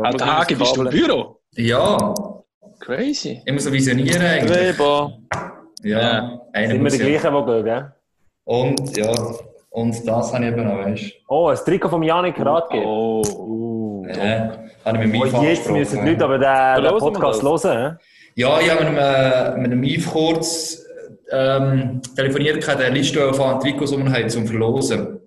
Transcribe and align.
Ah, 0.00 0.10
der 0.10 0.38
Hagi, 0.38 0.54
bist 0.54 0.76
du 0.76 0.82
im 0.82 0.90
Büro? 0.90 1.38
Ja, 1.54 2.14
Crazy. 2.80 3.42
immer 3.44 3.60
so 3.60 3.70
visionieren 3.72 4.22
eigentlich. 4.22 4.78
Weber. 4.78 5.12
Ja, 5.82 6.00
Ja. 6.00 6.40
einer 6.52 6.68
Sind 6.68 6.76
wir 6.78 6.82
muss 6.84 6.92
die 6.94 6.98
ja. 7.00 7.18
gleichen, 7.18 7.36
die 7.36 7.52
gehen, 7.52 7.64
gell? 7.64 7.92
Und, 8.44 8.96
ja, 8.96 9.12
und 9.70 10.08
das 10.08 10.32
habe 10.32 10.44
ich 10.44 10.50
eben 10.52 10.64
noch, 10.64 10.78
weißt 10.78 11.12
Oh, 11.28 11.48
ein 11.48 11.56
Trikot 11.56 11.88
vom 11.90 12.02
Janik 12.02 12.38
Rathgeber. 12.44 12.86
Oh. 12.86 13.22
Uh. 13.22 14.06
du. 14.06 14.08
Ja, 14.18 14.58
habe 14.84 14.98
ich 15.04 15.12
mit 15.12 15.22
Oh, 15.22 15.26
meinem 15.26 15.44
jetzt 15.44 15.70
müssen 15.70 16.04
die 16.04 16.10
Leute 16.10 16.24
aber 16.24 16.38
den, 16.38 16.84
den 16.84 16.98
Podcast 16.98 17.42
hören. 17.42 17.98
Ja, 18.34 18.60
ich 18.60 18.70
habe 18.70 18.84
mit 18.84 18.98
einem, 18.98 19.62
mit 19.62 19.72
einem 19.72 19.84
Yves 19.84 20.06
kurz 20.06 20.82
ähm, 21.30 22.00
telefoniert, 22.16 22.66
der 22.66 22.90
Liste 22.90 23.32
von 23.34 23.60
Trikots, 23.60 23.90
die 23.90 23.98
wir 23.98 24.10
haben, 24.12 24.28
zum 24.30 24.46
Verlosen. 24.46 25.20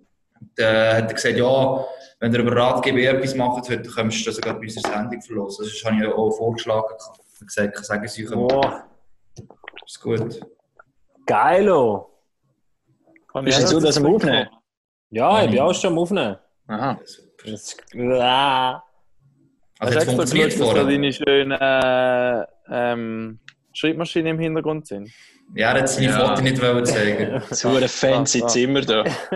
Der 0.58 0.98
hat 0.98 1.14
gesagt, 1.14 1.38
ja, 1.38 1.86
wenn 2.26 2.34
ihr 2.34 2.40
über 2.40 2.56
Ratgeber 2.56 2.98
etwas 3.02 3.36
macht, 3.36 3.70
dann 3.70 3.84
könntest 3.84 4.22
du 4.22 4.30
das 4.30 4.36
sogar 4.38 4.56
bei 4.56 4.62
unserer 4.62 4.92
Sendung 4.94 5.22
verlosen. 5.22 5.66
Das 5.66 5.84
habe 5.86 5.96
ich 5.96 6.02
ja 6.02 6.12
auch 6.12 6.32
vorgeschlagen. 6.32 6.88
gehabt. 6.98 7.20
Ich 7.34 7.40
habe 7.40 7.46
gesagt, 7.46 7.80
ich 7.80 7.86
sage 7.86 8.06
es 8.06 8.20
euch, 8.20 8.36
Oh, 8.36 8.62
ist 9.86 10.02
gut. 10.02 10.40
geilo. 11.28 12.10
Bist 13.44 13.62
du 13.62 13.68
so, 13.68 13.80
dass 13.80 14.02
wir 14.02 14.10
aufnehmen? 14.10 14.50
Ja, 15.12 15.44
ich 15.44 15.52
bin 15.52 15.60
auch 15.60 15.74
schon 15.76 15.92
am 15.94 16.00
Aufnehmen. 16.00 16.38
Aha. 16.68 17.00
Das 17.00 17.22
ist, 17.46 17.84
ah. 17.94 18.82
Also, 19.78 19.96
Hast 20.00 20.08
jetzt 20.08 20.16
funktioniert 20.16 20.54
da 20.60 20.66
vorher. 20.66 20.84
deine 20.86 21.14
schönen 21.14 21.52
äh, 21.52 22.46
ähm, 22.72 23.40
Schreibmaschinen 23.74 24.28
im 24.36 24.40
Hintergrund 24.40 24.88
sind? 24.88 25.12
Ja, 25.58 25.72
er 25.72 25.80
hat 25.82 25.90
seine 25.90 26.08
Ja. 26.08 26.20
Foto 26.28 26.42
nicht 26.42 26.62
wollen 26.62 26.86
zeigen. 26.86 27.42
So 27.50 27.70
ein 27.70 27.88
fancy 27.88 28.42
Ah, 28.42 28.46
ah. 28.46 28.48
Zimmer 28.50 28.82
da. 28.82 29.04
Ich 29.06 29.30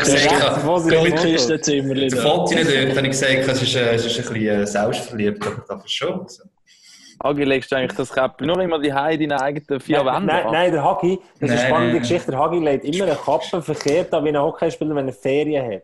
gesagt, 0.00 0.58
ich 0.60 0.66
wo 0.66 0.78
sie 0.78 0.96
habe 0.96 1.10
das 1.10 1.24
mit 1.24 1.40
Foto- 1.40 1.58
Zimmer 1.58 1.94
der 1.94 2.08
da. 2.10 2.16
Foto 2.16 2.54
nicht 2.54 2.66
dort, 2.68 2.96
habe 2.96 3.06
ich 3.06 3.12
gesagt, 3.12 3.48
es 3.48 3.62
ist, 3.62 3.74
äh, 3.74 3.94
es 3.94 4.04
ist 4.06 4.18
ein 4.18 4.24
bisschen 4.34 4.62
äh, 4.62 4.66
selbstverliebt, 4.66 5.46
aber 5.46 5.64
das 5.66 5.84
ist 5.84 5.92
schon. 5.92 6.20
Also, 6.20 6.42
Agi, 7.20 7.44
legst 7.44 7.72
du 7.72 7.76
eigentlich 7.76 7.96
das 7.96 8.12
Käppchen 8.12 8.46
nur 8.46 8.60
immer 8.60 8.78
die 8.78 8.92
Heide 8.92 9.24
in 9.24 9.30
deinen 9.30 9.40
eigenen 9.40 9.80
vier 9.80 10.02
Nein, 10.02 10.06
Wänden 10.14 10.26
nein, 10.26 10.44
nein, 10.52 10.72
der 10.72 10.84
Hagi, 10.84 11.18
das 11.40 11.50
ist 11.50 11.56
eine 11.56 11.66
spannende 11.66 11.92
nein. 11.94 12.02
Geschichte. 12.02 12.30
Der 12.32 12.40
Hagi 12.40 12.58
legt 12.58 12.84
immer 12.84 13.04
eine 13.04 13.14
Kappe 13.16 13.62
verkehrt 13.62 14.12
an 14.12 14.24
wie 14.24 14.28
ein 14.28 14.38
Hockeyspieler, 14.38 14.94
wenn 14.94 15.06
er 15.08 15.14
Ferien 15.14 15.72
hat. 15.72 15.82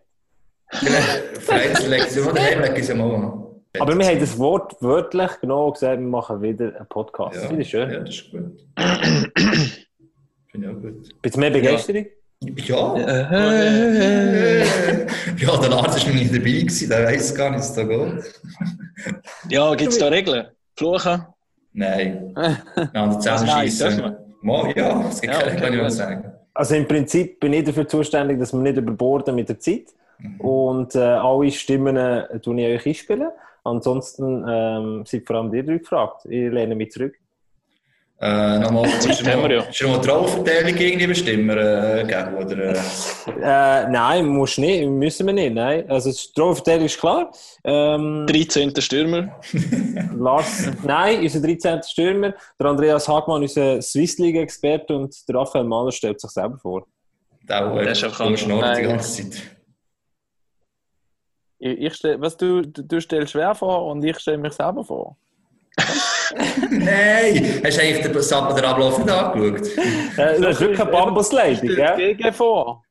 Vielleicht 1.38 1.86
legt 1.88 2.10
sie 2.10 2.20
mal 2.20 2.34
daheim, 2.34 2.60
legt 2.60 2.84
sie 2.84 2.94
mal 2.94 3.14
an. 3.14 3.46
Aber 3.78 3.96
wir 3.96 4.06
haben 4.06 4.18
das 4.18 4.36
Wort 4.38 4.76
wörtlich 4.80 5.30
genau 5.40 5.70
gesagt, 5.70 6.00
wir 6.00 6.06
machen 6.06 6.42
wieder 6.42 6.76
einen 6.76 6.86
Podcast. 6.88 7.36
Ja, 7.36 7.40
Das 7.42 7.48
finde 7.48 7.62
ich 7.62 7.70
schön. 7.70 7.90
Ja, 7.90 8.00
das 8.00 8.10
ist 8.10 8.30
gut. 8.30 8.66
Finde 10.50 10.66
ich 10.66 10.68
auch 10.68 10.80
gut. 10.80 11.22
Bisschen 11.22 11.40
mehr 11.40 11.50
Begeisterung? 11.50 12.06
Ja. 12.42 12.96
Ja, 15.36 15.56
der 15.56 15.68
Lars 15.68 16.04
war 16.06 16.08
noch 16.08 16.14
nie 16.14 16.26
dabei, 16.26 16.38
gewesen, 16.38 16.88
der 16.88 17.04
weiß 17.06 17.34
gar 17.34 17.50
nicht, 17.50 17.60
was 17.60 17.74
da 17.74 17.84
geht. 17.84 18.40
Ja, 19.50 19.74
gibt 19.74 19.92
es 19.92 19.98
da 19.98 20.08
Regeln? 20.08 20.46
Fluchen? 20.76 21.26
Nein. 21.72 22.32
Nein, 22.92 23.10
die 23.10 23.18
Zähne 23.18 23.34
Was, 23.34 23.44
nein, 23.44 23.62
schießen. 23.68 23.96
dürfen 23.96 24.16
Mal, 24.42 24.72
ja, 24.76 25.04
es 25.08 25.20
gibt 25.20 25.34
Ja, 25.34 25.40
keine, 25.40 25.52
okay, 25.52 25.60
kann 25.60 25.72
ich 25.74 25.78
mal 25.78 25.84
gut. 25.88 25.92
sagen. 25.92 26.32
Also 26.54 26.74
im 26.74 26.88
Prinzip 26.88 27.38
bin 27.40 27.52
ich 27.52 27.64
dafür 27.64 27.86
zuständig, 27.86 28.38
dass 28.40 28.52
wir 28.52 28.60
nicht 28.60 28.76
überborden 28.78 29.34
mit 29.34 29.48
der 29.48 29.58
Zeit. 29.58 29.84
Und 30.38 30.94
äh, 30.94 30.98
alle 30.98 31.50
Stimmen 31.50 31.96
äh, 31.96 32.26
ich 32.34 32.46
euch 32.48 32.86
einspielen. 32.86 33.28
Ansonsten 33.64 34.44
ähm, 34.48 35.04
sind 35.06 35.26
vor 35.26 35.36
allem 35.36 35.50
die 35.50 35.64
drei 35.64 35.78
gefragt. 35.78 36.24
Ich 36.24 36.50
lehne 36.50 36.74
mich 36.74 36.90
zurück. 36.92 37.14
Äh, 38.22 38.58
nochmal, 38.58 38.84
ist 38.98 39.26
haben 39.26 39.42
wir 39.44 39.50
ja. 39.50 39.62
noch 39.62 39.70
die 39.70 39.84
Rollenverteilung 40.10 40.76
irgendwie 40.76 41.06
bestimmen, 41.06 41.56
äh, 41.56 42.04
geben, 42.06 42.36
oder? 42.36 42.74
Äh, 42.74 42.78
Äh, 43.40 43.88
nein, 43.88 44.26
musst 44.26 44.58
nicht, 44.58 44.86
müssen 44.86 45.26
wir 45.26 45.32
nicht. 45.32 45.54
Nein. 45.54 45.88
Also 45.88 46.10
die 46.10 46.18
Strafverteidigung 46.18 46.84
ist 46.86 47.00
klar. 47.00 47.32
Ähm, 47.64 48.26
13. 48.26 48.78
Stürmer. 48.78 49.40
Lars, 50.18 50.70
nein, 50.84 51.20
unser 51.20 51.40
13. 51.40 51.82
Stürmer. 51.82 52.34
Der 52.58 52.66
Andreas 52.66 53.08
Hagmann, 53.08 53.40
unser 53.40 53.80
Swiss 53.80 54.18
League-Experte. 54.18 54.94
Und 54.94 55.16
der 55.26 55.36
Raphael 55.36 55.64
Mahler 55.64 55.90
stellt 55.92 56.20
sich 56.20 56.30
selber 56.30 56.58
vor. 56.58 56.86
der, 57.48 57.74
Der 57.74 57.92
ist 57.92 58.04
auch 58.04 58.12
krank. 58.12 58.38
schnurrt 58.38 58.76
die 58.76 58.82
ganze 58.82 59.30
Zeit. 59.30 59.42
Ich, 61.62 61.78
ich 61.78 61.94
stell, 61.94 62.20
was 62.20 62.36
du, 62.36 62.62
du 62.62 62.82
du 62.82 63.00
stellst 63.00 63.32
schwer 63.32 63.54
vor 63.54 63.86
und 63.86 64.02
ich 64.04 64.18
stelle 64.18 64.38
mich 64.38 64.52
selber 64.54 64.82
vor. 64.84 65.16
Nein! 66.70 67.60
Hast 67.64 67.76
du 67.78 67.82
eigentlich 67.82 68.00
den, 68.06 68.22
Sab- 68.22 68.54
den 68.56 68.64
Ablauf 68.64 68.98
nicht 68.98 69.10
angeschaut? 69.10 69.68
Äh, 69.76 70.40
das 70.40 70.50
ist 70.56 70.60
wirklich 70.60 70.80
eine 70.80 70.90
Bambusleitung, 70.90 71.68
gell? 71.68 71.96
Gegen 71.96 72.32
vor. 72.32 72.82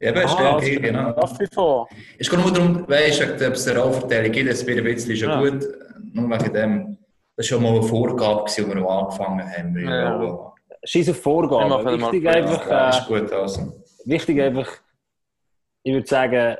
Eben, 0.00 0.16
ist 0.20 0.34
Ah, 0.34 0.42
der, 0.42 0.52
also- 0.54 0.80
genau. 0.80 1.10
Raffi 1.10 1.46
vor. 1.52 1.88
Es 2.18 2.28
geht 2.30 2.38
nur 2.40 2.52
darum, 2.52 2.88
weißt 2.88 3.20
du, 3.20 3.46
ob 3.46 3.52
es 3.54 3.68
eine 3.68 3.78
Rollverteilung 3.80 4.32
gibt, 4.32 4.50
das 4.50 4.66
wäre 4.66 4.78
ein 4.78 4.84
bisschen 4.84 5.16
schon 5.16 5.28
Ja. 5.30 5.40
gut. 5.40 5.64
Nur 6.12 6.30
wegen 6.30 6.52
dem. 6.54 6.98
Das 7.36 7.50
war 7.50 7.56
schon 7.58 7.62
mal 7.64 7.72
eine 7.72 7.82
Vorgabe, 7.82 8.42
als 8.42 8.56
wir 8.58 8.88
angefangen 8.88 9.52
haben. 9.56 9.78
Ja. 9.78 10.52
Scheiß 10.84 11.08
auf 11.10 11.20
Vorgaben. 11.20 12.00
Wichtig 12.00 12.28
einfach, 12.28 12.68
Ja, 12.70 12.86
äh, 12.90 12.98
ist 12.98 13.06
gut, 13.08 13.32
also. 13.32 13.72
wichtig 14.04 14.40
einfach, 14.40 14.68
ich 15.82 15.92
würde 15.94 16.06
sagen, 16.06 16.56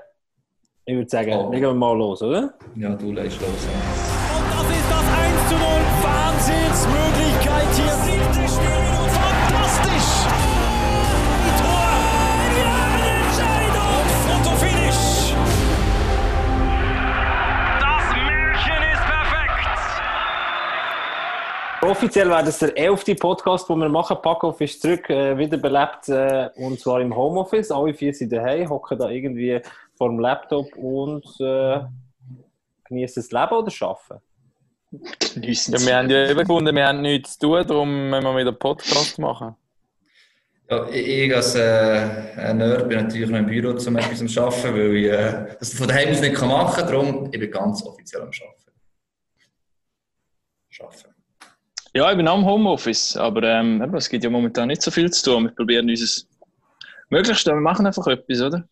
ich 0.86 0.94
würde 0.96 1.08
sagen, 1.08 1.32
Oh. 1.32 1.50
legen 1.50 1.66
wir 1.66 1.74
mal 1.74 1.96
los, 1.96 2.22
oder? 2.22 2.52
Ja, 2.76 2.90
du 2.90 3.12
legst 3.12 3.40
los. 3.40 3.50
Das 3.50 4.62
ist 4.70 4.90
das 4.90 5.04
1 5.18 5.48
zu 5.48 5.54
0. 5.54 5.62
Wahnsinnsmöglichkeit 6.02 7.74
hier. 7.74 7.94
Fantastisch. 9.14 10.12
Ein 11.44 11.54
Tor. 11.60 11.88
Ja, 12.60 12.76
Entscheidung. 13.24 14.04
Fotofinish. 14.26 15.34
Das 17.80 18.04
Märchen 18.14 18.82
ist 18.92 19.04
perfekt. 19.06 19.68
Offiziell 21.82 22.28
wäre 22.30 22.44
das 22.44 22.58
der 22.58 22.76
elfte 22.76 23.14
Podcast, 23.14 23.68
den 23.68 23.78
wir 23.78 23.88
machen. 23.88 24.16
Packoff 24.22 24.60
ist 24.60 24.80
zurück, 24.82 25.08
äh, 25.10 25.36
wiederbelebt, 25.38 26.08
äh, 26.08 26.50
und 26.56 26.78
zwar 26.80 27.00
im 27.00 27.14
Homeoffice. 27.16 27.70
Alle 27.70 27.94
vier 27.94 28.12
sind 28.14 28.32
daheim, 28.32 28.68
hocken 28.70 28.98
da 28.98 29.08
irgendwie 29.08 29.60
vor 29.96 30.08
dem 30.08 30.18
Laptop 30.18 30.74
und 30.76 31.24
äh, 31.40 31.80
genießen 32.84 33.22
das 33.22 33.30
Leben 33.30 33.54
oder 33.54 33.72
arbeiten. 33.80 34.24
Geniessen 35.34 35.74
Ja, 35.74 35.80
wir 35.80 35.96
haben 35.96 36.10
ja 36.10 36.30
eben 36.30 36.38
gefunden, 36.40 36.74
wir 36.74 36.86
haben 36.86 37.02
nichts 37.02 37.38
zu 37.38 37.48
tun, 37.48 37.66
darum 37.66 38.10
müssen 38.10 38.24
wir 38.24 38.36
wieder 38.36 38.52
Podcast 38.52 39.18
machen. 39.18 39.56
Ja, 40.70 40.88
ich, 40.88 41.06
ich 41.06 41.34
als 41.34 41.54
äh, 41.56 42.32
ein 42.36 42.56
Nerd 42.56 42.88
bin 42.88 43.02
natürlich 43.02 43.28
noch 43.28 43.38
im 43.38 43.46
Büro 43.46 43.70
um 43.70 43.96
etwas 43.96 44.32
zu 44.32 44.40
arbeiten, 44.40 44.74
weil 44.74 44.96
ich 44.96 45.06
äh, 45.06 45.56
das 45.58 45.74
von 45.74 45.88
daheim 45.88 46.10
aus 46.10 46.20
nicht 46.20 46.34
kann 46.34 46.48
machen 46.48 46.76
kann. 46.76 46.86
Darum 46.86 47.28
ich 47.32 47.40
bin 47.40 47.50
ganz 47.50 47.84
offiziell 47.84 48.22
am 48.22 48.28
Arbeiten. 48.28 48.72
Arbeiten. 50.80 51.14
Ja, 51.92 52.10
ich 52.10 52.16
bin 52.16 52.26
am 52.26 52.44
Homeoffice, 52.44 53.16
aber 53.16 53.42
ähm, 53.44 53.80
es 53.94 54.08
gibt 54.08 54.24
ja 54.24 54.30
momentan 54.30 54.68
nicht 54.68 54.82
so 54.82 54.90
viel 54.90 55.12
zu 55.12 55.30
tun. 55.30 55.44
Wir 55.44 55.50
probieren 55.50 55.88
unser 55.88 56.22
Möglichstes. 57.08 57.52
Wir 57.52 57.60
machen 57.60 57.86
einfach 57.86 58.06
etwas, 58.06 58.40
oder? 58.40 58.66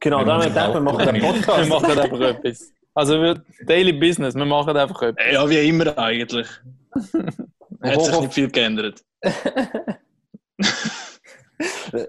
Genau, 0.00 0.24
da 0.24 0.32
haben 0.34 0.42
wir 0.42 0.48
machen 0.48 0.48
gedacht, 0.48 0.74
wir 0.74 0.80
machen 0.80 1.08
einen 1.08 1.22
auch- 1.22 1.34
Wir 1.34 1.42
Podcast. 1.42 1.68
machen 1.68 1.98
einfach 1.98 2.20
etwas. 2.20 2.72
Also 2.94 3.20
wir, 3.20 3.42
Daily 3.66 3.92
Business, 3.92 4.34
wir 4.34 4.44
machen 4.44 4.76
einfach 4.76 5.02
etwas. 5.02 5.24
Ja, 5.32 5.48
wie 5.48 5.68
immer 5.68 5.96
eigentlich. 5.98 6.48
Hat 7.82 8.02
sich 8.02 8.20
nicht 8.20 8.34
viel 8.34 8.50
geändert. 8.50 9.02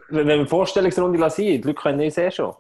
Wenn 0.10 0.28
wir 0.28 0.34
eine 0.34 0.48
Vorstellungsrunde 0.48 1.20
lassen, 1.20 1.42
die 1.42 1.58
Leute 1.58 1.74
können 1.74 1.98
nicht 1.98 2.14
sehen 2.14 2.32
schon. 2.32 2.54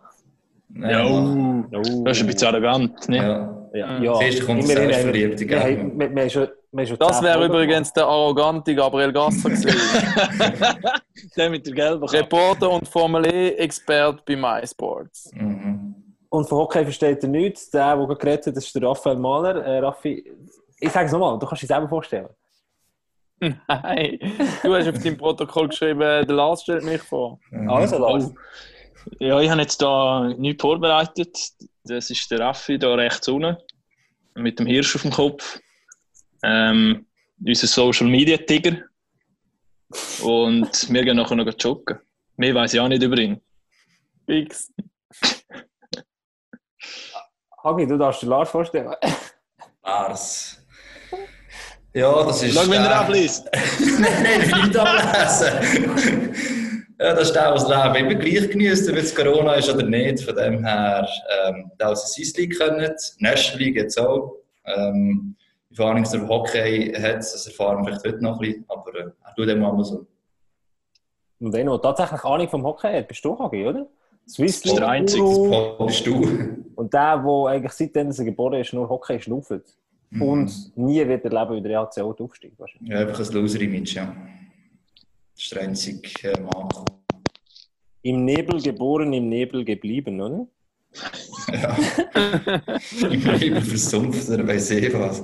Ja, 0.76 1.06
uh, 1.06 1.64
das 1.72 1.88
ist 2.18 2.24
ein 2.24 2.28
bisschen 2.28 2.48
arrogant, 2.48 3.10
ne? 3.10 3.18
ja. 3.18 3.58
Ja, 3.74 4.02
ja. 4.02 4.14
Zuerst 4.16 4.46
kommt 4.46 4.60
das 4.64 4.68
Selbstverliebte, 4.70 5.48
wir, 5.48 5.50
wir, 5.50 6.00
wir 6.00 6.16
wir 6.16 6.22
haben 6.22 6.30
schon 6.30 6.48
Das 6.72 7.22
wäre 7.22 7.46
übrigens 7.46 7.92
der 7.92 8.06
arrogante 8.06 8.74
Gabriel 8.74 9.12
Gasser 9.12 9.50
gewesen. 9.50 9.76
Der 11.36 11.50
mit 11.50 11.68
der 11.68 11.74
gelben 11.74 12.06
Kappe. 12.06 12.20
Reporter 12.20 12.72
und 12.72 12.88
Formel 12.88 13.26
E-Expert 13.26 14.26
bei 14.26 14.36
MySports. 14.36 15.32
Mhm. 15.34 15.96
Und 16.30 16.48
von 16.48 16.58
Hockey 16.60 16.84
versteht 16.84 17.22
er 17.24 17.30
nichts. 17.30 17.70
Der, 17.70 17.96
der 17.96 18.06
gerade 18.06 18.20
geredet 18.20 18.48
hat, 18.48 18.58
das 18.58 18.66
ist 18.66 18.76
der 18.76 18.84
Raphael 18.84 19.18
Mahler. 19.18 19.64
Äh, 19.64 19.80
Raffi, 19.80 20.32
ich 20.80 20.92
sage 20.92 21.08
es 21.08 21.12
nochmal, 21.12 21.38
du 21.38 21.46
kannst 21.46 21.62
dich 21.62 21.68
selber 21.68 21.90
vorstellen. 21.90 22.30
Nein, 23.40 24.20
du 24.64 24.76
hast 24.76 24.88
auf 24.88 25.04
deinem 25.04 25.18
Protokoll 25.18 25.68
geschrieben, 25.68 26.00
der 26.00 26.26
Lars 26.26 26.62
stellt 26.62 26.84
mich 26.84 27.02
vor. 27.02 27.40
Also, 27.68 27.98
Lars. 27.98 28.32
Oh. 28.32 29.14
Ja, 29.20 29.40
ich 29.40 29.50
habe 29.50 29.62
jetzt 29.62 29.82
da 29.82 30.32
nichts 30.38 30.62
vorbereitet. 30.62 31.38
Das 31.84 32.10
ist 32.10 32.30
der 32.30 32.40
Raffi 32.40 32.78
da 32.78 32.94
rechts 32.94 33.28
unten. 33.28 33.58
Mit 34.36 34.60
dem 34.60 34.68
Hirsch 34.68 34.96
auf 34.96 35.02
dem 35.02 35.12
Kopf. 35.12 35.60
Ähm, 36.44 37.06
unser 37.46 37.68
Social 37.68 38.08
Media 38.08 38.38
Tiger. 38.38 38.78
Und 40.24 40.94
wir 40.94 41.04
gehen 41.04 41.18
nachher 41.18 41.36
noch 41.36 41.54
joggen. 41.60 42.00
Mehr 42.38 42.56
weiß 42.56 42.74
ich 42.74 42.80
auch 42.80 42.88
nicht 42.88 43.04
über 43.04 43.18
ihn. 43.18 43.42
Fix. 44.26 44.72
Hagi, 47.64 47.86
du 47.86 47.98
darfst 47.98 48.24
dir 48.24 48.28
Lars 48.28 48.50
vorstellen. 48.50 48.94
Lars. 49.84 50.58
Ja, 51.94 52.24
das 52.24 52.42
ist. 52.42 52.56
Schau, 52.56 52.70
wenn 52.72 52.82
er 52.82 53.02
abliest. 53.02 53.50
nein, 54.00 54.24
nein, 54.24 54.42
ich 54.42 54.52
will 54.52 54.64
nicht 54.64 54.78
ablesen. 54.78 56.34
Ja, 57.00 57.14
das 57.16 57.32
ist 57.32 57.38
auch 57.38 57.54
das 57.56 57.68
Leben. 57.68 57.96
Immer 57.96 58.16
gleich 58.16 58.50
genießen, 58.50 58.92
ob 58.92 58.98
es 58.98 59.14
Corona 59.14 59.56
ist 59.56 59.70
oder 59.70 59.84
nicht. 59.84 60.24
Von 60.24 60.36
dem 60.36 60.64
her, 60.64 61.08
ähm, 61.46 61.72
da 61.78 61.90
aus 61.90 62.02
der 62.02 62.10
Swiss 62.10 62.38
League 62.38 62.58
können, 62.58 62.94
National 63.20 63.60
League 63.60 63.76
jetzt 63.76 64.00
auch. 64.00 64.38
Ähm, 64.66 65.36
Erfahrung 65.72 66.04
der 66.04 66.28
Hockey 66.28 66.94
hat, 66.94 67.18
das 67.18 67.48
erfahren 67.48 67.80
wir 67.80 67.86
vielleicht 67.86 68.06
heute 68.06 68.24
noch 68.24 68.40
ein 68.40 68.40
bisschen, 68.40 68.66
aber 68.68 68.96
äh, 68.96 69.12
er 69.24 69.36
tut 69.36 69.48
dem 69.48 69.60
mal 69.60 69.84
so. 69.84 70.06
Und 71.40 71.54
wenn 71.54 71.66
du 71.66 71.78
tatsächlich 71.78 72.24
Ahnung 72.24 72.50
vom 72.50 72.64
Hockey 72.64 72.92
hat, 72.94 73.08
bist 73.08 73.26
du 73.26 73.38
Hagi, 73.38 73.66
oder? 73.66 73.88
Swiss 74.28 74.64
ist 74.64 74.78
der 74.78 74.88
Einzige. 74.88 75.24
Bist 75.80 76.06
du. 76.06 76.14
Und 76.76 76.94
der, 76.94 77.18
der 77.18 77.46
eigentlich 77.48 77.72
seitdem 77.72 78.12
er 78.12 78.24
geboren 78.24 78.62
ist, 78.62 78.74
nur 78.74 78.88
Hockey 78.88 79.20
schnauft. 79.20 79.52
Mhm. 80.12 80.22
Und 80.22 80.78
nie 80.78 81.08
wird 81.08 81.26
erleben, 81.26 81.56
wie 81.56 81.62
der 81.68 81.82
EHC 81.82 82.02
auch 82.02 82.20
aufsteigt. 82.20 82.56
Ja, 82.82 83.00
einfach 83.00 83.20
ein 83.20 83.34
Loser-Image, 83.34 83.96
ja. 83.96 84.06
Das 85.34 85.44
ist 85.44 85.56
der 85.56 85.62
einzige 85.64 86.32
äh, 86.32 86.40
Makel. 86.42 86.86
Im 88.04 88.26
Nebel 88.26 88.62
geboren, 88.62 89.14
im 89.14 89.30
Nebel 89.30 89.64
geblieben, 89.64 90.22
oder? 90.22 90.48
Ja. 91.52 91.78
Im 93.02 93.40
Leben 93.40 93.62
versumpft 93.62 94.30
oder 94.30 94.48
weiss 94.48 94.72
ich 94.72 94.94
was. 94.94 95.24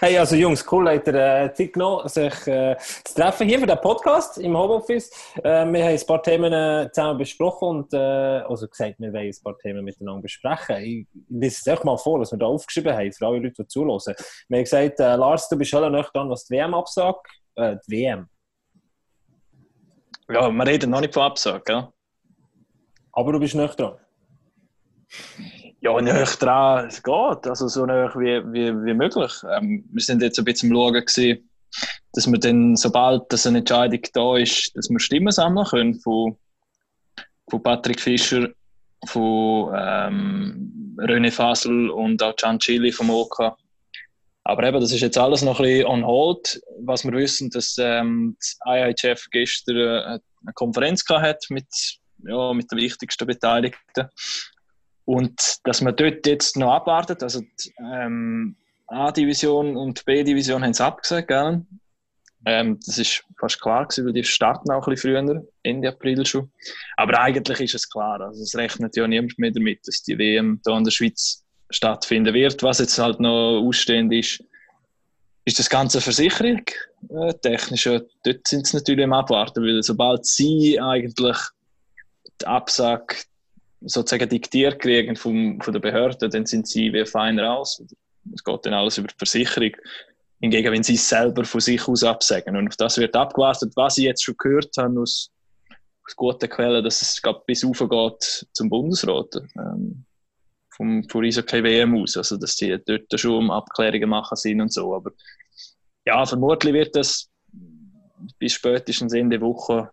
Hey, 0.00 0.18
also 0.18 0.36
Jungs, 0.36 0.70
cool, 0.70 0.86
habt 0.90 1.06
ihr 1.06 1.14
äh, 1.14 1.54
Zeit 1.54 1.72
genommen, 1.72 2.06
sich 2.08 2.46
äh, 2.46 2.76
zu 3.04 3.14
treffen 3.14 3.48
hier 3.48 3.58
für 3.58 3.66
den 3.66 3.80
Podcast 3.80 4.36
im 4.36 4.54
Homeoffice. 4.54 5.10
Äh, 5.36 5.64
wir 5.64 5.82
haben 5.82 5.94
ein 5.94 6.06
paar 6.06 6.22
Themen 6.22 6.52
äh, 6.52 6.90
zusammen 6.92 7.16
besprochen 7.16 7.68
und 7.68 7.94
äh, 7.94 7.96
also 7.96 8.68
gesagt, 8.68 8.96
wir 8.98 9.10
wollen 9.14 9.28
ein 9.28 9.42
paar 9.42 9.56
Themen 9.56 9.82
miteinander 9.82 10.20
besprechen. 10.20 10.76
Ich 10.76 11.06
lese 11.30 11.62
es 11.64 11.78
euch 11.78 11.84
mal 11.84 11.96
vor, 11.96 12.20
was 12.20 12.32
wir 12.32 12.38
da 12.38 12.44
aufgeschrieben 12.44 12.92
haben, 12.92 13.10
für 13.10 13.26
alle 13.26 13.38
Leute, 13.38 13.62
die 13.62 13.66
zuhören. 13.66 13.98
Wir 14.48 14.58
haben 14.58 14.64
gesagt, 14.64 15.00
äh, 15.00 15.16
Lars, 15.16 15.48
du 15.48 15.56
bist 15.56 15.70
schon 15.70 15.90
noch 15.90 16.12
dran, 16.12 16.28
was 16.28 16.44
die 16.44 16.54
WM 16.54 16.74
absagt. 16.74 17.26
Äh, 17.54 17.76
die 17.88 17.92
WM. 17.92 18.28
Ja, 20.28 20.50
wir 20.50 20.66
reden 20.66 20.90
noch 20.90 21.00
nicht 21.00 21.14
von 21.14 21.22
Absage, 21.22 21.62
gell? 21.64 21.88
Aber 23.12 23.32
du 23.32 23.40
bist 23.40 23.54
nicht 23.54 23.80
dran. 23.80 23.96
Ja, 25.80 26.00
näher 26.00 26.24
dran, 26.24 26.86
es 26.86 27.02
geht. 27.02 27.46
Also 27.46 27.68
so 27.68 27.86
näher 27.86 28.12
wie, 28.16 28.42
wie, 28.52 28.84
wie 28.84 28.94
möglich. 28.94 29.32
Ähm, 29.56 29.84
wir 29.92 30.02
sind 30.02 30.22
jetzt 30.22 30.38
ein 30.38 30.44
bisschen 30.44 30.70
am 30.70 30.76
Schauen, 30.76 30.94
gewesen, 30.94 31.50
dass 32.12 32.26
wir 32.26 32.38
dann, 32.38 32.76
sobald 32.76 33.32
das 33.32 33.46
eine 33.46 33.58
Entscheidung 33.58 34.00
da 34.12 34.36
ist, 34.36 34.76
dass 34.76 34.88
wir 34.88 34.98
Stimmen 34.98 35.30
sammeln 35.30 35.66
können 35.66 36.00
von, 36.00 36.36
von 37.48 37.62
Patrick 37.62 38.00
Fischer, 38.00 38.48
von 39.06 39.74
ähm, 39.76 40.96
René 40.98 41.30
Fasel 41.30 41.90
und 41.90 42.22
auch 42.22 42.34
Can 42.36 42.58
Chili 42.58 42.90
vom 42.90 43.10
OK. 43.10 43.56
Aber 44.44 44.62
eben, 44.62 44.80
das 44.80 44.92
ist 44.92 45.00
jetzt 45.00 45.18
alles 45.18 45.42
noch 45.42 45.58
ein 45.58 45.66
bisschen 45.66 45.86
on 45.86 46.06
hold. 46.06 46.60
Was 46.80 47.04
wir 47.04 47.12
wissen, 47.12 47.50
dass 47.50 47.76
ähm, 47.78 48.36
das 48.38 48.58
IIHF 48.66 49.26
gestern 49.30 49.76
eine 49.76 50.52
Konferenz 50.54 51.04
gehabt 51.04 51.46
mit, 51.50 51.66
ja, 52.24 52.52
mit 52.54 52.70
den 52.70 52.78
wichtigsten 52.78 53.26
Beteiligten. 53.26 54.08
Und 55.06 55.58
dass 55.64 55.80
man 55.80 55.96
dort 55.96 56.26
jetzt 56.26 56.56
noch 56.56 56.74
abwartet, 56.74 57.22
also 57.22 57.40
die 57.40 57.72
ähm, 57.78 58.56
A-Division 58.88 59.76
und 59.76 60.04
B-Division 60.04 60.62
haben 60.62 60.72
es 60.72 60.80
abgesagt, 60.80 61.28
gell? 61.28 61.64
Ähm, 62.44 62.78
das 62.84 62.98
ist 62.98 63.24
fast 63.38 63.60
klar 63.60 63.86
gewesen, 63.86 64.06
weil 64.06 64.12
die 64.12 64.24
starten 64.24 64.70
auch 64.70 64.86
ein 64.86 64.94
bisschen 64.94 65.16
früher, 65.16 65.44
Ende 65.62 65.88
April 65.88 66.26
schon. 66.26 66.50
Aber 66.96 67.20
eigentlich 67.20 67.60
ist 67.60 67.74
es 67.74 67.88
klar, 67.88 68.20
also 68.20 68.42
es 68.42 68.54
rechnet 68.56 68.96
ja 68.96 69.06
niemand 69.06 69.38
mehr 69.38 69.50
damit, 69.50 69.86
dass 69.86 70.02
die 70.02 70.18
WM 70.18 70.60
hier 70.64 70.76
in 70.76 70.84
der 70.84 70.90
Schweiz 70.90 71.44
stattfinden 71.70 72.34
wird. 72.34 72.62
Was 72.62 72.78
jetzt 72.78 72.98
halt 72.98 73.18
noch 73.18 73.62
ausstehend 73.62 74.12
ist, 74.12 74.44
ist 75.44 75.58
das 75.58 75.70
ganze 75.70 76.00
Versicherung 76.00 76.62
äh, 77.08 77.32
technisch. 77.42 77.84
Dort 77.84 78.46
sind 78.46 78.66
sie 78.66 78.76
natürlich 78.76 79.04
am 79.04 79.12
Abwarten, 79.12 79.62
weil 79.64 79.82
sobald 79.82 80.26
sie 80.26 80.80
eigentlich 80.80 81.38
die 82.40 82.46
Absage 82.46 83.16
sozusagen 83.80 84.28
diktiert 84.28 84.80
kriegen 84.80 85.16
vom, 85.16 85.60
von 85.60 85.72
der 85.72 85.80
Behörde, 85.80 86.28
dann 86.28 86.46
sind 86.46 86.66
sie 86.66 86.92
wie 86.92 87.04
fein 87.04 87.38
raus. 87.38 87.82
Es 88.34 88.42
geht 88.42 88.66
dann 88.66 88.74
alles 88.74 88.98
über 88.98 89.08
die 89.08 89.14
Versicherung. 89.16 89.72
Hingegen, 90.40 90.72
wenn 90.72 90.82
sie 90.82 90.94
es 90.94 91.08
selber 91.08 91.44
von 91.44 91.60
sich 91.60 91.86
aus 91.88 92.04
absagen. 92.04 92.56
Und 92.56 92.68
auf 92.68 92.76
das 92.76 92.98
wird 92.98 93.16
abgewartet, 93.16 93.72
was 93.74 93.96
ich 93.98 94.04
jetzt 94.04 94.22
schon 94.22 94.36
gehört 94.36 94.76
habe 94.76 95.00
aus, 95.00 95.30
aus 96.04 96.16
guten 96.16 96.50
Quellen, 96.50 96.84
dass 96.84 97.00
es 97.00 97.22
glaub, 97.22 97.46
bis 97.46 97.62
geht 97.62 98.46
zum 98.52 98.68
Bundesrat. 98.68 99.34
Ähm, 99.56 100.04
vom, 100.76 101.08
von 101.08 101.24
Eishockey 101.24 101.62
WM 101.62 101.96
aus. 101.96 102.16
Also, 102.16 102.36
dass 102.36 102.56
die 102.56 102.78
dort 102.84 103.18
schon 103.18 103.44
um 103.44 103.50
Abklärungen 103.50 104.10
machen 104.10 104.36
sind 104.36 104.60
und 104.60 104.72
so. 104.72 104.94
Aber 104.94 105.10
ja, 106.04 106.24
vermutlich 106.24 106.74
wird 106.74 106.94
das 106.94 107.30
bis 108.38 108.52
spätestens 108.52 109.12
Ende 109.12 109.40
Woche 109.40 109.90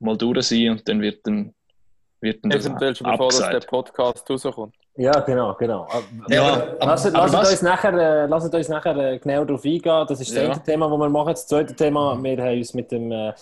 mal 0.00 0.16
durch 0.16 0.46
sein 0.46 0.70
und 0.70 0.88
dann 0.88 1.00
wird 1.00 1.26
dann, 1.26 1.54
wird 2.20 2.44
das 2.44 2.66
Eventuell 2.66 2.94
schon 2.94 3.10
bevor 3.10 3.28
das 3.28 3.38
der 3.38 3.46
abgesagt. 3.46 3.68
Podcast 3.68 4.30
rauskommt. 4.30 4.74
Ja, 4.96 5.18
genau, 5.20 5.54
genau. 5.54 5.86
Ja, 6.28 6.52
aber, 6.80 6.86
Lasst, 6.86 7.06
uns 7.52 7.62
nachher, 7.62 7.94
äh, 7.94 8.26
lasst 8.26 8.52
uns 8.54 8.68
nachher 8.68 8.96
äh, 8.96 9.18
genau 9.18 9.44
darauf 9.44 9.64
eingehen. 9.64 10.04
Das 10.08 10.20
ist 10.20 10.30
das 10.30 10.36
Ja. 10.42 10.50
eine 10.52 10.62
Thema, 10.62 10.88
das 10.88 10.98
wir 10.98 11.08
machen. 11.08 11.28
Das 11.28 11.46
zweite 11.46 11.74
Thema, 11.74 12.22
wir 12.22 12.42
haben 12.42 12.58
uns 12.58 12.74
mit 12.74 12.90
dem 12.92 13.10
äh, 13.12 13.32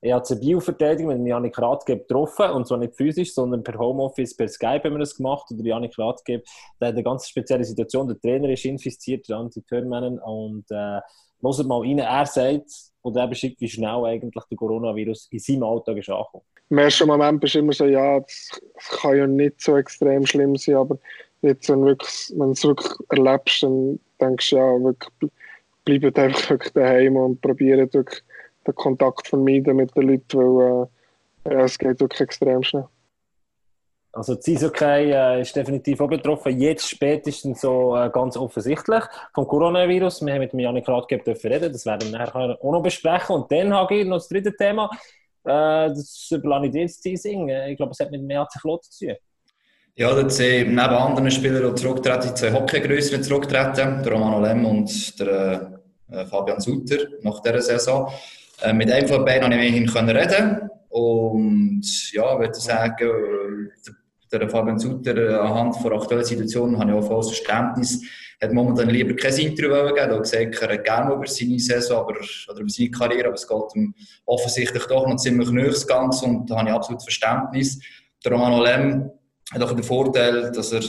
EHC 0.00 0.36
Bio-Verteidiger, 0.40 1.08
mit 1.08 1.18
dem 1.18 1.26
Janik 1.26 1.58
Rathgeb 1.58 2.06
getroffen. 2.06 2.50
Und 2.50 2.66
zwar 2.66 2.78
nicht 2.78 2.94
physisch, 2.94 3.32
sondern 3.32 3.62
per 3.62 3.78
Homeoffice, 3.78 4.36
per 4.36 4.48
Skype 4.48 4.82
haben 4.84 4.92
wir 4.94 4.98
das 4.98 5.16
gemacht. 5.16 5.46
Und 5.50 5.58
der 5.58 5.66
Janik 5.66 5.98
Rathgeb, 5.98 6.44
der 6.80 6.88
hat 6.88 6.94
eine 6.94 7.02
ganz 7.02 7.28
spezielle 7.28 7.64
Situation. 7.64 8.06
Der 8.08 8.20
Trainer 8.20 8.48
ist 8.50 8.64
infiziert, 8.64 9.28
der 9.28 9.38
Anti-Törmännen. 9.38 10.18
Und 10.18 10.64
äh, 10.70 11.00
hört 11.42 11.66
mal 11.66 11.80
rein, 11.80 11.98
er 12.00 12.26
sagt, 12.26 12.70
und 13.02 13.16
er 13.16 13.26
beschreibt, 13.28 13.60
wie 13.60 13.68
schnell 13.68 14.04
eigentlich 14.04 14.44
der 14.50 14.56
Coronavirus 14.58 15.28
in 15.30 15.38
seinem 15.38 15.62
Alltag 15.62 15.96
ist 15.96 16.10
angekommen. 16.10 16.44
Im 16.70 16.78
ersten 16.78 17.06
Moment 17.06 17.40
bist 17.40 17.54
du 17.54 17.60
immer 17.60 17.72
so, 17.72 17.86
ja, 17.86 18.20
das 18.20 18.60
kann 19.00 19.16
ja 19.16 19.26
nicht 19.26 19.60
so 19.60 19.76
extrem 19.76 20.26
schlimm 20.26 20.56
sein, 20.56 20.76
aber 20.76 20.98
jetzt, 21.42 21.68
wenn, 21.68 21.84
wirklich, 21.84 22.32
du 22.34 22.50
es 22.50 22.64
wirklich 22.64 22.92
erlebst, 23.10 23.62
dann 23.62 23.98
denkst 24.20 24.50
du, 24.50 24.56
ja, 24.56 24.82
wirklich, 24.82 25.32
bleibt 25.84 26.18
einfach 26.18 26.50
wirklich 26.50 26.72
daheim 26.74 27.16
und 27.16 27.40
probiert 27.40 27.94
wirklich 27.94 28.22
den 28.66 28.74
Kontakt 28.74 29.26
vermeiden 29.26 29.76
mit 29.76 29.96
den 29.96 30.08
Leuten, 30.08 30.38
weil 30.38 30.88
äh, 31.44 31.54
ja, 31.54 31.64
es 31.64 31.78
geht 31.78 32.00
wirklich 32.00 32.20
extrem 32.20 32.62
schnell. 32.62 32.86
Also 34.12 34.34
die 34.34 34.56
Eishockey 34.56 35.12
äh, 35.12 35.40
ist 35.42 35.54
definitiv 35.54 36.00
auch 36.00 36.08
betroffen. 36.08 36.58
Jetzt 36.58 36.88
spätestens 36.88 37.60
so 37.60 37.94
äh, 37.94 38.10
ganz 38.10 38.36
offensichtlich 38.36 39.04
vom 39.34 39.46
Coronavirus. 39.46 40.24
Wir 40.24 40.34
haben 40.34 40.40
mit 40.40 40.54
Janik 40.54 40.86
dürfen 40.86 41.52
reden. 41.52 41.72
Das 41.72 41.86
werden 41.86 42.10
wir 42.10 42.18
nachher 42.18 42.58
auch 42.60 42.72
noch 42.72 42.82
besprechen. 42.82 43.36
Und 43.36 43.52
dann 43.52 43.72
habe 43.72 43.96
ich 43.96 44.06
noch 44.06 44.16
das 44.16 44.28
dritte 44.28 44.56
Thema. 44.56 44.90
Äh, 45.44 45.88
das 45.88 46.28
Planitätsteasing. 46.42 47.48
Äh, 47.48 47.72
ich 47.72 47.76
glaube, 47.76 47.92
es 47.92 48.00
hat 48.00 48.10
mit 48.10 48.20
dem 48.20 48.30
EHC 48.30 48.60
Klotz 48.60 48.90
zu 48.90 49.06
tun. 49.06 49.16
Ja, 49.94 50.14
dort 50.14 50.30
sind 50.30 50.68
neben 50.68 50.78
anderen 50.78 51.30
Spielern, 51.30 51.74
die 51.74 51.80
zurücktreten, 51.80 52.36
zwei 52.36 52.52
Hockeygrößere 52.52 53.20
zurücktreten, 53.20 54.02
der 54.02 54.12
Romano 54.12 54.40
Lem 54.40 54.64
und 54.64 55.18
der 55.18 55.80
äh, 56.10 56.24
Fabian 56.26 56.60
Sutter 56.60 56.98
nach 57.22 57.40
dieser 57.40 57.60
Saison. 57.60 58.10
Mit 58.72 58.90
einem 58.90 59.06
von 59.06 59.24
beiden 59.24 59.42
konnte 59.42 59.56
ich 59.58 59.68
immerhin 59.68 59.86
können 59.86 60.16
reden 60.16 60.68
und 60.88 62.12
ja, 62.12 62.32
ich 62.32 62.40
würde 62.40 62.54
sagen, 62.54 63.70
der 64.32 64.48
Fabian 64.48 64.78
Sutter 64.78 65.16
äh, 65.16 65.34
anhand 65.34 65.76
der 65.84 65.92
aktuellen 65.92 66.24
Situation 66.24 66.78
habe 66.78 66.90
ich 66.90 66.96
auch 66.96 67.06
volles 67.06 67.28
Verständnis, 67.28 68.02
hat 68.40 68.52
momentan 68.52 68.90
lieber 68.90 69.14
kein 69.14 69.36
Interview 69.36 69.70
wollen 69.70 69.94
geben, 69.94 70.10
er 70.10 70.14
hat 70.14 70.22
gesagt, 70.22 70.62
er 70.62 70.78
gerne 70.78 71.14
über 71.14 71.26
seine 71.26 71.58
Saison 71.58 71.98
aber, 72.00 72.14
oder 72.48 72.60
über 72.60 72.68
seine 72.68 72.90
Karriere, 72.90 73.26
aber 73.26 73.34
es 73.34 73.46
geht 73.46 73.74
ihm 73.74 73.94
offensichtlich 74.26 74.84
doch 74.86 75.06
noch 75.06 75.16
ziemlich 75.16 75.50
nahe 75.50 75.74
Ganze 75.86 76.26
und 76.26 76.48
da 76.48 76.58
habe 76.58 76.68
ich 76.68 76.74
absolut 76.74 77.02
Verständnis. 77.02 77.80
Der 78.24 78.32
Romano 78.32 78.62
Lem 78.62 79.10
hat 79.52 79.62
auch 79.62 79.72
den 79.72 79.82
Vorteil, 79.82 80.52
dass 80.52 80.72
er 80.72 80.82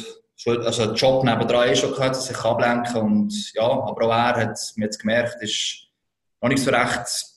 also 0.45 0.83
einen 0.83 0.95
Job 0.95 1.23
nebendran 1.23 1.69
eh 1.69 1.75
schon 1.75 1.91
gehabt, 1.91 2.15
dass 2.15 2.29
er 2.29 2.35
sich 2.35 2.45
ablenken 2.45 2.93
kann. 2.93 3.05
Und 3.05 3.53
ja, 3.53 3.63
aber 3.63 4.05
auch 4.05 4.11
er 4.11 4.35
hat 4.35 4.59
mir 4.75 4.85
jetzt 4.85 4.99
gemerkt, 4.99 5.41
ist 5.41 5.87
noch 6.41 6.49
nicht 6.49 6.63
so 6.63 6.71
recht 6.71 7.29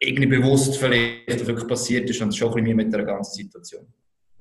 irgendwie 0.00 0.26
bewusst 0.26 0.76
vielleicht, 0.76 1.40
was 1.40 1.46
wirklich 1.46 1.68
passiert 1.68 2.10
ist 2.10 2.20
und 2.20 2.34
schon 2.34 2.48
ein 2.48 2.54
bisschen 2.54 2.76
mehr 2.76 2.84
mit 2.84 2.92
der 2.92 3.04
ganzen 3.04 3.34
Situation. 3.34 3.86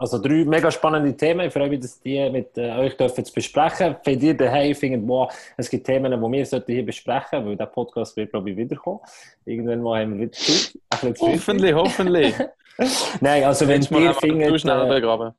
Also 0.01 0.17
drei 0.17 0.43
mega 0.45 0.71
spannende 0.71 1.15
Themen. 1.15 1.45
Ich 1.45 1.53
freue 1.53 1.69
mich, 1.69 1.79
dass 1.79 1.99
die 2.01 2.27
mit 2.31 2.57
äh, 2.57 2.71
euch 2.71 2.97
dürfen 2.97 3.23
zu 3.23 3.31
besprechen. 3.31 3.95
Wenn 4.03 4.19
ihr 4.19 4.33
daheim 4.33 4.73
findet, 4.73 5.07
wow, 5.07 5.31
es 5.55 5.69
gibt 5.69 5.85
Themen, 5.85 6.11
die 6.11 6.17
wir 6.17 6.45
sollten 6.47 6.71
hier 6.71 6.83
besprechen 6.83 7.45
weil 7.45 7.55
der 7.55 7.67
Podcast 7.67 8.17
wird, 8.17 8.31
glaube 8.31 8.49
ich, 8.49 8.57
wiederkommen. 8.57 8.99
Irgendwann 9.45 9.83
mal 9.83 10.01
haben 10.01 10.17
wir 10.17 10.21
wieder 10.21 10.31
Zeit. 10.31 11.19
Hoffentlich, 11.19 11.75
hoffentlich. 11.75 12.33
Nein, 13.21 13.43
also 13.43 13.67
wenn 13.67 13.83
ihr 13.83 14.15
findet... 14.15 14.49
zu 14.49 14.57
schnell 14.57 14.87
äh, 14.87 14.89
begraben. 14.89 15.33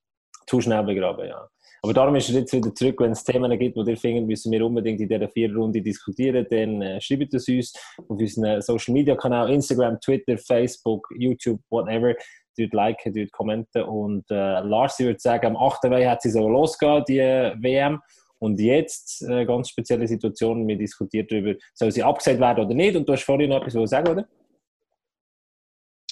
zu 0.47 0.61
schnell 0.61 0.85
begraben, 0.85 1.27
ja. 1.27 1.49
Aber 1.85 1.93
darum 1.93 2.15
ist 2.15 2.29
er 2.29 2.37
jetzt 2.37 2.53
wieder 2.53 2.73
zurück, 2.73 3.01
wenn 3.01 3.11
es 3.11 3.25
Themen 3.25 3.59
gibt, 3.59 3.77
die 3.77 3.91
ihr 3.91 3.97
findet, 3.97 4.29
müssen 4.29 4.53
wir 4.53 4.65
unbedingt 4.65 5.01
in 5.01 5.09
dieser 5.09 5.29
vier 5.29 5.53
Runde 5.53 5.83
diskutieren, 5.83 6.47
dann 6.49 6.81
äh, 6.81 7.01
schreibt 7.01 7.35
es 7.35 7.49
uns 7.49 7.75
auf 7.99 8.09
unseren 8.11 8.63
Social 8.63 8.95
Media 8.95 9.17
Kanal, 9.17 9.51
Instagram, 9.51 10.01
Twitter, 10.01 10.39
Facebook, 10.39 11.09
YouTube, 11.19 11.61
whatever. 11.69 12.15
Dort 12.59 12.73
liken, 12.73 13.15
dort 13.15 13.33
kommenten 13.33 13.83
und 13.85 14.31
äh, 14.31 14.61
Lars, 14.61 14.99
ich 15.01 15.07
würde 15.07 15.21
sagen, 15.21 15.47
am 15.47 15.57
8. 15.57 15.85
Mai 15.85 16.05
hat 16.07 16.23
sie 16.23 16.31
so 16.31 16.49
losgehen, 16.49 17.05
die 17.09 17.19
WM. 17.19 18.01
Und 18.39 18.59
jetzt, 18.59 19.23
äh, 19.23 19.45
ganz 19.45 19.69
spezielle 19.69 20.07
Situation, 20.09 20.67
wir 20.67 20.77
diskutieren 20.77 21.27
darüber, 21.31 21.55
soll 21.75 21.93
sie 21.93 22.03
abgesagt 22.03 22.41
werden 22.41 22.65
oder 22.65 22.75
nicht. 22.75 22.97
Und 22.97 23.09
du 23.09 23.13
hast 23.13 23.23
vorhin 23.23 23.51
noch 23.51 23.65
etwas 23.65 23.89
sagen, 23.89 24.09
oder? 24.09 24.27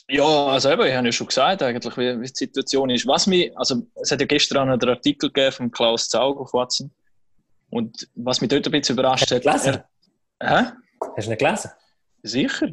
Ja, 0.08 0.46
also 0.46 0.70
eben, 0.70 0.86
ich 0.86 0.94
habe 0.94 1.06
ja 1.06 1.12
schon 1.12 1.28
gesagt, 1.28 1.62
eigentlich, 1.62 1.96
wie, 1.96 2.20
wie 2.20 2.26
die 2.26 2.32
Situation 2.34 2.90
ist. 2.90 3.06
Was 3.06 3.26
mich, 3.26 3.56
also 3.56 3.82
es 3.94 4.10
hat 4.10 4.20
ja 4.20 4.26
gestern 4.26 4.68
einen 4.68 4.88
Artikel 4.88 5.30
gegeben 5.30 5.52
von 5.52 5.70
Klaus 5.70 6.08
Zaug 6.08 6.40
auf 6.40 6.52
Watson. 6.52 6.90
Und 7.70 8.08
was 8.14 8.40
mich 8.40 8.50
dort 8.50 8.66
ein 8.66 8.72
bisschen 8.72 8.96
überrascht 8.96 9.30
hat. 9.30 9.42
Gelesen? 9.42 9.82
Er, 10.40 10.64
hä? 10.64 10.72
Hast 11.16 11.26
du 11.26 11.30
nicht 11.30 11.38
gelesen? 11.38 11.70
Sicher. 12.22 12.68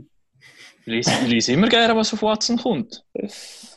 Ich 0.88 0.94
lese, 0.94 1.12
ich 1.24 1.28
lese 1.28 1.52
immer 1.52 1.68
gerne, 1.68 1.94
was 1.98 2.14
auf 2.14 2.22
Watson 2.22 2.58
kommt. 2.58 3.04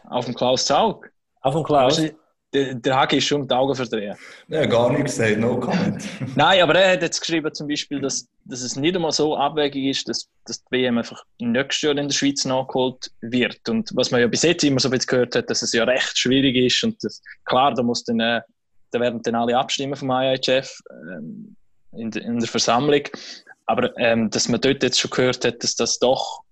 Auf 0.09 0.27
dem 0.27 0.35
Klaus 0.35 0.65
Zaug. 0.65 1.11
Auch 1.41 1.53
von 1.53 1.65
Klaus? 1.65 1.99
Weißt 1.99 2.11
du, 2.13 2.17
Der, 2.53 2.75
der 2.75 2.97
Hagi 2.97 3.17
ist 3.17 3.25
schon 3.25 3.43
um 3.43 3.49
die 3.49 3.55
Augen 3.55 3.75
verdrehen. 3.75 4.17
Ja, 4.47 4.65
gar 4.67 4.93
nichts 4.93 5.17
gesagt, 5.17 5.39
no 5.39 5.59
comment. 5.59 6.05
Nein, 6.37 6.63
aber 6.63 6.77
er 6.77 6.93
hat 6.93 7.03
jetzt 7.03 7.19
geschrieben, 7.21 7.53
zum 7.53 7.67
Beispiel, 7.67 8.01
dass, 8.01 8.29
dass 8.45 8.61
es 8.63 8.77
nicht 8.77 8.95
einmal 8.95 9.11
so 9.11 9.37
abwegig 9.37 9.87
ist, 9.87 10.09
dass, 10.09 10.29
dass 10.47 10.63
die 10.65 10.71
WM 10.71 10.99
einfach 10.99 11.25
nächstes 11.41 11.83
Jahr 11.83 11.97
in 11.99 12.07
der 12.09 12.15
Schweiz 12.15 12.45
nachgeholt 12.45 13.11
wird. 13.23 13.69
Und 13.69 13.91
was 13.95 14.13
man 14.13 14.21
ja 14.21 14.29
bis 14.29 14.43
jetzt 14.43 14.63
immer 14.63 14.79
so 14.79 14.87
ein 14.89 14.93
bisschen 14.93 15.09
gehört 15.11 15.35
hat, 15.35 15.51
dass 15.51 15.63
es 15.63 15.73
ja 15.73 15.83
recht 15.83 16.17
schwierig 16.17 16.55
ist. 16.55 16.85
Und 16.85 17.03
das, 17.03 17.21
klar, 17.45 17.75
da, 17.75 17.83
muss 17.83 18.05
dann, 18.05 18.21
äh, 18.21 18.41
da 18.93 19.01
werden 19.01 19.21
dann 19.23 19.35
alle 19.35 19.59
abstimmen 19.59 19.97
vom 19.97 20.11
IHF 20.13 20.79
ähm, 21.09 21.57
in, 21.91 22.13
der- 22.13 22.23
in 22.23 22.39
der 22.39 22.49
Versammlung. 22.49 23.03
Aber 23.67 23.97
ähm, 23.99 24.31
dass 24.31 24.49
man 24.49 24.61
dort 24.61 24.85
jetzt 24.85 25.01
schon 25.01 25.11
gehört 25.11 25.45
hat, 25.45 25.63
dass 25.65 25.75
das 25.75 25.99
doch 25.99 26.43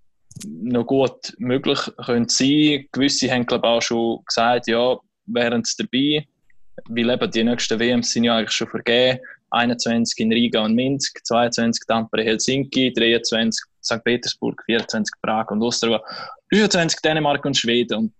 noch 0.45 0.85
gut 0.85 1.33
möglich 1.37 1.79
könnte 2.05 2.33
sein. 2.33 2.87
Gewisse 2.91 3.31
haben, 3.31 3.45
glaube 3.45 3.67
auch 3.67 3.81
schon 3.81 4.23
gesagt, 4.25 4.67
ja, 4.67 4.97
wären 5.25 5.63
sie 5.63 5.83
dabei. 5.83 6.27
Weil 6.87 7.09
eben 7.09 7.31
die 7.31 7.43
nächsten 7.43 7.79
WMs 7.79 8.11
sind 8.11 8.23
ja 8.23 8.37
eigentlich 8.37 8.51
schon 8.51 8.67
vergeben. 8.67 9.19
21 9.51 10.19
in 10.19 10.31
Riga 10.31 10.63
und 10.63 10.75
Minsk, 10.75 11.25
22 11.25 11.85
Tampere, 11.87 12.23
Helsinki, 12.23 12.93
23 12.93 13.65
St. 13.83 14.03
Petersburg, 14.03 14.61
24 14.65 15.13
Prag 15.21 15.49
und 15.49 15.61
Ostrava, 15.63 16.03
25 16.49 17.01
Dänemark 17.01 17.43
und 17.45 17.57
Schweden. 17.57 17.97
Und 17.97 18.13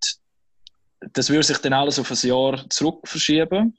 das 1.13 1.29
würde 1.29 1.43
sich 1.43 1.59
dann 1.59 1.73
alles 1.73 1.99
auf 1.99 2.11
ein 2.11 2.27
Jahr 2.27 2.65
zurück 2.69 3.07
verschieben. 3.07 3.77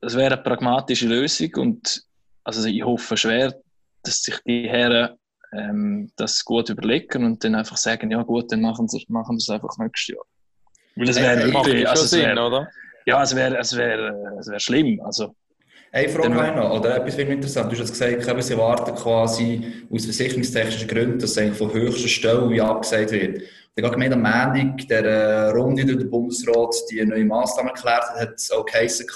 Das 0.00 0.14
wäre 0.14 0.34
eine 0.34 0.42
pragmatische 0.42 1.08
Lösung 1.08 1.50
und 1.56 2.04
also 2.44 2.68
ich 2.68 2.84
hoffe 2.84 3.16
schwer, 3.16 3.58
dass 4.02 4.22
sich 4.22 4.38
die 4.46 4.68
Herren 4.68 5.16
ähm, 5.56 6.10
das 6.16 6.44
gut 6.44 6.68
überlegen 6.70 7.24
und 7.24 7.44
dann 7.44 7.54
einfach 7.54 7.76
sagen, 7.76 8.10
ja 8.10 8.22
gut, 8.22 8.50
dann 8.52 8.60
machen 8.60 8.88
sie 8.88 9.04
machen 9.08 9.36
es 9.36 9.48
einfach 9.48 9.76
nächstes 9.78 10.14
Jahr. 10.14 10.24
Weil 10.96 11.08
es 11.08 11.16
wäre 11.20 11.42
Äh, 11.42 11.52
wirklich, 11.52 11.88
also 11.88 12.04
es 12.04 12.10
Sinn, 12.10 12.20
wäre, 12.22 12.40
oder? 12.46 12.68
ja, 13.06 13.22
es 13.22 13.34
wäre, 13.34 13.58
es 13.58 13.76
wäre, 13.76 14.36
es 14.40 14.46
wäre 14.48 14.60
schlimm. 14.60 15.00
Also, 15.04 15.34
Eine 15.92 16.08
Frage 16.08 16.28
Dann- 16.30 16.36
habe 16.38 16.48
ich 16.48 16.54
noch, 16.56 16.78
oder 16.80 16.96
etwas 16.96 17.14
finde 17.14 17.30
ich 17.32 17.36
interessant. 17.38 17.72
Du 17.72 17.78
hast 17.78 17.90
gesagt, 17.92 18.26
eben, 18.28 18.42
sie 18.42 18.58
warten 18.58 18.94
quasi 18.96 19.72
aus 19.92 20.04
versicherungstechnischen 20.04 20.88
Gründen, 20.88 21.18
dass 21.20 21.30
es 21.32 21.38
eigentlich 21.38 21.56
von 21.58 21.72
höchster 21.72 22.08
Stelle 22.08 22.50
wie 22.50 22.60
abgesagt 22.60 23.12
wird. 23.12 23.42
Ich 23.76 23.84
habe 23.84 23.92
gemeint, 23.94 24.12
am 24.12 24.22
Montag, 24.22 24.88
der 24.88 25.52
Runde 25.52 25.84
durch 25.84 25.98
den 25.98 26.10
Bundesrat, 26.10 26.74
die 26.90 27.04
neue 27.04 27.24
Massnahmen 27.24 27.68
erklärt 27.70 28.02
hat, 28.10 28.20
hat 28.20 28.34
es 28.34 28.50
auch 28.50 28.64
geheißen, 28.64 29.06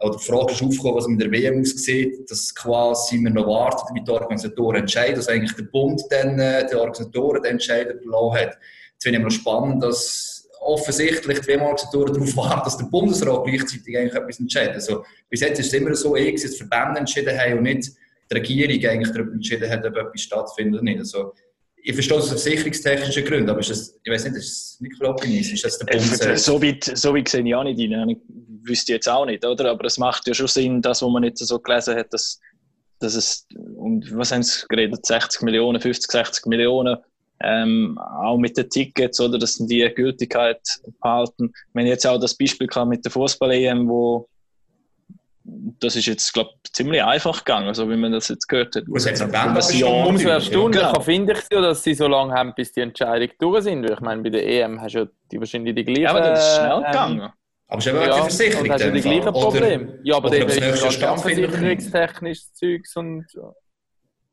oder 0.00 0.16
die 0.16 0.24
Frage 0.24 0.52
ist 0.52 0.62
aufgekommen, 0.62 0.96
was 0.96 1.08
mit 1.08 1.20
der 1.20 1.30
WM 1.30 1.60
aussieht, 1.60 2.30
dass 2.30 2.54
quasi 2.54 3.18
wir 3.18 3.30
noch 3.30 3.48
warten, 3.48 3.82
damit 3.88 4.06
die 4.06 4.12
Organisatoren 4.12 4.76
entscheiden, 4.82 5.16
dass 5.16 5.28
eigentlich 5.28 5.56
der 5.56 5.64
Bund 5.64 6.02
dann, 6.10 6.38
äh, 6.38 6.66
die 6.68 6.76
Organisatoren 6.76 7.42
den 7.42 7.52
Entscheid 7.52 7.90
überlassen 7.90 8.46
hat. 8.46 8.58
Jetzt 8.92 9.02
finde 9.02 9.18
ich 9.18 9.22
immer 9.22 9.30
spannend, 9.30 9.82
dass 9.82 10.48
offensichtlich 10.60 11.40
die 11.40 11.48
WM-Organisatoren 11.48 12.14
darauf 12.14 12.36
warten, 12.36 12.64
dass 12.64 12.76
der 12.76 12.86
Bundesrat 12.86 13.44
gleichzeitig 13.44 13.96
eigentlich 13.96 14.14
etwas 14.14 14.40
entscheidet. 14.40 14.74
Also, 14.74 15.04
bis 15.28 15.40
jetzt 15.40 15.58
ist 15.58 15.66
es 15.66 15.72
immer 15.72 15.94
so, 15.94 16.16
eh, 16.16 16.32
dass 16.32 16.42
die 16.42 16.56
Verbände 16.56 17.00
entschieden 17.00 17.36
haben 17.36 17.58
und 17.58 17.62
nicht 17.64 17.90
die 18.30 18.34
Regierung 18.34 18.90
eigentlich 18.90 19.12
darüber 19.12 19.32
entschieden 19.32 19.68
hat, 19.68 19.84
ob 19.84 19.96
etwas 19.96 20.20
stattfindet 20.20 20.74
oder 20.74 20.84
nicht. 20.84 20.98
Also, 21.00 21.32
ich 21.82 21.94
verstehe 21.94 22.16
das 22.18 22.32
aus 22.32 22.42
versicherungstechnischen 22.42 23.24
Gründen, 23.24 23.50
aber 23.50 23.60
ist 23.60 23.70
das, 23.70 23.98
ich 24.02 24.12
weiß 24.12 24.24
nicht, 24.24 24.36
ist 24.36 24.72
das 24.74 24.80
nicht 24.80 25.02
optimistisch, 25.02 25.54
ist 25.54 25.64
das 25.64 25.78
der 25.78 25.86
Bund 25.86 26.12
Äh, 26.12 26.16
sagt? 26.16 26.38
so, 26.38 26.62
weit, 26.62 26.84
so 26.84 27.14
weit 27.14 27.28
sehe 27.28 27.46
ich 27.46 27.54
auch 27.54 27.64
nicht 27.64 27.80
rein. 27.92 28.08
Ich 28.10 28.18
wüsste 28.62 28.92
jetzt 28.92 29.08
auch 29.08 29.24
nicht, 29.26 29.44
oder? 29.44 29.70
Aber 29.70 29.84
es 29.84 29.98
macht 29.98 30.26
ja 30.26 30.34
schon 30.34 30.48
Sinn, 30.48 30.82
das, 30.82 31.02
was 31.02 31.10
man 31.10 31.24
jetzt 31.24 31.44
so 31.46 31.58
gelesen 31.58 31.96
hat, 31.96 32.12
dass, 32.12 32.38
dass 32.98 33.14
es, 33.14 33.46
und 33.76 34.14
was 34.16 34.32
haben 34.32 34.42
sie 34.42 34.66
geredet, 34.68 35.04
60 35.06 35.42
Millionen, 35.42 35.80
50, 35.80 36.10
60 36.10 36.46
Millionen, 36.46 36.96
ähm, 37.40 37.96
auch 37.98 38.36
mit 38.36 38.56
den 38.56 38.68
Tickets, 38.68 39.20
oder, 39.20 39.38
dass 39.38 39.54
die 39.56 39.88
Gültigkeit 39.94 40.60
behalten. 41.00 41.52
Wir 41.72 41.82
haben 41.82 41.88
jetzt 41.88 42.06
auch 42.06 42.18
das 42.18 42.36
Beispiel 42.36 42.66
gehabt 42.66 42.88
mit 42.88 43.04
der 43.04 43.12
Fußball-EM, 43.12 43.88
wo 43.88 44.28
das 45.80 45.96
ist 45.96 46.06
jetzt, 46.06 46.32
glaube 46.34 46.50
ich, 46.64 46.72
ziemlich 46.72 47.02
einfach 47.02 47.44
gegangen, 47.44 47.72
so 47.74 47.88
wie 47.88 47.96
man 47.96 48.12
das 48.12 48.28
jetzt 48.28 48.46
gehört 48.48 48.74
hat. 48.76 48.84
Was 48.88 49.06
hat 49.06 49.18
Jetzt 49.18 49.54
bestimmt? 49.54 49.80
Jahr- 49.80 50.06
Umso 50.06 50.28
erstaunlicher 50.28 50.88
Genau. 50.88 51.00
finde 51.00 51.32
ich 51.32 51.38
es 51.38 51.48
ja, 51.50 51.60
dass 51.60 51.82
sie 51.82 51.94
so 51.94 52.06
lange 52.06 52.32
haben, 52.34 52.52
bis 52.54 52.72
die 52.72 52.80
Entscheidung 52.80 53.28
durch 53.38 53.64
sind. 53.64 53.82
Weil 53.84 53.92
ich 53.94 54.00
meine, 54.00 54.22
bei 54.22 54.30
der 54.30 54.46
EM 54.46 54.80
hast 54.80 54.94
du 54.94 54.98
ja 55.00 55.06
die 55.30 55.38
wahrscheinlich 55.38 55.74
die 55.74 55.84
gleichen. 55.84 56.02
Ja, 56.02 56.10
aber 56.10 56.20
das 56.20 56.46
ist 56.48 56.56
schnell 56.56 56.72
ähm, 56.72 56.84
gegangen. 56.84 57.32
Aber 57.70 57.78
es 57.78 57.86
ist 57.86 57.92
eben 57.92 58.00
Ja, 58.00 58.06
ja, 58.06 58.14
und 58.14 58.20
Versicherung. 58.30 58.70
hast 58.70 58.84
du 58.84 58.92
die 58.92 59.00
gleichen 59.00 59.32
Probleme. 59.32 59.98
Ja, 60.02 60.16
aber 60.16 60.30
dann 60.30 60.42
ist 60.48 60.60
nicht. 60.60 60.64
versicherungstechnisches 60.78 62.52
Zeugs 62.54 62.96
und 62.96 63.26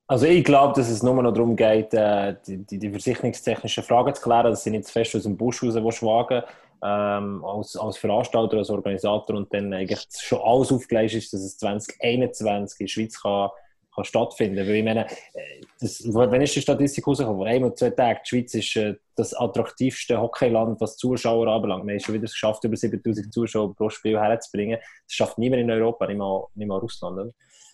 Also 0.07 0.25
ich 0.27 0.43
glaube, 0.43 0.73
dass 0.79 0.89
es 0.89 1.01
nur 1.01 1.21
noch 1.21 1.31
darum 1.33 1.55
geht, 1.55 1.93
äh, 1.93 2.35
die, 2.47 2.57
die, 2.65 2.77
die 2.79 2.89
versicherungstechnischen 2.89 3.83
Fragen 3.83 4.13
zu 4.13 4.21
klären, 4.21 4.45
dass 4.51 4.63
sie 4.63 4.69
nicht 4.71 4.85
zu 4.85 4.91
fest 4.93 5.15
aus 5.15 5.23
dem 5.23 5.35
Busch 5.35 5.63
raus 5.63 5.75
wagen 6.03 6.43
ähm, 6.83 7.43
als, 7.43 7.75
als 7.75 7.97
Veranstalter, 7.97 8.57
als 8.57 8.69
Organisator 8.69 9.35
und 9.35 9.53
dann 9.53 9.73
eigentlich 9.73 10.05
schon 10.17 10.41
alles 10.41 10.71
aufgelegt 10.71 11.13
ist, 11.13 11.33
dass 11.33 11.41
es 11.41 11.57
2021 11.57 12.79
in 12.79 12.85
der 12.85 12.91
Schweiz 12.91 13.21
kann, 13.21 13.49
kann 13.93 14.03
stattfinden 14.03 14.57
kann. 14.57 14.67
Weil 14.67 14.75
ich 14.75 14.83
meine, 14.83 15.05
äh, 15.05 15.61
das, 15.79 16.03
wenn 16.05 16.41
ist 16.41 16.55
die 16.55 16.61
Statistik 16.61 17.07
rausgekommen? 17.07 17.39
Vor 17.39 17.47
einem 17.47 17.65
oder 17.65 17.75
zwei 17.75 17.89
Tagen, 17.91 18.19
die 18.23 18.29
Schweiz 18.29 18.53
ist 18.53 18.75
äh, 18.75 18.95
das 19.15 19.33
attraktivste 19.33 20.19
Hockeyland, 20.19 20.79
was 20.81 20.97
Zuschauer 20.97 21.47
anbelangt. 21.47 21.85
Wir 21.85 21.93
haben 21.93 21.99
schon 21.99 22.15
wieder 22.15 22.25
es 22.25 22.33
geschafft, 22.33 22.63
über 22.63 22.75
7000 22.75 23.33
Zuschauer 23.33 23.75
pro 23.75 23.89
Spiel 23.89 24.19
herzubringen. 24.19 24.79
Das 24.79 25.15
schafft 25.15 25.37
niemand 25.37 25.61
in 25.61 25.71
Europa, 25.71 26.07
nicht 26.07 26.17
mal, 26.17 26.45
nicht 26.55 26.67
mal 26.67 26.79
Russland. 26.79 27.19
Oder? 27.19 27.31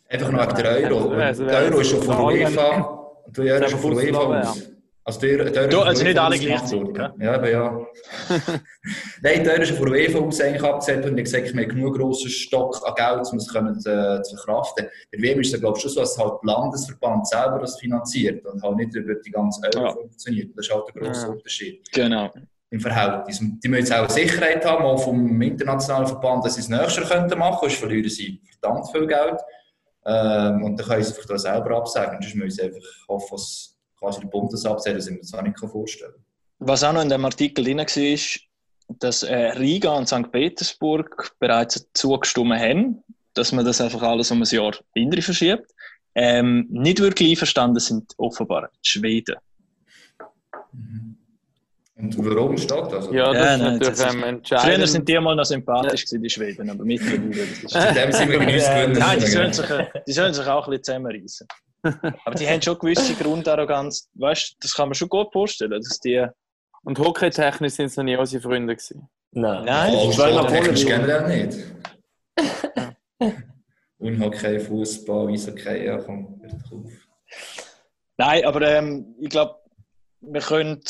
Einfach 0.10 0.30
wegen 0.30 0.56
der 0.56 0.92
Euro. 0.92 1.12
Also 1.12 1.46
der 1.46 1.60
Euro 1.60 1.80
ist 1.80 1.90
schon 1.90 2.02
von 2.02 2.20
UEFA. 2.20 3.12
Der 3.28 3.54
Euro 3.56 3.66
ist 3.66 3.72
schon 3.72 3.80
von 3.80 3.94
UEFA. 3.94 4.54
Also 5.04 5.20
der, 5.22 5.50
der 5.50 5.68
Du, 5.68 5.80
also 5.82 6.04
nicht 6.04 6.18
alle 6.20 6.38
gleichzeitig. 6.38 6.96
Ja, 7.20 7.34
aber 7.34 7.50
ja. 7.50 7.86
Nein, 9.24 9.44
der 9.44 9.60
ist 9.62 9.72
von 9.72 9.92
der 9.92 10.00
UEFA 10.02 10.20
aus 10.20 10.40
eigentlich 10.42 10.64
abgesetzt 10.64 11.08
und 11.08 11.18
ich 11.18 11.24
gesagt, 11.24 11.54
wir 11.56 11.64
haben 11.64 11.70
genug 11.70 11.98
grossen 11.98 12.30
Stock 12.30 12.80
an 12.86 12.94
Geld, 12.96 13.28
um 13.32 13.38
es 13.40 13.48
können, 13.52 13.76
äh, 13.78 14.22
zu 14.22 14.36
verkraften. 14.38 14.88
Bei 15.12 15.22
WM 15.22 15.40
ist 15.42 15.54
es, 15.54 15.60
glaube 15.60 15.78
ich, 15.78 15.82
schon 15.82 15.92
so, 15.92 16.02
dass 16.02 16.18
halt 16.18 16.34
der 16.44 16.54
Landesverband 16.54 17.28
selber 17.28 17.60
das 17.60 17.80
finanziert 17.80 18.46
und 18.46 18.62
halt 18.62 18.76
nicht 18.78 18.94
über 18.96 19.16
die 19.16 19.32
ganze 19.32 19.62
Euro 19.76 19.86
Ja. 19.88 19.94
funktioniert. 19.94 20.52
Das 20.56 20.68
ist 20.68 20.74
halt 20.74 20.84
der 20.94 21.02
grosse 21.02 21.22
Ja. 21.26 21.32
Unterschied. 21.32 21.92
Genau. 21.94 22.30
im 22.74 22.80
Verhältnis. 22.80 23.42
Und 23.42 23.60
Die 23.62 23.68
müssen 23.68 23.82
jetzt 23.82 23.94
auch 23.94 24.10
Sicherheit 24.10 24.64
haben, 24.66 24.86
auch 24.86 24.98
vom 25.04 25.42
internationalen 25.42 26.08
Verband, 26.08 26.46
dass 26.46 26.56
sie 26.56 26.62
es 26.62 26.70
nächstes 26.70 26.96
Jahr 27.10 27.20
könnten 27.20 27.38
machen, 27.38 27.58
sonst 27.64 27.76
verlieren 27.80 28.10
sie 28.10 28.42
verdammt 28.62 28.90
viel 28.92 29.06
Geld. 29.08 29.42
Ähm, 30.06 30.64
und 30.64 30.80
dann 30.80 30.88
können 30.88 31.04
sie 31.04 31.12
sich 31.12 31.26
da 31.26 31.38
selber 31.38 31.76
absagen. 31.76 32.20
Sonst 32.22 32.34
müssen 32.36 32.52
sie 32.56 32.62
einfach 32.64 32.80
hoffen, 33.10 33.28
dass 33.36 33.71
quasi 34.02 34.20
der 34.22 34.28
Bund 34.28 34.52
das 34.52 34.66
absagt, 34.66 34.98
das 34.98 35.08
ich 35.08 35.14
mir 35.14 35.20
das 35.20 35.34
auch 35.34 35.42
nicht 35.44 35.58
vorstellen 35.60 36.12
kann. 36.12 36.68
Was 36.68 36.84
auch 36.84 36.94
noch 36.94 37.02
in 37.02 37.10
dem 37.10 37.24
Artikel 37.24 37.64
drin 37.64 37.78
war, 37.78 37.98
ist, 37.98 38.40
dass 39.00 39.24
äh, 39.24 39.36
Riga 39.58 39.92
und 39.92 40.08
St. 40.08 40.32
Petersburg 40.32 41.32
bereits 41.40 41.88
zugestimmt 41.94 42.56
haben, 42.60 43.04
dass 43.36 43.52
man 43.52 43.64
das 43.66 43.80
einfach 43.80 44.02
alles 44.02 44.32
um 44.32 44.42
ein 44.42 44.48
Jahr 44.50 44.74
hinterher 44.94 45.24
verschiebt. 45.24 45.72
Ähm, 46.14 46.68
nicht 46.70 47.00
wirklich 47.00 47.30
einverstanden 47.32 47.80
sind 47.80 48.14
offenbar 48.18 48.70
die 48.84 48.90
Schweden. 48.90 49.36
Und 51.96 52.18
warum 52.18 52.58
steht 52.58 52.92
das? 52.92 53.10
ja, 53.12 53.32
das 53.32 53.36
Ja, 53.36 53.54
ist 53.54 53.60
nein, 53.60 53.60
natürlich 53.60 53.88
das 53.98 54.02
ähm, 54.02 54.20
Früher 54.20 54.28
entscheidend. 54.30 54.90
sind 54.90 55.08
die 55.08 55.20
mal 55.20 55.36
noch 55.36 55.46
sympathisch 55.46 56.06
gewesen, 56.06 56.24
die 56.24 56.30
Schweden, 56.30 56.70
aber 56.70 56.84
mittlerweile 56.84 57.30
das 57.30 57.64
ist 57.64 57.76
In 57.76 57.96
dem 57.96 58.12
sind 58.12 58.30
wir 58.32 58.40
genießt 58.40 58.68
gewinnen. 58.72 58.94
Nein, 59.00 59.20
die 59.20 59.28
sollen, 59.28 59.54
sich, 59.54 59.70
äh, 59.70 59.88
die 60.08 60.12
sollen 60.12 60.34
sich 60.34 60.48
auch 60.48 60.66
ein 60.68 60.72
bisschen 60.72 60.84
zusammenreißen. 60.84 61.48
Aber 61.84 62.36
die 62.36 62.48
haben 62.48 62.62
schon 62.62 62.78
gewisse 62.78 63.16
Grundarroganz. 63.16 64.10
Weißt 64.14 64.52
du, 64.52 64.56
das 64.62 64.74
kann 64.74 64.90
man 64.90 64.96
schon 64.96 65.10
gut 65.10 65.32
vorstellen, 65.32 65.72
dass 65.72 66.00
die. 66.00 66.26
Und 66.84 67.00
hockeytechnisch 67.00 67.74
sind 67.74 67.88
es 67.88 67.98
noch 67.98 68.04
nie 68.04 68.16
unsere 68.16 68.42
Freunde 68.42 68.76
gewesen. 68.76 69.08
Nein. 69.32 69.66
Nein, 69.66 69.94
war 69.94 70.30
immer 70.30 70.40
sporttechnisch 70.50 70.84
vorne- 70.84 70.98
generell 71.06 71.48
nicht. 71.48 71.58
Unhockey, 74.00 74.60
Fußball, 74.60 75.30
Eishockey, 75.32 75.86
ja, 75.86 75.98
komm, 76.00 76.42
hört 76.42 76.54
auf. 76.72 76.92
Nein, 78.18 78.46
aber 78.46 78.62
ähm, 78.64 79.16
ich 79.20 79.30
glaube, 79.30 79.56
wir 80.22 80.42
können, 80.42 80.82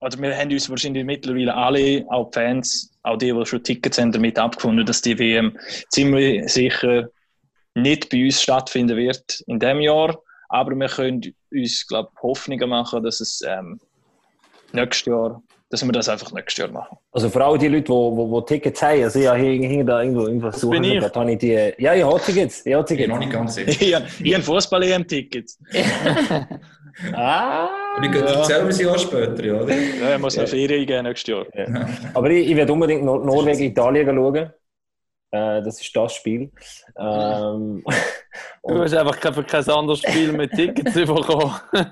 also 0.00 0.20
wir 0.20 0.36
haben 0.36 0.50
uns 0.52 0.70
wahrscheinlich 0.70 1.04
mittlerweile 1.04 1.54
alle, 1.54 2.06
auch 2.10 2.30
die 2.30 2.38
Fans, 2.38 2.96
auch 3.02 3.16
die, 3.16 3.32
die 3.32 3.46
schon 3.46 3.62
Tickets 3.64 3.98
haben, 3.98 4.12
damit 4.12 4.38
abgefunden, 4.38 4.86
dass 4.86 5.02
die 5.02 5.18
WM 5.18 5.58
ziemlich 5.90 6.48
sicher 6.52 7.08
nicht 7.82 8.08
bei 8.10 8.24
uns 8.24 8.42
stattfinden 8.42 8.96
wird 8.96 9.42
in 9.46 9.58
diesem 9.58 9.80
Jahr. 9.80 10.18
Aber 10.48 10.74
wir 10.74 10.88
können 10.88 11.20
uns, 11.52 11.86
glaube 11.86 12.10
ich, 12.14 12.22
Hoffnungen 12.22 12.68
machen, 12.68 13.02
dass 13.02 13.20
es 13.20 13.42
ähm, 13.46 13.78
nächstes 14.72 15.06
Jahr, 15.06 15.42
dass 15.70 15.84
wir 15.84 15.92
das 15.92 16.08
einfach 16.08 16.32
nächstes 16.32 16.56
Jahr 16.64 16.70
machen. 16.72 16.96
Also 17.12 17.28
vor 17.28 17.42
allem 17.42 17.58
die 17.58 17.68
Leute, 17.68 17.92
die, 17.92 18.46
Tickets 18.46 18.80
haben, 18.82 19.02
also 19.02 19.18
ja, 19.18 19.34
hier, 19.34 19.52
hier 19.68 19.84
da 19.84 20.00
irgendwo 20.02 20.26
irgendwas 20.26 20.60
suchen, 20.60 20.80
bin 20.80 20.84
ich. 20.84 21.04
da 21.04 21.20
habe 21.20 21.32
ich 21.32 21.38
die, 21.38 21.72
ja, 21.78 21.94
ich 21.94 22.02
habe 22.02 22.18
Tickets, 22.20 22.64
ich 22.64 22.72
habe 22.72 22.82
Ich 22.82 22.88
Tickets. 22.88 23.08
noch 23.08 23.18
nicht 23.18 23.32
ganz 23.32 23.54
sicher. 23.54 23.70
ich 23.80 23.94
habe 23.94 24.06
ich 24.22 24.34
habe 24.34 24.42
Fußball-EM-Tickets. 24.44 25.58
Ah, 27.14 27.68
Und 27.96 28.04
ich 28.06 28.10
gehe 28.10 28.20
Ja. 28.22 28.42
selber 28.44 28.70
ein 28.70 28.76
Jahr 28.80 28.98
später, 28.98 29.44
ja. 29.44 29.54
oder? 29.60 29.72
Ja, 29.72 30.08
er 30.10 30.18
muss 30.18 30.36
noch 30.36 30.48
Ferien 30.48 30.84
gehen 30.84 31.04
nächstes 31.04 31.28
Jahr. 31.32 31.46
Aber 32.14 32.28
ich, 32.30 32.48
ich 32.50 32.56
werde 32.56 32.72
unbedingt 32.72 33.04
Nor 33.04 33.24
Norwegen, 33.24 33.62
Italien 33.62 34.06
schauen. 34.16 34.50
Äh, 35.30 35.62
das 35.62 35.80
ist 35.80 35.94
das 35.94 36.14
Spiel. 36.14 36.50
Ähm, 36.96 37.84
Du 38.62 38.78
hast 38.78 38.94
einfach 38.94 39.18
kein, 39.18 39.46
kein 39.46 39.68
anderes 39.68 40.00
Spiel 40.00 40.32
mit 40.32 40.52
Tickets 40.52 40.94
bekommen. 41.06 41.54
ich 41.72 41.82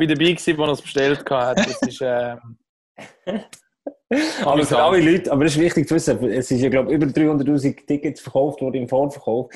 war 0.00 0.06
dabei, 0.06 0.32
gewesen, 0.32 0.60
als 0.60 0.68
er 0.68 0.72
es 0.72 0.82
bestellt 0.82 1.30
hat. 1.30 1.58
Das 1.58 1.82
ist, 1.82 2.00
ähm, 2.02 2.56
aber 4.44 4.64
für 4.64 4.78
alle 4.78 5.00
Leute, 5.00 5.32
aber 5.32 5.44
es 5.44 5.56
ist 5.56 5.60
wichtig 5.60 5.88
zu 5.88 5.94
wissen, 5.94 6.22
es 6.30 6.50
ist 6.50 6.60
ja, 6.60 6.68
glaube 6.68 6.90
ich, 6.90 6.96
über 6.96 7.06
300.000 7.06 7.86
Tickets 7.86 8.20
verkauft 8.20 8.60
worden 8.60 8.82
im 8.82 8.88
Vorverkauf. 8.88 9.50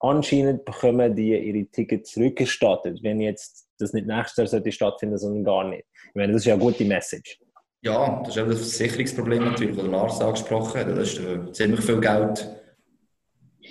Anscheinend 0.00 0.64
bekommen 0.64 1.14
die 1.16 1.36
ihre 1.36 1.66
Tickets 1.66 2.12
zurückgestattet, 2.12 3.02
wenn 3.02 3.20
jetzt 3.20 3.66
das 3.78 3.92
nicht 3.92 4.06
nächstes 4.06 4.36
Jahr 4.36 4.46
sollte 4.46 4.70
stattfinden, 4.70 5.18
sondern 5.18 5.44
gar 5.44 5.64
nicht. 5.64 5.84
Ich 6.08 6.14
meine, 6.14 6.32
das 6.32 6.42
ist 6.42 6.46
ja 6.46 6.54
eine 6.54 6.62
gute 6.62 6.84
Message. 6.84 7.38
Ja, 7.84 8.20
das 8.20 8.28
ist 8.30 8.36
eben 8.38 8.48
das 8.48 8.58
Versicherungsproblem 8.60 9.44
natürlich, 9.44 9.76
das 9.76 9.86
Lars 9.86 10.20
angesprochen 10.20 10.80
hat. 10.80 10.88
Das 10.88 11.12
ist 11.12 11.18
äh, 11.20 11.52
ziemlich 11.52 11.80
viel 11.82 12.00
Geld 12.00 12.48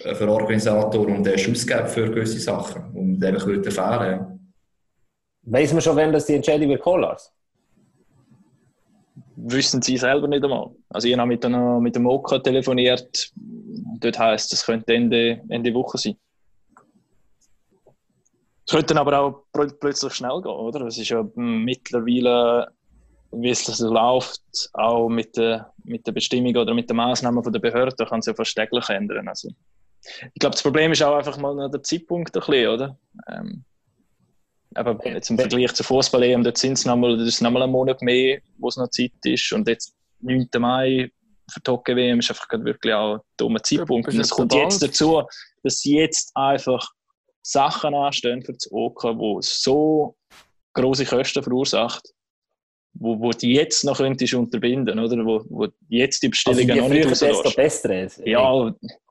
äh, 0.03 0.13
für 0.13 0.29
Organisatoren 0.29 1.15
und 1.15 1.23
der 1.23 1.33
ist 1.33 1.49
ausgegeben 1.49 1.87
für 1.87 2.11
gewisse 2.11 2.39
Sachen. 2.39 2.95
Und 2.95 3.25
einfach 3.25 3.47
würde 3.47 3.71
fehlen. 3.71 4.53
Weiss 5.41 5.73
man 5.73 5.81
schon, 5.81 5.95
wenn 5.95 6.13
das 6.13 6.27
die 6.27 6.35
Entscheidung 6.35 6.69
wird 6.69 6.81
kommen, 6.81 7.01
Lars? 7.01 7.33
Wissen 9.35 9.81
sie 9.81 9.97
selber 9.97 10.27
nicht 10.27 10.43
einmal. 10.43 10.69
Also 10.89 11.07
ich 11.07 11.17
habe 11.17 11.27
mit, 11.27 11.43
einer, 11.43 11.79
mit 11.79 11.95
dem 11.95 12.05
Oka 12.05 12.37
telefoniert. 12.37 13.31
Dort 13.35 14.19
heisst 14.19 14.53
es, 14.53 14.63
könnte 14.63 14.93
Ende, 14.93 15.41
Ende 15.49 15.73
Woche 15.73 15.97
sein. 15.97 16.15
Es 18.65 18.71
könnte 18.71 18.93
dann 18.93 18.99
aber 18.99 19.19
auch 19.19 19.43
pl- 19.51 19.73
plötzlich 19.79 20.13
schnell 20.13 20.39
gehen, 20.39 20.51
oder? 20.51 20.85
Es 20.85 20.99
ist 20.99 21.09
ja 21.09 21.27
mittlerweile, 21.35 22.71
wie 23.35 23.49
es 23.49 23.65
so 23.65 23.91
läuft, 23.91 24.41
auch 24.73 25.09
mit 25.09 25.37
der, 25.37 25.73
mit 25.83 26.05
der 26.05 26.11
Bestimmung 26.11 26.55
oder 26.55 26.73
mit 26.73 26.89
den 26.89 26.97
Maßnahmen 26.97 27.43
der 27.51 27.59
Behörden 27.59 28.07
kann 28.07 28.19
es 28.19 28.25
ja 28.25 28.33
fast 28.33 28.55
täglich 28.55 28.89
ändern. 28.89 29.27
Also, 29.27 29.49
ich 29.99 30.39
glaube, 30.39 30.53
das 30.53 30.63
Problem 30.63 30.91
ist 30.91 31.01
auch 31.01 31.15
einfach 31.15 31.37
mal 31.37 31.55
noch 31.55 31.69
der 31.69 31.83
Zeitpunkt 31.83 32.35
ein 32.35 32.39
bisschen, 32.39 32.67
oder? 32.67 32.99
Ähm, 33.29 33.63
aber 34.75 34.99
jetzt 35.07 35.29
im 35.29 35.37
Vergleich 35.37 35.73
zur 35.73 35.85
Fußball-EM, 35.85 36.43
dort 36.43 36.57
sind 36.57 36.73
es 36.73 36.85
nochmal, 36.85 37.17
das 37.17 37.41
nochmal 37.41 37.63
einen 37.63 37.71
Monat 37.71 38.01
mehr, 38.01 38.39
wo 38.57 38.67
es 38.67 38.77
noch 38.77 38.89
Zeit 38.89 39.11
ist. 39.23 39.51
Und 39.53 39.67
jetzt 39.67 39.95
9. 40.19 40.47
Mai 40.57 41.11
für 41.51 41.59
die 41.59 41.71
Hockey-WM 41.71 42.19
ist 42.19 42.29
einfach 42.31 42.47
wirklich 42.51 42.93
auch 42.93 43.15
ein 43.15 43.21
dummer 43.37 43.61
Zeitpunkt. 43.61 44.07
Und 44.07 44.19
es 44.19 44.29
kommt 44.29 44.53
jetzt 44.53 44.81
dazu, 44.81 45.23
dass 45.63 45.83
jetzt 45.83 46.31
einfach 46.35 46.87
Sachen 47.41 47.93
anstehen 47.93 48.41
für 48.41 48.53
das 48.53 48.71
OK, 48.71 49.03
wo 49.03 49.41
so 49.41 50.15
große 50.73 51.05
Kosten 51.05 51.43
verursacht, 51.43 52.12
wo, 52.95 53.19
wo 53.19 53.31
die 53.31 53.53
jetzt 53.53 53.83
noch 53.85 53.97
könntest 53.97 54.33
unterbinden, 54.33 54.97
oder? 54.99 55.17
Wo, 55.25 55.43
wo 55.49 55.67
jetzt 55.89 56.21
die 56.23 56.27
Also 56.27 56.31
Bestellungen 56.31 56.67
die 56.75 56.81
noch 56.81 56.89
nicht 56.89 57.09
desto 57.09 57.25
rauslässt. 57.27 57.55
besser. 57.55 58.27
Ja, 58.27 58.67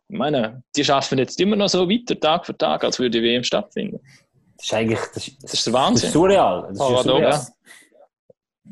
ich 0.08 0.18
meine, 0.18 0.62
die 0.76 0.84
schaffen 0.84 1.18
jetzt 1.18 1.40
immer 1.40 1.56
noch 1.56 1.68
so 1.68 1.88
weiter, 1.88 2.18
Tag 2.18 2.46
für 2.46 2.56
Tag, 2.56 2.84
als 2.84 2.98
würde 2.98 3.18
die 3.20 3.22
WM 3.22 3.42
stattfinden. 3.42 3.98
Das 4.56 4.66
ist 4.66 4.74
eigentlich 4.74 4.98
das 5.14 5.28
ist, 5.28 5.42
Das 5.42 5.54
ist 5.54 5.66
der 5.66 5.72
das 5.72 5.82
Wahnsinn. 5.82 6.06
ist 6.08 6.12
surreal. 6.12 6.62
Das 6.62 6.70
ist 6.72 6.78
Paradox. 6.78 7.04
surreal. 7.04 7.42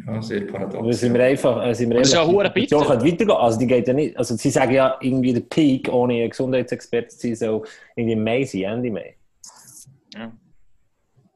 Ja, 0.06 0.22
sehr 0.22 0.42
Aber 0.42 0.52
paradox. 0.66 1.00
sind 1.00 1.14
wir 1.14 1.24
einfach, 1.24 1.66
äh, 1.66 1.74
sind 1.74 1.90
wir 1.90 1.98
Das 1.98 2.08
ist 2.08 2.14
ja 2.14 2.24
bitter. 2.24 2.78
weitergehen. 2.80 3.30
Also 3.32 3.58
die 3.58 3.66
geht 3.66 3.88
ja 3.88 3.92
nicht, 3.94 4.16
also 4.16 4.36
sie 4.36 4.50
sagen 4.50 4.72
ja 4.72 4.96
irgendwie 5.00 5.32
der 5.32 5.40
Peak, 5.40 5.88
ohne 5.92 6.28
Gesundheitsexperte 6.28 7.08
zu 7.08 7.26
sein, 7.28 7.36
soll 7.36 7.62
irgendwie 7.96 8.12
im 8.12 8.22
Mai 8.24 8.44
sein, 8.44 8.62
Ende 8.62 8.90
Mai. 8.90 9.16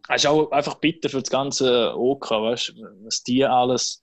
Es 0.08 0.23
ist 0.23 0.26
auch 0.26 0.50
einfach 0.50 0.75
bitter 0.76 1.08
für 1.08 1.20
das 1.20 1.30
ganze 1.30 1.96
OK, 1.96 2.30
weißt 2.30 2.75
was 3.04 3.23
die 3.23 3.44
alles 3.44 4.02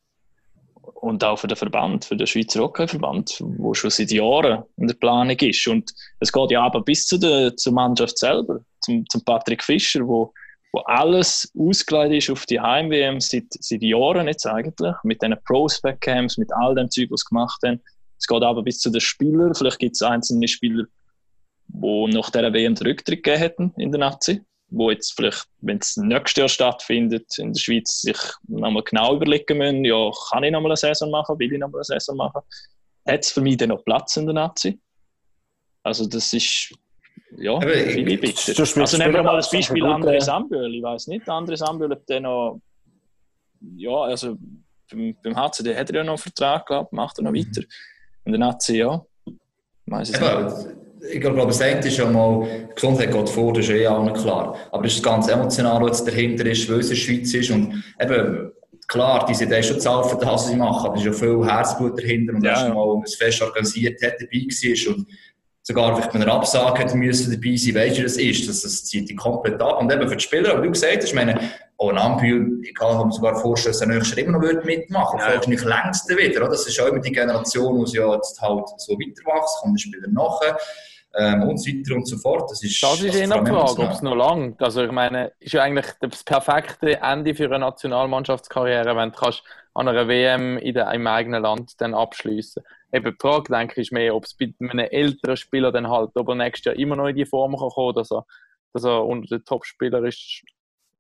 und 0.96 1.24
auch 1.24 1.38
für 1.38 1.48
den 1.48 1.58
Verband, 1.58 2.06
für 2.06 2.16
den 2.16 2.28
Schweizer 2.28 2.62
Hockeyverband, 2.62 3.44
wo 3.58 3.74
schon 3.74 3.92
seit 3.92 4.12
Jahren 4.12 4.64
in 4.78 4.88
der 4.88 4.96
Planung 4.96 5.38
ist. 5.38 5.68
Und 5.68 5.92
es 6.20 6.32
geht 6.32 6.52
ja 6.52 6.64
aber 6.64 6.82
bis 6.82 7.06
zu 7.06 7.18
der, 7.18 7.56
zur 7.56 7.74
Mannschaft 7.74 8.18
selber, 8.18 8.62
zum, 8.82 9.08
zum 9.10 9.24
Patrick 9.24 9.64
Fischer, 9.64 10.08
wo, 10.08 10.34
wo 10.72 10.80
alles 10.82 11.52
ausgelegt 11.58 12.14
ist 12.14 12.30
auf 12.32 12.46
die 12.48 12.60
Heim-WM 12.60 13.20
seit, 13.20 13.46
seit 13.50 13.84
Jahren 13.84 14.28
jetzt 14.28 14.48
eigentlich, 14.48 14.96
mit 15.04 15.22
diesen 15.22 15.38
Prospect-Camps, 15.46 16.38
mit 16.38 16.52
all 16.54 16.74
dem 16.74 16.90
Zeug, 16.90 17.12
was 17.12 17.22
sie 17.22 17.30
gemacht 17.30 17.60
haben. 17.64 17.82
Es 18.18 18.28
geht 18.28 18.44
aber 18.44 18.64
bis 18.64 18.80
zu 18.80 18.90
den 18.90 19.02
Spielern. 19.02 19.54
Vielleicht 19.54 19.80
gibt 19.80 19.96
es 19.96 20.02
einzelne 20.02 20.48
Spieler, 20.48 20.86
die 21.68 22.08
nach 22.12 22.30
dieser 22.30 22.54
WM 22.54 22.76
den 22.76 22.88
Rücktritt 22.88 23.24
gegeben 23.24 23.40
hätten 23.40 23.74
in 23.78 23.92
der 23.92 24.00
Nazi 24.00 24.42
wo 24.74 24.90
jetzt 24.90 25.14
vielleicht, 25.16 25.46
wenn 25.60 25.78
es 25.78 25.98
nächstes 25.98 26.38
Jahr 26.38 26.50
stattfindet, 26.50 27.38
in 27.38 27.54
der 27.54 27.60
Schweiz 27.60 28.02
sich 28.02 28.18
nochmal 28.48 28.84
genau 28.84 29.16
überlegen 29.16 29.58
müssen, 29.58 29.86
ja, 29.86 30.10
kann 30.30 30.44
ich 30.44 30.52
nochmal 30.52 30.72
eine 30.72 30.78
Saison 30.78 31.12
machen, 31.12 31.38
will 31.38 31.52
ich 31.54 31.60
nochmal 31.60 31.80
eine 31.80 31.84
Saison 32.00 32.16
machen? 32.18 32.42
Hat 33.08 33.20
es 33.24 33.32
für 33.32 33.42
mich 33.42 33.58
dann 33.58 33.70
noch 33.70 33.84
Platz 33.84 34.16
in 34.18 34.26
der 34.26 34.34
Nazi? 34.34 34.80
Also 35.84 36.08
das 36.08 36.32
ist, 36.34 36.74
ja, 37.38 37.54
Aber 37.56 37.74
ich- 37.76 37.98
ich 37.98 38.22
bitter. 38.22 38.54
Also 38.82 38.98
nehmen 38.98 39.14
wir 39.14 39.24
mal 39.24 39.36
an, 39.36 39.46
Beispiel 39.52 39.84
André 39.86 40.16
äh, 40.16 40.22
Samböhl. 40.22 40.76
Ich 40.76 40.84
weiß 40.84 41.08
nicht, 41.08 41.28
André 41.28 41.58
Samböhl, 41.58 41.92
ob 41.92 42.06
der 42.06 42.20
noch, 42.22 42.62
ja, 43.76 43.92
also 44.04 44.38
beim, 44.90 45.16
beim 45.24 45.36
HCD 45.36 45.76
hat 45.76 45.90
er 45.90 45.98
ja 45.98 46.04
noch 46.04 46.12
einen 46.14 46.18
Vertrag 46.18 46.66
gehabt, 46.66 46.94
macht 46.94 47.18
er 47.20 47.24
noch 47.24 47.34
weiter. 47.34 47.62
In 48.26 48.32
der 48.34 48.40
Nazi, 48.40 48.78
ja. 48.78 49.04
Weiß 49.88 50.10
es 50.12 50.20
nicht. 50.20 50.76
Ich 51.10 51.20
glaube, 51.20 51.46
das 51.48 51.62
eine 51.62 51.80
ist 51.80 51.96
schon 51.96 52.14
mal, 52.14 52.46
die 52.70 52.76
Gesundheit 52.76 53.12
geht 53.12 53.30
vor, 53.30 53.54
das 53.54 53.66
ist 53.66 53.72
eh 53.72 53.88
allen 53.88 54.14
klar. 54.14 54.56
Aber 54.72 54.84
das 54.84 54.94
ist 54.94 55.04
ganz 55.04 55.28
emotional, 55.28 55.82
was 55.82 56.04
dahinter 56.04 56.46
ist, 56.46 56.70
weil 56.70 56.80
es 56.80 56.90
in 56.90 56.96
der 56.96 56.96
Schweiz 56.96 57.34
ist. 57.34 57.50
Und 57.50 57.84
eben, 58.00 58.52
klar, 58.88 59.26
die 59.26 59.34
sind 59.34 59.52
eh 59.52 59.64
schon 59.64 59.80
zahlt 59.80 60.06
für 60.08 60.18
das, 60.18 60.48
sie 60.48 60.56
machen, 60.56 60.86
aber 60.86 60.96
es 60.96 61.02
ist 61.02 61.08
ja 61.08 61.14
viel 61.14 61.46
Herzblut 61.46 61.98
dahinter 61.98 62.34
und 62.34 62.44
Ja, 62.44 62.52
erst 62.52 62.74
mal 62.74 62.96
ein 62.96 63.04
Fest 63.08 63.42
organisiert 63.42 64.02
hat, 64.04 64.14
dabei 64.20 64.46
war 64.46 64.96
und 64.96 65.08
sogar 65.64 65.96
vielleicht 65.96 66.12
bei 66.12 66.20
einer 66.20 66.34
Absage 66.34 66.80
hätte 66.80 66.98
müssen 66.98 67.32
dabei 67.32 67.56
sein, 67.56 67.76
weißt 67.76 67.98
du, 68.00 68.04
das 68.04 68.18
ist, 68.18 68.50
das, 68.50 68.62
das 68.62 68.86
zieht 68.86 69.10
die 69.10 69.16
komplett 69.16 69.62
ab. 69.62 69.80
Und 69.80 69.92
eben 69.92 70.08
für 70.08 70.16
die 70.16 70.24
Spieler, 70.24 70.58
wie 70.62 70.66
du 70.66 70.72
gesagt 70.72 70.98
hast, 70.98 71.06
ich 71.06 71.14
meine, 71.14 71.40
auch 71.78 71.90
ein 71.90 71.98
Ampel, 71.98 72.60
ich 72.64 72.74
kann 72.74 73.08
mir 73.08 73.12
sogar 73.12 73.40
vorstellen, 73.40 73.74
dass 73.74 73.82
er 73.82 73.88
nächstes 73.88 74.18
Jahr 74.18 74.28
immer 74.28 74.40
noch 74.40 74.64
mitmachen 74.64 75.20
würde. 75.20 75.52
Ja. 75.52 75.58
Vielleicht 75.58 75.66
längst 75.66 76.10
wieder, 76.10 76.42
oder? 76.42 76.52
Das 76.52 76.68
ist 76.68 76.80
auch 76.80 76.88
immer 76.88 77.00
die 77.00 77.12
Generation, 77.12 77.86
die 77.86 77.98
ja 77.98 78.14
jetzt 78.14 78.42
halt 78.42 78.68
so 78.78 78.94
weiterwächst, 78.94 79.58
kommt 79.62 79.80
der 79.80 79.82
Spieler 79.82 80.08
nachher 80.10 80.58
ähm, 81.16 81.44
und 81.44 81.58
so 81.58 81.72
weiter 81.72 81.96
und 81.96 82.08
so 82.08 82.18
fort. 82.18 82.50
Das 82.50 82.64
ist, 82.64 82.82
Das 82.82 83.00
ist 83.02 83.04
also 83.04 83.28
vor 83.28 83.36
allem 83.36 83.46
die 83.46 83.52
Frage, 83.52 83.82
ob 83.82 83.92
es 83.92 84.02
noch 84.02 84.16
langt. 84.16 84.62
Also 84.62 84.84
ich 84.84 84.92
meine, 84.92 85.32
ist 85.40 85.54
ja 85.54 85.64
eigentlich 85.64 85.88
das 86.00 86.24
perfekte 86.24 87.02
Ende 87.02 87.36
für 87.36 87.46
eine 87.46 87.60
Nationalmannschaftskarriere, 87.60 88.96
wenn 88.96 89.12
du 89.12 89.18
kannst 89.18 89.44
an 89.74 89.88
einer 89.88 90.08
WM 90.08 90.58
in 90.58 90.74
der, 90.74 90.92
im 90.92 91.08
eigenen 91.08 91.44
Land 91.44 91.80
dann 91.80 91.94
abschließen. 91.94 92.64
Eben 92.94 93.12
die 93.12 93.18
Frage, 93.20 93.54
denke 93.54 93.82
ich, 93.82 93.88
ist 93.88 93.94
mehr, 93.94 94.16
ob 94.16 94.26
es 94.26 94.36
bei 94.36 94.54
einem 94.60 94.80
älteren 94.80 95.38
Spieler 95.38 95.72
dann 95.72 95.90
halt, 95.90 96.12
ob 96.16 96.28
er 96.30 96.36
nächstes 96.36 96.66
Jahr 96.66 96.76
immer 96.76 96.96
noch 96.96 97.08
in 97.08 97.16
die 97.16 97.26
Form 97.26 97.58
kann 97.58 97.70
kommen, 97.70 97.96
dass 97.96 98.12
er, 98.12 98.26
dass 98.74 98.84
er 98.84 99.06
unter 99.06 99.38
den 99.38 99.46
Top-Spielern 99.46 100.06
ist, 100.06 100.44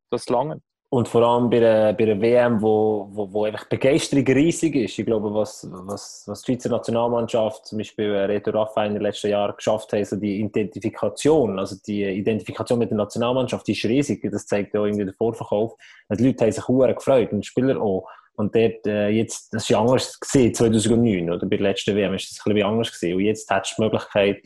das 0.09 0.29
lange. 0.29 0.61
Und 0.93 1.07
vor 1.07 1.23
allem 1.23 1.49
bei 1.49 1.55
einer, 1.55 1.93
bei 1.93 2.03
einer 2.03 2.19
WM, 2.19 2.61
wo, 2.61 3.07
wo, 3.11 3.31
wo 3.31 3.45
einfach 3.45 3.63
Begeisterung 3.63 4.25
riesig 4.25 4.75
ist. 4.75 4.99
Ich 4.99 5.05
glaube, 5.05 5.33
was, 5.33 5.65
was, 5.71 6.25
was 6.27 6.41
die 6.41 6.51
Schweizer 6.51 6.67
Nationalmannschaft, 6.67 7.65
zum 7.65 7.77
Beispiel 7.77 8.11
Reto 8.11 8.51
Raffa 8.51 8.83
in 8.83 8.95
den 8.95 9.01
letzten 9.01 9.29
Jahren 9.29 9.55
geschafft 9.55 9.93
hat, 9.93 10.05
so 10.05 10.17
die 10.17 10.41
Identifikation, 10.41 11.57
also 11.59 11.77
die 11.87 12.03
Identifikation 12.03 12.77
mit 12.77 12.89
der 12.89 12.97
Nationalmannschaft, 12.97 13.65
die 13.67 13.71
ist 13.71 13.85
riesig. 13.85 14.29
Das 14.29 14.45
zeigt 14.45 14.73
ja 14.73 14.81
auch 14.81 14.85
irgendwie 14.85 15.05
der 15.05 15.13
Vorverkauf. 15.13 15.77
Die 16.11 16.25
Leute 16.25 16.43
haben 16.43 16.51
sich 16.51 16.65
sehr 16.65 16.93
gefreut 16.93 17.31
und 17.31 17.39
die 17.39 17.47
Spieler 17.47 17.81
auch. 17.81 18.05
Und 18.35 18.53
dort, 18.53 18.85
äh, 18.85 19.07
jetzt, 19.07 19.53
das 19.53 19.69
ja 19.69 19.79
anders 19.79 20.19
gesehen, 20.19 20.53
2009, 20.53 21.29
oder 21.29 21.47
bei 21.47 21.55
der 21.55 21.67
letzten 21.67 21.95
WM 21.95 22.15
ist 22.15 22.31
das 22.31 22.45
ein 22.45 22.53
bisschen 22.53 22.67
anders 22.67 22.91
gesehen. 22.91 23.15
Und 23.15 23.21
jetzt 23.21 23.49
hättest 23.49 23.77
du 23.77 23.83
die 23.83 23.85
Möglichkeit, 23.85 24.43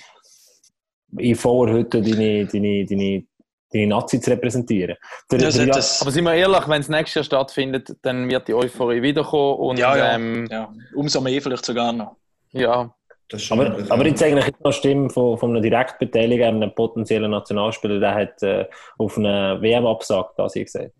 in 1.17 1.35
voller 1.35 1.73
Hütte 1.73 2.03
deine, 2.03 2.45
deine, 2.45 2.85
deine, 2.85 3.23
deine 3.71 3.87
Nazi 3.87 4.19
zu 4.19 4.31
repräsentieren. 4.31 4.95
Der, 5.31 5.39
Das, 5.39 5.55
der, 5.55 5.67
das, 5.67 6.01
Aber 6.01 6.11
sind 6.11 6.23
wir 6.23 6.33
ehrlich, 6.33 6.67
wenn 6.67 6.81
es 6.81 6.89
nächstes 6.89 7.15
Jahr 7.15 7.23
stattfindet, 7.23 7.95
dann 8.01 8.29
wird 8.29 8.47
die 8.47 8.53
Euphorie 8.53 9.01
wiederkommen 9.01 9.59
und 9.59 9.79
ja, 9.79 9.95
ja, 9.97 10.15
Ähm, 10.15 10.47
ja, 10.49 10.71
umso 10.93 11.21
mehr 11.21 11.41
vielleicht 11.41 11.65
sogar 11.65 11.91
noch. 11.91 12.15
ja, 12.51 12.93
Das 13.29 13.41
ist 13.41 13.47
schon 13.47 13.59
Aber, 13.59 13.91
aber 13.91 14.05
jetzt 14.05 14.21
eigentlich 14.23 14.53
noch 14.63 14.71
Stimmen 14.71 15.09
von, 15.09 15.37
von 15.37 15.51
einem 15.51 15.61
Direktbeteiligten, 15.61 16.61
einem 16.61 16.73
potenziellen 16.73 17.31
Nationalspieler, 17.31 17.99
der 17.99 18.15
hat 18.15 18.43
äh, 18.43 18.65
auf 18.97 19.17
eine 19.17 19.57
WM 19.61 19.85
abgesagt, 19.85 20.37
das 20.37 20.55
ich 20.55 20.65
gesagt. 20.65 20.91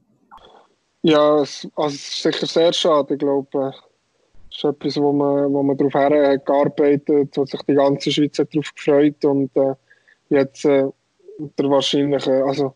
Ja, 1.04 1.42
es, 1.42 1.68
also 1.76 1.96
es 1.96 2.08
ist 2.08 2.24
sicher 2.24 2.48
sehr 2.48 2.74
schade. 2.74 3.14
Ich 3.14 3.20
glaube, 3.20 3.48
äh, 3.54 3.72
es 4.50 4.58
ist 4.58 4.64
etwas, 4.64 4.98
wo 4.98 5.14
man, 5.14 5.54
wo 5.54 5.62
man 5.62 5.78
darauf 5.78 5.94
her 5.94 6.32
hat 6.32 6.46
gearbeitet 6.46 7.38
wo 7.38 7.46
sich 7.46 7.62
die 7.68 7.76
ganze 7.76 8.12
Schweiz 8.12 8.40
hat 8.40 8.54
darauf 8.54 8.74
gefreut 8.74 9.24
und 9.24 9.56
äh, 9.56 9.76
jetzt 10.30 10.66
äh, 10.66 10.88
der 11.38 11.70
wahrscheinliche, 11.70 12.44
also 12.46 12.74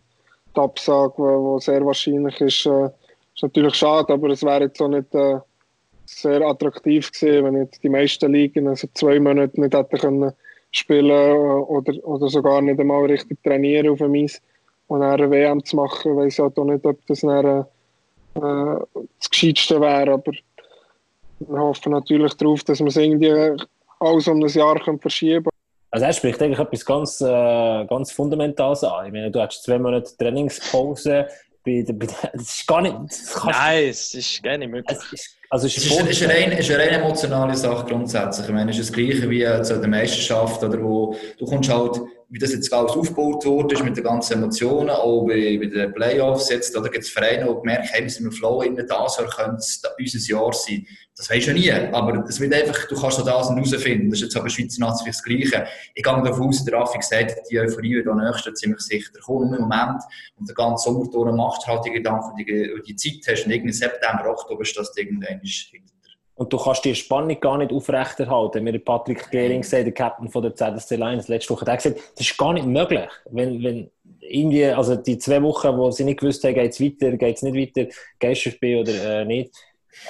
die 0.56 0.60
Absage, 0.60 1.18
wo 1.18 1.60
sehr 1.60 1.86
wahrscheinlich 1.86 2.40
ist, 2.42 2.66
äh, 2.66 2.86
ist 3.34 3.44
natürlich 3.44 3.76
schade, 3.76 4.14
aber 4.14 4.30
es 4.30 4.44
wäre 4.44 4.64
jetzt 4.64 4.82
auch 4.82 4.88
nicht 4.88 5.14
äh, 5.16 5.40
sehr 6.06 6.42
attraktiv 6.42 7.12
gewesen, 7.12 7.46
wenn 7.46 7.58
jetzt 7.58 7.84
die 7.84 7.90
meisten 7.90 8.32
Ligen 8.32 8.68
also 8.68 8.88
zwei 8.94 9.20
Monate 9.20 9.60
nicht 9.60 9.74
hätten 9.74 9.98
können 9.98 10.34
spielen 10.72 11.10
äh, 11.10 11.34
oder, 11.34 11.94
oder 12.06 12.30
sogar 12.30 12.62
nicht 12.62 12.80
einmal 12.80 13.06
richtig 13.06 13.42
trainieren 13.44 13.90
auf 13.90 14.00
dem 14.00 14.16
Eis 14.16 14.42
und 14.88 15.02
eine 15.02 15.30
WM 15.30 15.64
zu 15.64 15.76
machen, 15.76 16.16
weiß 16.16 16.34
ich 16.34 16.40
halt 16.40 16.58
auch 16.58 16.66
nicht, 16.66 16.86
ob 16.86 17.06
das 17.08 17.22
dann, 17.22 17.46
äh, 17.46 18.40
äh, 18.40 18.80
das 19.20 19.30
Gescheitste 19.30 19.80
wäre. 19.80 20.14
Aber 20.14 20.32
wir 21.40 21.60
hoffen 21.60 21.92
natürlich 21.92 22.34
darauf, 22.36 22.64
dass 22.64 22.80
wir 22.80 22.88
es 22.88 22.98
irgendwie 22.98 23.32
alles 24.00 24.28
um 24.28 24.44
ein 24.44 24.48
Jahr 24.48 24.80
können 24.80 25.00
verschieben 25.00 25.46
können. 25.46 25.59
Also 25.92 26.06
er 26.06 26.14
spricht 26.14 26.42
eigentlich 26.42 26.60
etwas 26.60 26.86
ganz, 26.86 27.20
äh, 27.22 27.86
ganz 27.86 28.12
Fundamentales 28.12 28.84
an. 28.84 29.08
Ich 29.08 29.12
meine, 29.12 29.32
du 29.32 29.42
hast 29.42 29.64
zwei 29.64 29.80
Monate 29.80 30.16
Trainingspause. 30.18 31.28
Bei, 31.66 31.84
der- 31.86 31.94
bei, 31.94 32.06
der- 32.06 32.32
das 32.34 32.42
ist 32.58 32.68
gar 32.68 32.82
nicht... 32.82 32.96
Das 33.10 33.44
Nein, 33.46 33.84
es 33.90 34.14
ist 34.14 34.42
gar 34.44 34.58
nicht 34.58 34.70
möglich. 34.72 34.98
es 34.98 35.14
ist, 35.14 35.30
also 35.50 35.68
es 35.68 35.78
Es 35.78 35.86
ist, 35.88 36.00
es 36.02 36.10
ist, 36.10 36.24
eine 36.24 36.34
rein, 36.34 36.52
es 36.54 36.60
ist 36.70 36.76
eine 36.76 36.84
rein 36.84 37.02
emotionale 37.02 37.56
Sache 37.56 37.86
grundsätzlich. 37.86 38.48
Ich 38.48 38.54
meine, 38.54 38.72
es 38.72 38.78
ist 38.78 38.90
das 38.90 38.96
Gleiche 38.96 39.30
wie 39.30 39.44
äh, 39.44 39.62
zu 39.64 39.78
der 39.80 39.90
Meisterschaft, 39.90 40.64
oder 40.64 40.82
wo 40.82 41.16
du 41.38 41.46
kommst 41.46 41.70
halt, 41.74 42.00
wie 42.32 42.38
das 42.38 42.54
jetzt 42.54 42.72
alles 42.72 42.92
aufgebaut 42.92 43.44
wurde, 43.46 43.74
ist 43.74 43.84
mit 43.84 43.98
den 43.98 44.04
ganzen 44.04 44.34
Emotionen, 44.34 44.92
auch 44.92 45.26
bei, 45.26 45.58
bei 45.58 45.66
den 45.66 45.94
Playoffs 45.94 46.50
jetzt, 46.50 46.78
oder 46.78 46.90
gibt 46.90 47.04
es 47.04 47.10
Vereine, 47.10 47.46
die 47.46 47.56
gemerkt 47.56 47.94
haben, 47.94 48.08
sind 48.08 48.26
im 48.26 48.32
Flow 48.32 48.62
innen, 48.62 48.86
das 48.88 49.18
Jahr 49.18 49.28
könnte 49.28 49.58
es 49.58 49.82
unser 49.98 50.30
Jahr 50.32 50.54
sein. 50.54 50.86
Das 51.18 51.30
weisst 51.30 51.48
du 51.48 51.54
nie, 51.54 51.70
aber 51.70 52.24
es 52.30 52.40
wird 52.40 52.54
einfach, 52.54 52.88
du 52.88 52.96
kannst 52.96 53.18
so 53.18 53.26
das 53.26 53.50
herausfinden. 53.50 54.10
Das 54.10 54.20
ist 54.20 54.26
jetzt 54.26 54.38
aber 54.38 54.48
Schweizer 54.48 54.80
Nazi 54.80 55.04
das 55.06 55.22
Gleiche. 55.22 55.68
Ich 55.94 56.02
gehe 56.02 56.24
davon 56.24 56.48
aus, 56.48 56.64
der 56.64 56.76
Raffi 56.76 56.98
gesagt, 56.98 57.36
die 57.52 57.60
Euphorie 57.60 57.96
wird 57.96 58.08
am 58.08 58.20
nächsten 58.20 58.56
ziemlich 58.56 58.80
sicher 58.80 59.12
kommen. 59.26 59.54
Im 59.54 59.64
Moment, 59.64 60.02
und 60.38 60.48
den 60.48 60.56
ganzen 60.56 60.94
Sommer 60.94 61.10
du 61.12 61.68
halt 61.68 61.86
die 61.86 61.92
Gedanken, 61.92 62.38
die, 62.38 62.46
die 62.86 62.96
Zeit 62.96 63.20
hast, 63.28 63.46
und 63.46 63.52
irgendwie 63.52 63.74
September, 63.74 64.30
Oktober 64.30 64.62
ist 64.62 64.78
das 64.78 64.96
irgendwann 64.96 65.42
hinter. 65.42 65.99
Und 66.40 66.54
du 66.54 66.58
kannst 66.58 66.86
die 66.86 66.96
Spannung 66.96 67.38
gar 67.42 67.58
nicht 67.58 67.74
aufrechterhalten. 67.74 68.64
Mir 68.64 68.74
hat 68.74 68.86
Patrick 68.86 69.30
Gehring 69.30 69.62
gesagt, 69.62 69.86
der 69.86 69.92
Captain 69.92 70.30
von 70.30 70.42
der 70.42 70.56
ZSC 70.56 70.96
Lions, 70.96 71.28
letzte 71.28 71.54
Woche, 71.54 71.66
der 71.66 71.74
hat 71.74 71.84
gesagt, 71.84 72.00
das 72.16 72.26
ist 72.26 72.38
gar 72.38 72.54
nicht 72.54 72.66
möglich. 72.66 73.10
Wenn, 73.30 73.62
wenn 73.62 73.92
irgendwie, 74.22 74.66
also 74.68 74.96
die 74.96 75.18
zwei 75.18 75.44
Wochen, 75.44 75.78
wo 75.78 75.92
sie 75.92 76.06
nicht 76.06 76.22
gewusst 76.22 76.42
haben, 76.46 76.54
geht 76.54 76.72
es 76.72 76.80
weiter, 76.80 77.18
geht 77.18 77.36
es 77.36 77.42
nicht 77.42 77.76
weiter, 77.76 77.90
gehst 78.20 78.46
du 78.46 78.52
spielen 78.52 78.80
oder 78.80 79.20
äh, 79.20 79.26
nicht, 79.26 79.52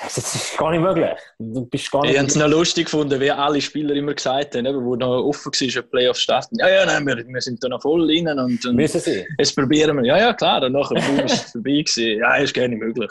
das 0.04 0.36
ist 0.36 0.56
gar 0.56 0.70
nicht 0.70 0.82
möglich. 0.82 1.10
Du 1.40 1.66
bist 1.66 1.92
gar 1.92 2.04
Ich 2.04 2.12
habe 2.12 2.22
nicht... 2.22 2.36
es 2.36 2.36
noch 2.36 2.48
lustig 2.48 2.86
gefunden, 2.86 3.20
wie 3.20 3.32
alle 3.32 3.60
Spieler 3.60 3.96
immer 3.96 4.14
gesagt 4.14 4.56
haben, 4.56 4.68
eben, 4.68 4.86
wo 4.86 4.96
noch 4.96 5.24
offen 5.24 5.52
war, 5.52 5.84
ob 5.84 5.90
Playoffs 5.90 6.22
starten. 6.22 6.60
Ja, 6.60 6.70
ja, 6.70 6.86
nein, 6.86 7.08
wir, 7.08 7.28
wir 7.28 7.42
sind 7.42 7.64
da 7.64 7.70
noch 7.70 7.82
voll 7.82 8.06
rein 8.06 8.28
und, 8.38 8.64
und 8.68 8.76
Müssen 8.76 9.02
sie. 9.02 9.26
jetzt 9.40 9.56
probieren 9.56 9.98
wir. 9.98 10.06
Ja, 10.06 10.18
ja, 10.20 10.34
klar, 10.34 10.62
und 10.62 10.74
nachher 10.74 11.02
boom, 11.02 11.26
ist 11.26 11.46
es 11.46 11.52
vorbei 11.54 11.82
gewesen. 11.82 12.20
Ja, 12.20 12.36
ist 12.36 12.54
gar 12.54 12.68
nicht 12.68 12.80
möglich. 12.80 13.10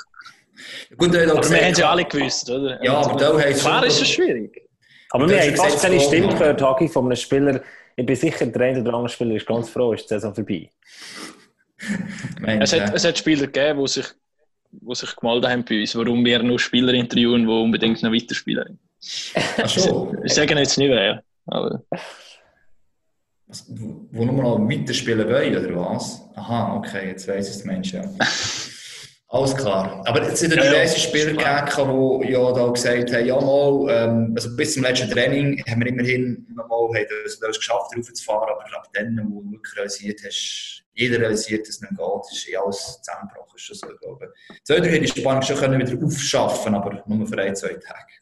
Gut, 0.97 1.09
Aber 1.09 1.19
wir 1.19 1.27
gesagt, 1.41 1.63
haben 1.63 1.73
es 1.73 1.79
ja 1.79 1.91
alle 1.91 2.05
gewusst, 2.05 2.51
oder? 2.51 2.83
Ja, 2.85 2.95
aber 2.99 3.17
da 3.19 3.37
heisst 3.39 3.61
Klar 3.61 3.81
schon- 3.81 3.89
ist 3.89 4.03
es 4.03 4.09
schwierig. 4.09 4.63
Aber 5.11 5.29
wir 5.29 5.41
haben 5.41 5.57
fast 5.57 5.81
keine 5.83 5.99
so- 6.01 6.07
Stimme 6.09 6.29
gehört, 6.29 6.61
Hagi, 6.61 6.89
von 6.89 7.07
einem 7.07 7.17
Spieler. 7.17 7.61
Ich 7.97 8.05
bin 8.07 8.15
sicher, 8.17 8.47
der 8.47 8.61
eine 8.63 8.81
oder 8.81 8.95
andere 8.95 9.09
Spieler 9.09 9.35
ist 9.37 9.47
ganz 9.47 9.69
froh, 9.71 9.93
ist 9.93 10.05
die 10.05 10.09
Saison 10.09 10.35
vorbei. 10.35 10.71
Es 12.61 12.73
hat, 12.73 12.95
es 12.95 13.05
hat 13.05 13.17
Spieler 13.19 13.47
gegeben, 13.47 13.81
die 13.81 13.89
sich, 13.89 14.07
die 14.71 14.95
sich 14.95 15.17
gemeldet 15.17 15.51
haben 15.51 15.65
bei 15.65 15.81
uns, 15.81 15.97
warum 15.97 16.25
wir 16.25 16.43
nur 16.43 16.59
Spieler 16.59 16.93
interviewen, 16.95 17.43
die 17.47 17.53
unbedingt 17.53 18.03
noch 18.03 18.13
weiterspielen. 18.13 18.79
ach 19.63 19.69
schon. 19.69 20.19
Ich 20.25 20.35
sage 20.35 20.55
jetzt 20.57 20.77
nicht 20.79 20.91
wer. 20.91 21.23
Aber 21.47 21.83
Was- 23.47 23.65
Wo 23.69 24.25
nur 24.25 24.43
noch 24.43 24.59
weiterspielen 24.69 25.27
wollen, 25.29 25.57
oder 25.57 25.77
was? 25.77 26.21
Aha, 26.35 26.77
okay, 26.77 27.09
jetzt 27.09 27.27
weiss 27.29 27.49
es, 27.49 27.65
Mensch, 27.65 27.93
ja. 27.93 28.03
Alles 29.31 29.55
klar. 29.55 30.03
Aber 30.07 30.23
es 30.23 30.41
sind 30.41 30.55
ja 30.55 30.59
Ja, 30.59 30.65
ja, 30.65 30.71
diverse 30.71 30.99
Spieler 30.99 31.33
gegeben, 31.33 32.23
die 32.23 32.33
ja 32.33 32.53
da 32.53 32.69
gesagt 32.69 33.13
haben, 33.13 33.27
ja 33.27 33.39
mal, 33.39 33.87
ähm, 33.91 34.33
also 34.35 34.57
bis 34.57 34.73
zum 34.73 34.85
letzten 34.85 35.11
Training 35.11 35.63
haben 35.69 35.81
wir 35.81 35.89
immerhin 35.89 36.47
noch 36.57 36.67
mal 36.67 36.89
haben 36.99 37.07
das, 37.25 37.39
geschafft, 37.39 37.95
raufzufahren, 37.95 38.49
aber 38.49 38.65
ab 38.75 38.89
dann, 38.95 39.29
wo 39.31 39.43
du 39.43 39.53
wirklich 39.53 39.77
realisiert 39.77 40.21
hast, 40.25 40.83
jeder 40.95 41.21
realisiert, 41.21 41.69
dass 41.69 41.77
es 41.77 41.81
nicht 41.83 41.91
geht, 41.91 42.33
ist 42.33 42.49
eh 42.49 42.57
alles 42.57 43.01
zusammengebrochen. 43.03 43.57
Ist 43.57 43.63
schon 43.63 43.77
so, 43.77 43.93
ich 43.93 44.01
glaube. 44.01 44.33
Zwei, 44.65 44.81
drei 44.81 44.89
hätte 44.89 45.13
die 45.13 45.21
Spannung 45.21 45.43
schon 45.43 45.57
können 45.57 45.79
wieder 45.79 46.07
aufschaffen 46.07 46.75
aber 46.75 47.03
nur 47.07 47.27
für 47.27 47.39
ein, 47.39 47.55
zwei 47.55 47.75
Tage. 47.75 48.13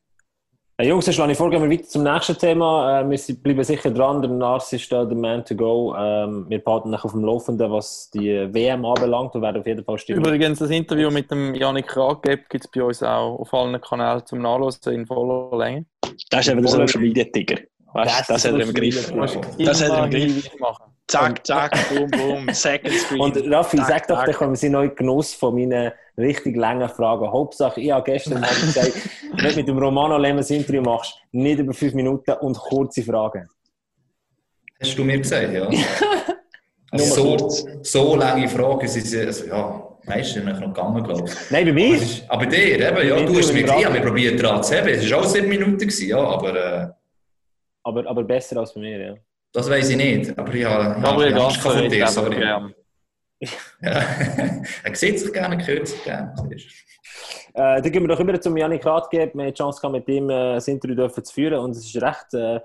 Äh, 0.78 0.88
Jungs, 0.88 1.06
dann 1.06 1.14
schlage 1.14 1.32
ich 1.32 1.38
vor, 1.38 1.48
gehen 1.50 1.62
wir 1.62 1.70
weiter 1.70 1.88
zum 1.88 2.02
nächsten 2.02 2.36
Thema. 2.36 3.00
Äh, 3.00 3.08
wir 3.08 3.34
bleiben 3.36 3.64
sicher 3.64 3.90
dran. 3.90 4.20
Der 4.20 4.30
Nars 4.30 4.70
ist 4.74 4.92
da 4.92 5.06
der 5.06 5.16
Man 5.16 5.42
to 5.42 5.54
go. 5.54 5.94
Ähm, 5.96 6.44
wir 6.50 6.62
behalten 6.62 6.92
euch 6.94 7.02
auf 7.02 7.12
dem 7.12 7.24
Laufenden, 7.24 7.70
was 7.72 8.10
die 8.10 8.52
WM 8.52 8.84
anbelangt 8.84 9.34
und 9.34 9.40
werden 9.40 9.60
auf 9.60 9.66
jeden 9.66 9.82
Fall 9.84 9.98
stimmen. 9.98 10.20
Übrigens, 10.20 10.58
das 10.58 10.68
Interview 10.68 11.10
mit 11.10 11.30
dem 11.30 11.54
Janik 11.54 11.96
Raggeb 11.96 12.48
gibt 12.50 12.66
es 12.66 12.70
bei 12.70 12.82
uns 12.82 13.02
auch 13.02 13.38
auf 13.38 13.54
allen 13.54 13.80
Kanälen 13.80 14.26
zum 14.26 14.40
Nachlesen 14.42 14.92
in 14.92 15.06
voller 15.06 15.56
Länge. 15.56 15.86
das 16.30 16.40
ist 16.40 16.48
eben 16.52 16.60
der 16.60 16.70
Social 16.70 17.00
Media 17.00 17.24
Tiger. 17.24 17.56
Weißt, 17.94 18.20
Das 18.20 18.26
das, 18.26 18.44
ist 18.44 18.52
hat 18.52 18.60
er 18.60 18.66
im 18.66 18.74
Griff. 18.74 19.12
Das 19.58 19.82
hat 19.82 19.90
er 19.90 20.04
im 20.04 20.10
Griff. 20.10 20.50
Zack, 21.08 21.46
zack, 21.46 21.88
boom, 21.88 22.10
boom, 22.10 22.48
Second 22.52 22.92
Screen. 22.92 23.20
Und 23.20 23.36
Raffi, 23.50 23.78
sag 23.78 24.08
doch, 24.08 24.16
Tag. 24.16 24.26
dann 24.26 24.34
kommen 24.34 24.56
Sie 24.56 24.70
den 24.70 24.94
Genuss 24.94 25.32
von 25.32 25.54
meinen 25.54 25.92
richtig 26.16 26.56
langen 26.56 26.88
Fragen. 26.88 27.30
Hauptsache, 27.30 27.80
ich 27.80 27.90
habe 27.90 28.04
gestern 28.10 28.40
mal 28.40 28.48
gesagt, 28.48 28.92
wenn 29.36 29.50
du 29.50 29.56
mit 29.56 29.68
dem 29.68 29.78
Romano 29.78 30.16
Lemmens 30.18 30.50
Interview 30.50 30.82
machst, 30.82 31.14
nicht 31.32 31.58
über 31.58 31.72
fünf 31.72 31.94
Minuten 31.94 32.32
und 32.40 32.56
kurze 32.58 33.02
Fragen. 33.02 33.48
Hast 34.80 34.96
du 34.98 35.04
mir 35.04 35.18
gesagt, 35.18 35.52
ja? 35.52 35.68
Also 36.92 37.36
so, 37.36 37.48
so 37.82 38.16
lange 38.16 38.48
Fragen 38.48 38.86
sind 38.86 39.04
sie, 39.06 39.20
also 39.20 39.44
ja, 39.46 39.88
meistens 40.04 40.44
noch 40.44 40.60
gegangen, 40.60 41.02
glaube 41.02 41.24
ich. 41.28 41.50
Nein, 41.50 41.64
bei 41.64 41.70
Aber, 41.70 41.72
mir? 41.72 41.94
ist- 41.96 42.24
aber 42.30 42.46
dir, 42.46 42.78
eben, 42.88 43.08
ja, 43.08 43.16
du 43.26 43.36
hast 43.38 43.52
mir 43.52 43.62
gesagt, 43.62 43.80
ich 43.80 43.86
habe 43.86 43.98
mir 43.98 44.04
probiert 44.06 44.40
dran 44.40 44.62
zu 44.62 44.76
haben. 44.78 44.86
Es 44.88 45.10
war 45.10 45.18
auch 45.18 45.24
sieben 45.24 45.48
Minuten, 45.48 45.78
gewesen, 45.78 46.08
ja, 46.08 46.18
aber 46.18 46.54
äh, 46.54 46.88
Aber, 47.82 48.06
aber 48.08 48.22
besser 48.22 48.58
als 48.60 48.72
bei 48.72 48.80
mir, 48.80 48.98
ja. 49.04 49.14
das 49.52 49.68
weiß 49.68 49.90
ich 49.90 49.96
nicht. 49.96 50.38
Aber 50.38 50.54
ich 50.54 50.64
habe, 50.64 50.94
ich 50.96 51.04
Gabriel 51.04 51.34
habe 51.34 51.44
Angst 51.44 51.56
vor 51.60 51.74
dir, 51.74 52.06
sorry. 52.06 52.36
gern. 52.36 52.74
Ja. 53.40 53.50
er 54.84 54.94
sieht 54.94 55.20
sich 55.20 55.32
gerne, 55.32 55.64
hört 55.66 55.88
sich 55.88 56.02
gerne. 56.04 56.34
Äh, 57.54 57.82
dann 57.82 57.92
gehen 57.92 58.02
wir 58.02 58.08
doch 58.08 58.20
über 58.20 58.40
zum 58.40 58.56
Janik 58.56 58.84
Radgeb. 58.84 59.34
Wir 59.34 59.44
haben 59.44 59.48
die 59.48 59.54
Chance 59.54 59.80
gehabt, 59.80 59.92
mit 59.94 60.08
ihm 60.08 60.30
äh, 60.30 60.54
das 60.54 60.68
Interview 60.68 61.08
zu 61.08 61.32
führen 61.32 61.58
und 61.60 61.70
es 61.72 61.84
ist 61.86 62.02
recht, 62.02 62.34
äh, 62.34 62.60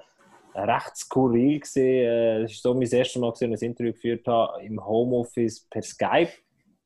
recht 0.55 0.97
skurril. 0.97 1.61
Äh, 1.75 2.43
es 2.43 2.51
ist 2.51 2.63
so 2.63 2.73
mein 2.73 2.89
erstes 2.89 3.15
Mal, 3.15 3.29
dass 3.29 3.41
ich 3.41 3.47
ein 3.47 3.53
Interview 3.53 3.93
geführt 3.93 4.27
habe 4.27 4.63
im 4.63 4.83
Homeoffice 4.85 5.61
per 5.69 5.81
Skype. 5.81 6.31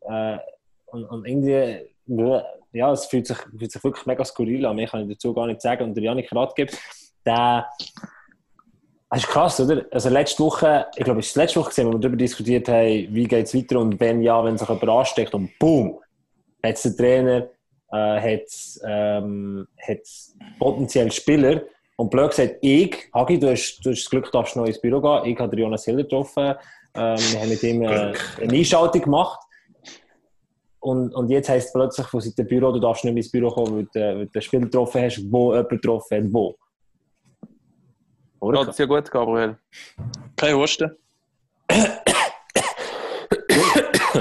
Äh, 0.01 0.37
und, 0.87 1.05
und 1.05 1.27
irgendwie, 1.27 1.81
ja, 2.73 2.91
es 2.91 3.05
fühlt 3.05 3.27
sich, 3.27 3.37
fühlt 3.37 3.71
sich 3.71 3.83
wirklich 3.83 4.05
mega 4.05 4.23
skurril 4.23 4.65
an. 4.65 4.75
Mehr 4.75 4.87
kann 4.87 5.01
ich 5.01 5.15
dazu 5.15 5.33
gar 5.33 5.47
nicht 5.47 5.61
sagen. 5.61 5.83
Und 5.83 5.95
der 5.95 6.03
Janik 6.03 6.31
Radgeb, 6.33 6.71
der 7.25 7.67
das 9.15 9.23
ist 9.23 9.30
krass, 9.30 9.60
oder? 9.62 9.86
Also 9.91 10.10
letzte 10.10 10.43
Woche, 10.43 10.88
ich 10.93 11.06
glaube, 11.06 11.21
es 11.21 11.28
ist 11.28 11.38
letzte 11.38 11.62
Woche, 11.62 11.69
gewesen, 11.69 11.88
wo 11.88 11.93
wir 11.93 11.99
darüber 11.99 12.17
diskutiert 12.17 12.67
haben, 12.67 13.08
wie 13.15 13.23
geht 13.23 13.45
es 13.45 13.56
weiter 13.56 13.80
und 13.80 13.97
wenn 13.97 14.21
ja, 14.21 14.43
wenn 14.43 14.58
sich 14.58 14.67
jemand 14.67 14.89
ansteckt 14.89 15.34
und 15.34 15.58
boom, 15.58 16.01
hat 16.62 16.84
der 16.84 16.97
Trainer, 16.97 17.47
äh, 17.93 18.38
hat, 18.38 18.82
ähm, 18.84 19.67
hat 19.88 19.99
potenziell 20.60 21.10
Spieler 21.13 21.62
und 21.95 22.10
blöd 22.10 22.32
gesagt, 22.32 22.58
ich, 22.60 23.10
Hagi, 23.13 23.39
du 23.39 23.51
hast, 23.51 23.80
du 23.86 23.91
hast 23.91 24.01
das 24.04 24.10
Glück, 24.10 24.30
darfst 24.34 24.58
noch 24.58 24.65
ins 24.65 24.82
Büro 24.82 24.99
gehen, 24.99 25.32
ich 25.32 25.39
habe 25.39 25.56
Jonas 25.56 25.86
Hiller 25.86 26.04
getroffen, 26.04 26.54
ähm, 26.93 27.17
wir 27.17 27.39
haben 27.39 27.49
mit 27.49 27.63
ihm 27.63 27.84
äh, 27.84 28.13
eine 28.41 28.54
Einschaltung 28.54 29.01
gemacht 29.01 29.39
und, 30.82 31.15
und 31.15 31.30
jetzt 31.30 31.47
heisst 31.47 31.67
es 31.67 31.73
plötzlich 31.73 32.08
von 32.08 32.19
Seiten 32.19 32.45
Büro, 32.45 32.73
du 32.73 32.80
darfst 32.80 33.06
nicht 33.06 33.13
mehr 33.13 33.23
ins 33.23 33.32
Büro 33.32 33.49
kommen, 33.49 33.78
weil 33.78 33.88
du, 33.93 33.99
weil 34.01 34.25
du 34.25 34.32
einen 34.34 34.41
Spieler 34.41 34.63
getroffen 34.63 35.01
hast, 35.04 35.23
wo 35.32 35.54
jemand 35.54 35.69
getroffen 35.69 36.17
hat, 36.17 36.34
wo. 36.34 36.58
Oder? 38.45 38.60
Geht 38.62 38.69
es 38.73 38.77
ja 38.77 38.86
gut, 38.86 39.10
Gabriel? 39.10 39.58
Kein 40.36 40.55
Husten. 40.55 40.91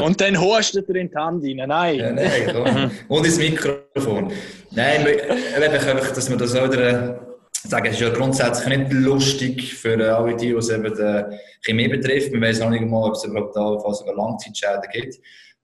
Und 0.03 0.21
dann 0.21 0.41
hustet 0.41 0.89
er 0.89 0.95
in 0.97 1.09
die 1.11 1.17
Hand 1.17 1.45
rein. 1.45 1.69
Nein. 1.69 1.97
Ja, 1.99 2.11
nein, 2.13 2.51
komm. 2.53 2.91
Und 3.17 3.27
ins 3.27 3.39
Mikrofon. 3.39 4.33
Nein, 4.71 5.05
wir- 5.05 5.31
ich 5.37 5.89
einfach, 5.89 6.11
dass 6.13 6.29
wir 6.29 6.37
das 6.37 6.57
auch 6.57 6.71
wieder 6.73 7.21
sagen, 7.53 7.87
es 7.87 7.93
ist 7.95 8.01
ja 8.01 8.09
grundsätzlich 8.11 8.77
nicht 8.79 8.93
lustig 8.93 9.75
für 9.75 9.95
äh, 10.01 10.09
alle 10.09 10.35
die, 10.37 10.55
was 10.57 10.69
eben 10.71 10.83
die 10.95 11.37
Chemie 11.65 11.89
betrifft. 11.89 12.33
Wir 12.33 12.41
wissen 12.41 12.65
auch 12.65 12.71
nicht 12.71 12.85
mal, 12.85 13.05
ob 13.09 13.15
es 13.15 13.25
überhaupt 13.25 13.55
da 13.57 13.93
sogar 13.95 14.15
Langzeitschäden 14.17 14.83
gibt. 14.93 15.17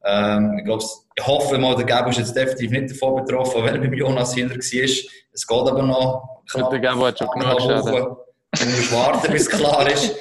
Ähm, 0.05 0.57
ich, 0.59 0.64
glaube, 0.64 0.85
ich 1.16 1.27
hoffe 1.27 1.59
mal, 1.59 1.75
der 1.77 1.85
Gabo 1.85 2.11
ist 2.11 2.18
jetzt 2.18 2.35
definitiv 2.37 2.70
nicht 2.70 2.90
davon 2.90 3.25
betroffen, 3.25 3.62
weil 3.62 3.75
er 3.75 3.81
beim 3.81 3.92
Jonas 3.92 4.35
Hiller 4.35 4.51
war. 4.51 4.59
Es 5.33 5.46
geht 5.46 5.59
aber 5.59 5.83
noch. 5.83 6.42
Der 6.70 6.79
Gabo 6.79 7.07
hat 7.07 7.18
schon 7.18 7.29
genug 7.29 7.61
Schäden. 7.61 8.16
Du 8.58 8.64
musst 8.66 8.92
warten, 8.92 9.32
bis 9.32 9.42
es 9.42 9.48
klar 9.48 9.90
ist. 9.90 10.14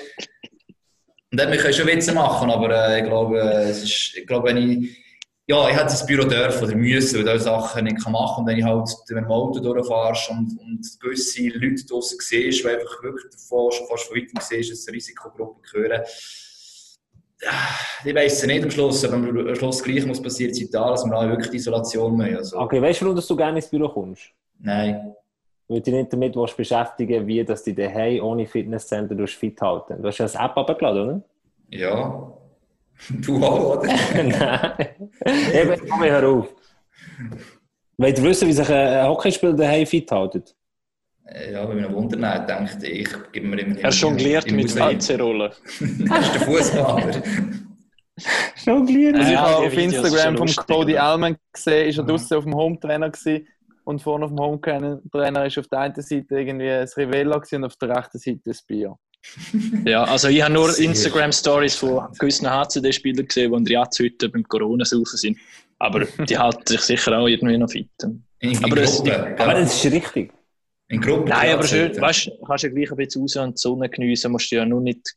Und 1.31 1.39
dann, 1.39 1.51
wir 1.51 1.57
können 1.57 1.73
schon 1.73 1.87
Witze 1.87 2.11
machen, 2.11 2.49
aber 2.49 2.89
äh, 2.89 2.99
ich 2.99 3.05
glaube, 3.05 3.39
äh, 3.39 3.69
es 3.69 3.83
ist, 3.83 4.17
ich 4.17 4.25
glaube, 4.25 4.49
wenn 4.49 4.57
ich, 4.57 4.97
ja, 5.47 5.67
ich 5.69 5.75
hätte 5.75 5.91
ins 5.91 6.05
Büro 6.05 6.27
dürfen 6.27 6.63
oder 6.63 6.75
müssen, 6.75 7.25
weil 7.25 7.33
diese 7.33 7.45
Sachen 7.45 7.83
nicht 7.83 8.07
machen 8.07 8.13
kann. 8.15 8.39
Und 8.39 8.47
wenn 8.47 8.57
ich 8.57 8.63
halt 8.63 8.87
mit 9.09 9.17
dem 9.17 9.25
Auto 9.25 9.59
durchfährst 9.59 10.29
und, 10.29 10.59
und 10.59 10.99
gewisse 10.99 11.47
Leute 11.49 11.85
draussen 11.85 12.17
siehst, 12.19 12.63
die 12.63 12.67
einfach 12.67 13.03
wirklich 13.03 13.31
davon, 13.31 13.71
schon 13.71 13.87
fast 13.87 14.05
von 14.05 14.17
weitem 14.17 14.41
siehst, 14.41 14.71
dass 14.71 14.87
eine 14.87 14.95
Risikogruppe 14.95 15.61
gehören, 15.71 16.01
ich 18.03 18.15
weiss 18.15 18.33
es 18.33 18.45
nicht 18.45 18.63
am 18.63 18.71
Schluss, 18.71 19.05
aber 19.05 19.15
am 19.15 19.55
Schluss 19.55 19.81
gleich 19.81 20.05
muss 20.05 20.21
passieren, 20.21 20.53
seit 20.53 20.73
da, 20.73 20.91
dass 20.91 21.05
wir 21.05 21.13
alle 21.13 21.29
wirklich 21.29 21.53
Isolation 21.53 22.17
machen. 22.17 22.35
Also, 22.35 22.59
Okay, 22.59 22.81
weißt 22.81 22.99
du, 22.99 23.05
warum 23.05 23.15
dass 23.15 23.27
du 23.27 23.35
gerne 23.35 23.59
ins 23.59 23.67
Büro 23.67 23.87
kommst? 23.87 24.23
Nein. 24.59 25.15
Weil 25.69 25.77
du 25.77 25.84
dich 25.84 25.93
nicht 25.93 26.12
damit 26.12 26.36
willst 26.36 26.58
beschäftigen 26.58 27.27
wie 27.27 27.43
dass 27.45 27.63
du 27.63 27.73
dich 27.73 27.86
daheim 27.86 28.23
ohne 28.23 28.47
Fitnesscenter 28.47 29.13
durch 29.15 29.38
fit 29.38 29.62
halten. 29.62 30.01
Du 30.01 30.08
hast 30.08 30.17
ja 30.17 30.25
das 30.25 30.36
App 30.36 30.58
abgeladen, 30.58 31.03
oder? 31.03 31.21
Ja. 31.69 32.34
Du 33.21 33.38
auch, 33.41 33.77
oder? 33.77 33.88
Nein. 34.13 35.10
Eben, 35.53 35.89
komm, 35.89 36.03
hör 36.03 36.27
auf. 36.27 36.53
Wollt 37.97 38.17
ihr 38.17 38.23
wissen, 38.25 38.47
wie 38.49 38.51
sich 38.51 38.69
ein 38.69 39.08
Hockeyspieler 39.08 39.53
daheim 39.53 39.86
fit 39.86 40.12
hält? 40.12 40.53
Äh, 41.25 41.53
Ja, 41.53 41.69
wenn 41.69 41.82
man 41.82 41.93
wundern 41.93 42.45
denkt, 42.45 42.84
ich 42.84 43.10
gebe 43.32 43.47
mir 43.47 43.62
immer. 43.62 43.79
Er 43.79 43.91
jongliert 43.91 44.51
mit. 44.51 44.75
WC-Rollen. 44.75 45.49
Das 45.49 45.79
ist 45.79 46.34
der 46.36 46.41
Fußballer. 46.41 47.23
Jonglieren? 48.65 49.15
Also 49.15 49.32
ich 49.32 49.38
habe 49.38 49.55
auf 49.67 49.77
Instagram 49.77 50.38
vom 50.38 50.47
lustig, 50.47 50.67
Cody? 50.67 50.97
Allman 50.97 51.38
gesehen, 51.53 51.88
ist 51.88 51.97
er 51.99 52.03
draußen 52.03 52.38
auf 52.38 52.43
dem 52.43 52.55
Hometrainer 52.55 53.10
gewesen. 53.10 53.47
Und 53.89 54.04
vorne 54.04 54.25
auf 54.25 54.30
dem 54.32 54.39
Hometrainer 54.39 55.45
ist 55.47 55.58
auf 55.58 55.67
der 55.67 55.80
einen 55.80 55.95
Seite 55.95 56.39
irgendwie 56.39 56.69
ein 56.69 56.88
Rivella 56.95 57.41
und 57.52 57.63
auf 57.63 57.75
der 57.78 57.89
rechten 57.97 58.19
Seite 58.19 58.41
ein 58.45 58.56
Bier. 58.67 58.95
Ja, 59.84 60.04
also 60.04 60.28
ich 60.28 60.43
habe 60.43 60.54
nur. 60.54 60.78
Instagram-Stories 60.78 61.75
von 61.75 62.08
gewissen 62.19 62.47
HCD-Spielern 62.47 63.25
gesehen, 63.25 63.52
die 63.52 63.58
in 63.58 63.65
der 63.65 63.73
Jahrzehnt 63.73 64.32
beim 64.32 64.43
Corona-Saufen 64.43 65.17
sind. 65.17 65.38
Aber 65.80 66.06
die 66.06 66.38
halten 66.38 66.67
sich 66.67 66.82
sicher 66.82 67.17
auch 67.17 67.25
irgendwie 67.25 67.58
noch 67.58 67.71
fit. 67.71 67.89
In 68.38 68.63
Aber 68.63 68.75
das- 68.75 68.97
Gruppen. 68.97 69.12
Aber 69.12 69.54
gell? 69.54 69.62
das 69.63 69.84
ist 69.84 69.91
richtig. 69.91 70.34
In 70.89 71.02
Gruppen. 71.02 71.30
Nein, 71.30 71.54
aber 71.56 71.63
schön, 71.63 71.99
weißt 71.99 72.28
du, 72.28 72.32
kannst 72.45 72.65
ja 72.65 72.69
gleich 72.69 72.91
ein 72.91 72.97
bisschen 72.97 73.23
raus 73.23 73.36
und 73.38 73.58
die 73.58 73.60
Sonne 73.60 73.89
geniessen, 73.89 74.32
musst 74.32 74.52
du 74.52 74.58
ja 74.58 74.65
nur 74.65 74.82
nicht 74.82 75.15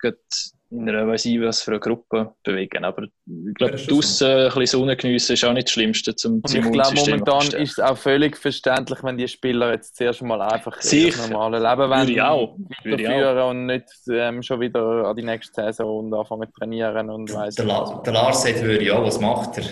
in 0.73 0.89
einer, 0.89 1.07
weiss 1.07 1.25
ich 1.27 1.41
was 1.41 1.63
für 1.63 1.73
eine 1.73 1.81
Gruppe 1.81 2.35
bewegen. 2.43 2.85
Aber 2.85 3.03
ich 3.05 3.55
glaube, 3.55 3.73
das 3.73 3.83
ist 3.83 3.87
schon 3.87 3.97
draussen 3.97 4.29
ein 4.29 4.45
bisschen 4.47 4.67
Sonne 4.67 4.97
geniessen 4.97 5.33
ist 5.35 5.45
auch 5.45 5.53
nicht 5.53 5.69
das 5.69 5.73
Schlimmste, 5.73 6.17
zum 6.17 6.41
Und 6.41 6.55
ich 6.55 6.73
glaube, 6.73 6.95
momentan 6.97 7.47
ist 7.61 7.73
es 7.73 7.81
auch 7.81 7.97
völlig 7.97 8.37
verständlich, 8.37 9.03
wenn 9.03 9.19
die 9.19 9.29
Spieler 9.29 9.73
jetzt 9.73 9.97
zuerst 9.97 10.23
mal 10.23 10.41
einfach 10.41 10.81
Sicher. 10.81 11.19
das 11.19 11.29
normale 11.29 11.59
Leben 11.59 11.91
Würde 11.91 12.13
ich 12.13 12.23
auch. 12.23 12.57
Würde 12.85 13.03
ich 13.03 13.09
auch. 13.09 13.13
weiterführen 13.13 13.51
und 13.51 13.67
nicht 13.67 13.87
ähm, 14.11 14.43
schon 14.43 14.61
wieder 14.61 15.05
an 15.07 15.17
die 15.17 15.23
nächste 15.23 15.63
Saison 15.63 16.07
und 16.07 16.15
anfangen 16.15 16.49
zu 16.49 16.59
trainieren 16.59 17.11
und 17.11 17.33
weiss 17.35 17.55
Der, 17.55 17.67
nicht. 17.67 17.75
La 17.75 18.03
der 18.05 18.13
Lars 18.13 18.43
sagt, 18.43 18.63
würde 18.63 18.85
ja, 18.85 19.03
was 19.03 19.21
macht 19.21 19.59
er? 19.59 19.65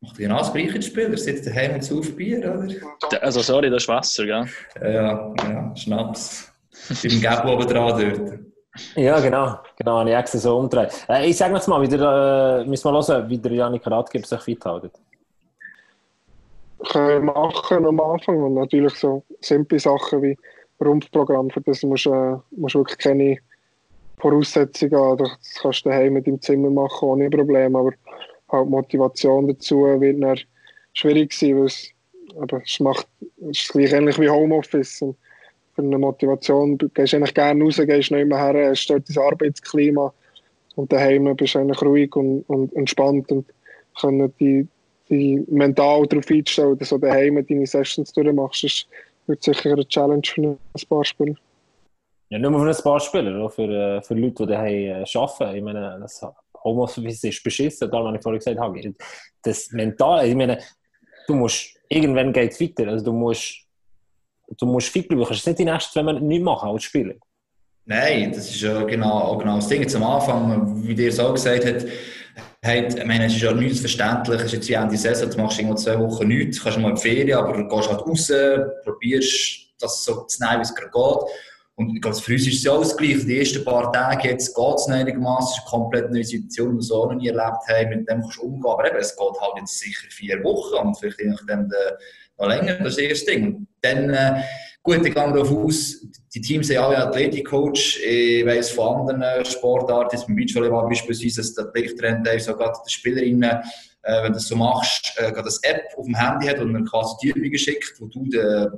Macht 0.00 0.18
er 0.18 0.28
genau 0.28 0.38
das 0.38 0.52
gleiche 0.52 0.82
Spiel? 0.82 1.10
Er 1.10 1.18
sitzt 1.18 1.46
daheim 1.46 1.74
und 1.74 1.84
sauft 1.84 2.16
Bier, 2.16 2.38
oder? 2.38 3.22
Also, 3.22 3.40
sorry, 3.40 3.70
das 3.70 3.82
ist 3.82 3.88
Wasser, 3.88 4.24
gell? 4.24 4.46
Ja, 4.80 5.34
ja, 5.48 5.76
Schnaps. 5.76 6.52
Beim 7.02 7.20
Gap 7.20 7.44
oben 7.46 7.66
dran 7.66 7.98
dort. 7.98 8.38
Ja, 8.94 9.20
genau. 9.20 9.58
Genau, 9.76 9.98
habe 10.00 10.10
ich 10.10 10.30
so 10.30 10.58
umdrehen. 10.58 10.88
Äh, 11.08 11.28
ich 11.28 11.36
sage 11.36 11.54
jetzt 11.54 11.68
mal, 11.68 11.80
wie 11.82 11.88
der, 11.88 12.62
äh, 12.62 12.68
müssen 12.68 12.92
wir 12.92 12.92
hören, 12.92 13.28
wie 13.28 13.38
der 13.38 13.52
Janik 13.52 13.86
Radgeber 13.86 14.26
sich 14.26 14.40
fit 14.40 14.64
hält. 14.64 14.90
können 16.92 17.24
machen 17.24 17.86
am 17.86 18.00
Anfang 18.00 18.42
und 18.42 18.54
natürlich 18.54 18.94
so 18.94 19.22
simple 19.40 19.78
Sachen 19.78 20.22
wie 20.22 20.36
Rumpfprogramm, 20.80 21.50
für 21.50 21.60
das 21.62 21.82
musst 21.82 22.06
du 22.06 22.12
äh, 22.12 22.38
du 22.50 22.78
wirklich 22.78 22.98
keine 22.98 23.38
Voraussetzungen 24.18 24.96
haben. 24.96 25.18
Das 25.18 25.30
kannst 25.60 25.84
du 25.84 25.90
daheim 25.90 26.14
mit 26.14 26.26
im 26.26 26.40
Zimmer 26.40 26.70
machen, 26.70 27.08
ohne 27.08 27.30
Probleme, 27.30 27.78
aber 27.78 27.92
halt 28.50 28.68
Motivation 28.68 29.48
dazu 29.48 29.84
wird 30.00 30.22
dann 30.22 30.38
schwierig 30.92 31.32
sein, 31.32 31.58
weil 31.58 31.66
es, 31.66 31.90
aber 32.40 32.62
es 32.62 32.80
macht 32.80 33.06
es 33.50 33.60
ist 33.60 33.72
gleich 33.72 33.92
ähnlich 33.92 34.18
wie 34.18 34.28
Homeoffice. 34.28 35.02
Und 35.02 35.16
für 35.76 35.82
eine 35.82 35.98
Motivation 35.98 36.76
du 36.76 36.88
gehst 36.88 37.14
eigentlich 37.14 37.34
gerne 37.34 37.62
raus, 37.62 37.76
gehst 37.76 38.10
nicht 38.10 38.26
mehr 38.26 38.38
her, 38.38 38.70
hast 38.70 38.88
dort 38.88 39.08
dein 39.08 39.22
Arbeitsklima 39.22 40.12
und 40.74 40.92
daheim 40.92 41.36
bist 41.36 41.54
du 41.54 41.60
eigentlich 41.60 41.82
ruhig 41.82 42.16
und, 42.16 42.42
und 42.48 42.74
entspannt 42.74 43.30
und 43.30 43.46
können 44.00 44.32
die 44.40 44.66
die 45.08 45.44
mental 45.48 46.04
darauf 46.06 46.28
einzustellen, 46.28 46.76
dass 46.78 46.88
du 46.88 46.98
daheim 46.98 47.44
deine 47.46 47.66
Sessions 47.66 48.12
durchmachst, 48.12 48.64
ist 48.64 48.88
wird 49.26 49.42
sicher 49.42 49.72
eine 49.72 49.86
Challenge 49.86 50.22
für 50.24 50.42
ein 50.42 50.88
paar 50.88 51.04
Spieler. 51.04 51.34
Ja, 52.28 52.38
nur 52.38 52.60
für 52.60 52.70
ein 52.70 52.82
paar 52.82 53.00
Spieler, 53.00 53.50
für, 53.50 53.62
äh, 53.62 54.02
für 54.02 54.14
Leute, 54.14 54.46
die 54.46 54.52
daheim 54.52 55.04
äh, 55.04 55.18
arbeiten. 55.18 55.56
Ich 55.56 55.62
meine, 55.62 55.98
das 56.00 56.24
Homeoffice 56.62 57.24
ist 57.24 57.42
beschissen, 57.42 57.90
darum 57.90 58.08
habe 58.08 58.16
ich 58.16 58.22
vorhin 58.22 58.38
gesagt 58.38 58.58
habe. 58.58 58.94
Das 59.42 59.70
Mentale, 59.70 60.28
ich 60.28 60.34
meine, 60.34 60.58
du 61.26 61.34
musst, 61.34 61.76
irgendwann 61.88 62.32
geht 62.32 62.52
es 62.52 62.60
weiter. 62.60 62.88
Also 62.88 63.04
du 63.04 63.12
musst, 63.12 63.65
du 64.58 64.66
musst 64.66 64.88
fit 64.88 65.08
bleiben. 65.08 65.22
Du 65.22 65.28
kannst 65.28 65.46
nicht 65.46 65.58
die 65.58 65.64
nächsten 65.64 65.92
zwei 65.92 66.02
Monate 66.02 66.24
nicht 66.24 66.42
machen 66.42 66.68
als 66.68 66.84
Spieler. 66.84 67.14
Nein, 67.84 68.32
das 68.32 68.50
ist 68.50 68.60
ja 68.60 68.82
genau, 68.82 69.36
genau 69.38 69.56
das 69.56 69.68
Ding. 69.68 69.94
Am 69.94 70.02
Anfang, 70.02 70.82
wie 70.86 70.94
dir 70.94 71.08
es 71.08 71.20
auch 71.20 71.34
gesagt 71.34 71.64
hat, 71.64 71.84
hat, 72.64 72.98
ich 72.98 73.04
meine, 73.04 73.26
es 73.26 73.34
ist 73.34 73.42
ja 73.42 73.52
nichts 73.52 73.80
verständlich. 73.80 74.40
Es 74.40 74.46
ist 74.46 74.52
jetzt 74.54 74.68
wie 74.68 74.74
Ende 74.74 74.96
Saison, 74.96 75.30
du 75.30 75.40
machst 75.40 75.58
irgendwo 75.58 75.76
zwei 75.76 75.98
Wochen 76.00 76.26
nichts, 76.26 76.62
kannst 76.62 76.78
mal 76.78 76.90
in 76.90 76.96
die 76.96 77.00
Ferien, 77.00 77.38
aber 77.38 77.52
du 77.52 77.68
gehst 77.68 77.88
halt 77.88 78.00
raus, 78.00 78.32
probierst 78.84 79.66
das 79.78 80.04
so 80.04 80.22
zu 80.22 80.42
nehmen, 80.42 80.58
wie 80.58 80.62
es 80.62 80.74
gerade 80.74 80.90
geht. 80.90 81.30
Und 81.78 82.00
glaube, 82.00 82.16
für 82.16 82.32
uns 82.32 82.46
ist 82.46 82.54
es 82.54 82.64
ja 82.64 82.72
alles 82.72 82.96
gleich. 82.96 83.26
Die 83.26 83.38
ersten 83.38 83.62
paar 83.62 83.92
Tage 83.92 84.30
jetzt 84.30 84.56
geht 84.56 84.74
es 84.74 84.88
einigermaßen, 84.88 85.44
es 85.44 85.58
ist 85.58 85.60
eine 85.60 85.82
komplett 85.82 86.10
neue 86.10 86.24
Situation, 86.24 86.70
die 86.70 86.76
wir 86.76 86.82
so 86.82 87.04
noch 87.04 87.14
nie 87.14 87.28
erlebt 87.28 87.68
haben, 87.68 87.90
mit 87.90 88.08
dem 88.08 88.22
kannst 88.22 88.38
du 88.38 88.42
umgehen. 88.42 88.72
Aber 88.72 88.86
eben, 88.88 88.96
es 88.96 89.14
geht 89.14 89.40
halt 89.40 89.58
jetzt 89.58 89.78
sicher 89.78 90.06
vier 90.10 90.42
Wochen 90.42 90.86
und 90.86 90.98
vielleicht 90.98 91.20
je 91.20 91.26
nachdem 91.26 91.68
noch 91.68 91.76
länger, 92.44 92.74
das 92.74 92.96
ist 92.96 92.98
das 92.98 93.04
erste 93.04 93.32
Ding. 93.32 93.66
Dann, 93.80 94.10
äh, 94.10 94.42
gut, 94.82 94.96
ich 94.96 95.02
gehe 95.02 95.14
davon 95.14 95.64
aus, 95.64 96.06
die 96.34 96.40
Teams 96.40 96.68
haben 96.70 96.84
alle 96.84 96.98
Athletikcoach. 96.98 98.00
Ich 98.04 98.44
weiss 98.44 98.70
von 98.70 99.08
anderen 99.08 99.44
Sportarten, 99.44 100.16
jetzt 100.16 100.26
beim 100.26 100.36
Beachvolleyball 100.36 100.88
beispielsweise, 100.88 101.40
dass 101.40 101.54
der 101.54 101.64
Athletiktrainer 101.66 102.38
sogar 102.38 102.78
die 102.86 102.92
Spielerinnen, 102.92 103.62
äh, 104.02 104.22
wenn 104.22 104.32
du 104.32 104.34
das 104.34 104.48
so 104.48 104.56
machst, 104.56 105.14
äh, 105.16 105.32
gerade 105.32 105.44
das 105.44 105.62
App 105.62 105.84
auf 105.96 106.04
dem 106.04 106.14
Handy 106.14 106.46
hat 106.46 106.58
und 106.58 106.74
dann 106.74 106.84
quasi 106.84 107.14
die 107.22 107.28
Übungen 107.30 107.58
schickt, 107.58 107.94
wo 107.98 108.06
du 108.06 108.24
den 108.24 108.70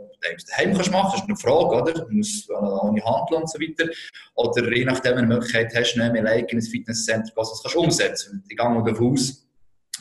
daheim 0.51 0.73
kannst 0.73 0.93
machen. 0.93 1.11
Das 1.13 1.23
ist 1.23 1.29
eine 1.29 1.37
Frage, 1.37 1.83
oder? 1.83 1.93
Du 1.93 2.15
musst 2.15 2.49
ohne 2.51 3.05
handeln 3.05 3.43
und 3.43 3.51
so 3.51 3.59
weiter. 3.59 3.91
Oder 4.37 4.73
je 4.73 4.85
nachdem, 4.85 5.17
wenn 5.17 5.29
du 5.29 5.35
eine 5.35 5.35
Möglichkeit 5.35 5.75
hast, 5.75 5.97
nicht 5.97 6.13
mehr 6.13 6.23
like 6.23 6.53
in 6.53 6.63
Fitnesscenter 6.63 7.33
gehen, 7.35 7.35
das 7.37 7.61
kannst 7.63 7.75
du 7.75 7.81
umsetzen. 7.81 8.45
Ich 8.49 8.57
gehe 8.57 8.85
davon 8.85 9.13
aus, 9.13 9.47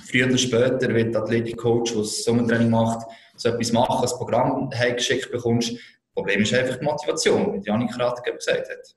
früher 0.10 0.28
oder 0.28 0.38
später 0.38 0.94
wird 0.94 1.14
der 1.14 1.24
Athletikcoach, 1.24 1.92
der 1.94 2.04
Sommertraining 2.04 2.70
macht, 2.70 3.08
so 3.38 3.50
etwas 3.50 3.72
machen, 3.72 4.04
ein 4.06 4.18
Programm 4.18 4.70
heimgeschickt 4.74 5.32
bekommst. 5.32 5.72
Das 5.72 5.80
Problem 6.14 6.42
ist 6.42 6.54
einfach 6.54 6.78
die 6.78 6.86
Motivation, 6.86 7.54
wie 7.54 7.66
Janik 7.66 7.92
gerade 7.92 8.22
gesagt 8.22 8.70
hat. 8.70 8.96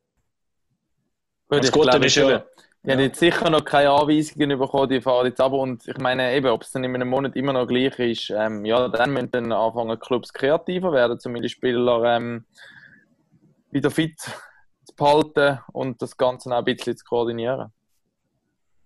Gut, 1.48 1.62
Das 1.64 1.72
Gute 1.72 1.90
glaube, 1.90 2.06
ist 2.06 2.14
ja- 2.16 2.44
die 2.82 2.92
haben 2.92 3.00
jetzt 3.00 3.18
sicher 3.18 3.50
noch 3.50 3.62
keine 3.64 3.90
Anweisungen 3.90 4.58
bekommen, 4.58 4.88
die 4.88 5.02
fahren 5.02 5.26
jetzt 5.26 5.40
ab. 5.40 5.52
Und 5.52 5.86
ich 5.86 5.98
meine, 5.98 6.34
eben, 6.34 6.46
ob 6.46 6.62
es 6.62 6.72
dann 6.72 6.82
in 6.82 6.94
einem 6.94 7.10
Monat 7.10 7.36
immer 7.36 7.52
noch 7.52 7.66
gleich 7.66 7.98
ist, 7.98 8.30
ähm, 8.30 8.64
ja, 8.64 8.88
dann 8.88 9.12
müssen 9.12 9.30
dann 9.30 9.52
anfangen, 9.52 9.98
Clubs 10.00 10.32
kreativer 10.32 10.90
werden, 10.92 11.20
zumindest 11.20 11.56
Spieler 11.56 12.04
ähm, 12.16 12.46
wieder 13.70 13.90
fit 13.90 14.18
zu 14.18 14.94
behalten 14.96 15.58
und 15.72 16.00
das 16.00 16.16
Ganze 16.16 16.50
auch 16.54 16.58
ein 16.58 16.64
bisschen 16.64 16.96
zu 16.96 17.04
koordinieren. 17.04 17.70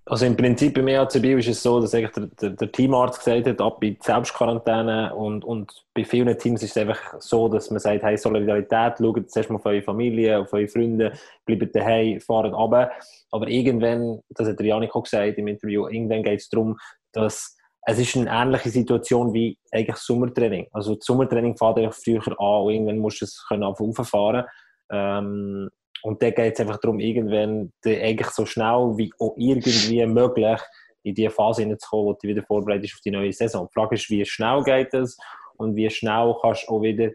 Also 0.06 0.26
im 0.26 0.36
Prinzip 0.36 0.74
beim 0.74 0.88
EACB 0.88 1.38
ist 1.38 1.48
es 1.48 1.62
so, 1.62 1.80
dass 1.80 1.94
eigentlich 1.94 2.12
der, 2.12 2.26
der, 2.26 2.50
der 2.50 2.70
Teamarzt 2.72 3.20
gesagt 3.20 3.46
hat, 3.46 3.60
ab 3.62 3.82
in 3.82 3.94
die 3.94 3.98
Selbstquarantäne 4.02 5.14
und, 5.14 5.44
und 5.44 5.72
bei 5.94 6.04
vielen 6.04 6.36
Teams 6.36 6.62
ist 6.62 6.72
es 6.72 6.76
einfach 6.76 7.00
so, 7.20 7.48
dass 7.48 7.70
man 7.70 7.80
sagt, 7.80 8.02
hey, 8.02 8.18
Solidarität, 8.18 8.98
schaut 8.98 9.30
zuerst 9.30 9.48
mal 9.48 9.56
auf 9.56 9.64
eure 9.64 9.80
Familie, 9.80 10.40
auf 10.40 10.52
eure 10.52 10.68
Freunde, 10.68 11.14
bleibt 11.46 11.74
daheim, 11.74 12.20
fahrt 12.20 12.52
runter. 12.52 12.92
Aber 13.30 13.48
irgendwann, 13.48 14.20
das 14.28 14.46
hat 14.46 14.58
der 14.58 14.66
Janik 14.66 14.94
auch 14.94 15.04
gesagt 15.04 15.38
im 15.38 15.48
Interview, 15.48 15.88
irgendwann 15.88 16.22
geht 16.22 16.40
es 16.40 16.50
darum, 16.50 16.76
dass 17.12 17.56
es 17.86 17.98
ist 17.98 18.16
eine 18.16 18.30
ähnliche 18.30 18.70
Situation 18.70 19.32
wie 19.32 19.58
eigentlich 19.70 19.96
Sommertraining. 19.96 20.68
Also 20.72 20.96
das 20.96 21.04
Sommertraining 21.04 21.56
fährt 21.56 21.78
einfach 21.78 21.94
früher 21.94 22.22
an 22.40 22.62
und 22.62 22.72
irgendwann 22.72 22.98
musst 22.98 23.20
du 23.20 23.24
es 23.24 23.44
können 23.46 23.62
rauffahren. 23.62 24.44
Ähm, 24.90 25.70
und 26.02 26.22
dann 26.22 26.34
geht 26.34 26.54
es 26.54 26.60
einfach 26.60 26.78
darum, 26.78 27.00
irgendwann 27.00 27.72
eigentlich 27.84 28.28
so 28.30 28.44
schnell 28.44 28.92
wie 28.96 29.12
auch 29.18 29.34
irgendwie 29.36 30.04
möglich 30.06 30.60
in 31.02 31.14
die 31.14 31.28
Phase 31.28 31.62
hineinzukommen, 31.62 32.06
wo 32.06 32.12
du 32.14 32.28
wieder 32.28 32.42
vorbereitet 32.42 32.90
auf 32.94 33.00
die 33.00 33.10
neue 33.10 33.32
Saison. 33.32 33.68
Die 33.68 33.72
Frage 33.72 33.94
ist, 33.94 34.08
wie 34.10 34.24
schnell 34.24 34.62
geht 34.64 34.92
das 34.92 35.16
und 35.56 35.76
wie 35.76 35.88
schnell 35.90 36.34
kannst 36.40 36.66
du 36.66 36.72
auch 36.72 36.82
wieder, 36.82 37.10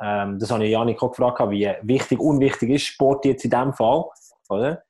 ähm, 0.00 0.38
das 0.38 0.50
habe 0.50 0.64
ich 0.64 0.72
Janik 0.72 1.02
auch 1.02 1.10
gefragt, 1.10 1.50
wie 1.50 1.72
wichtig, 1.82 2.20
unwichtig 2.20 2.70
ist 2.70 2.86
Sport 2.86 3.24
jetzt 3.24 3.44
in 3.44 3.50
diesem 3.50 3.72
Fall, 3.72 4.04
oder? 4.48 4.82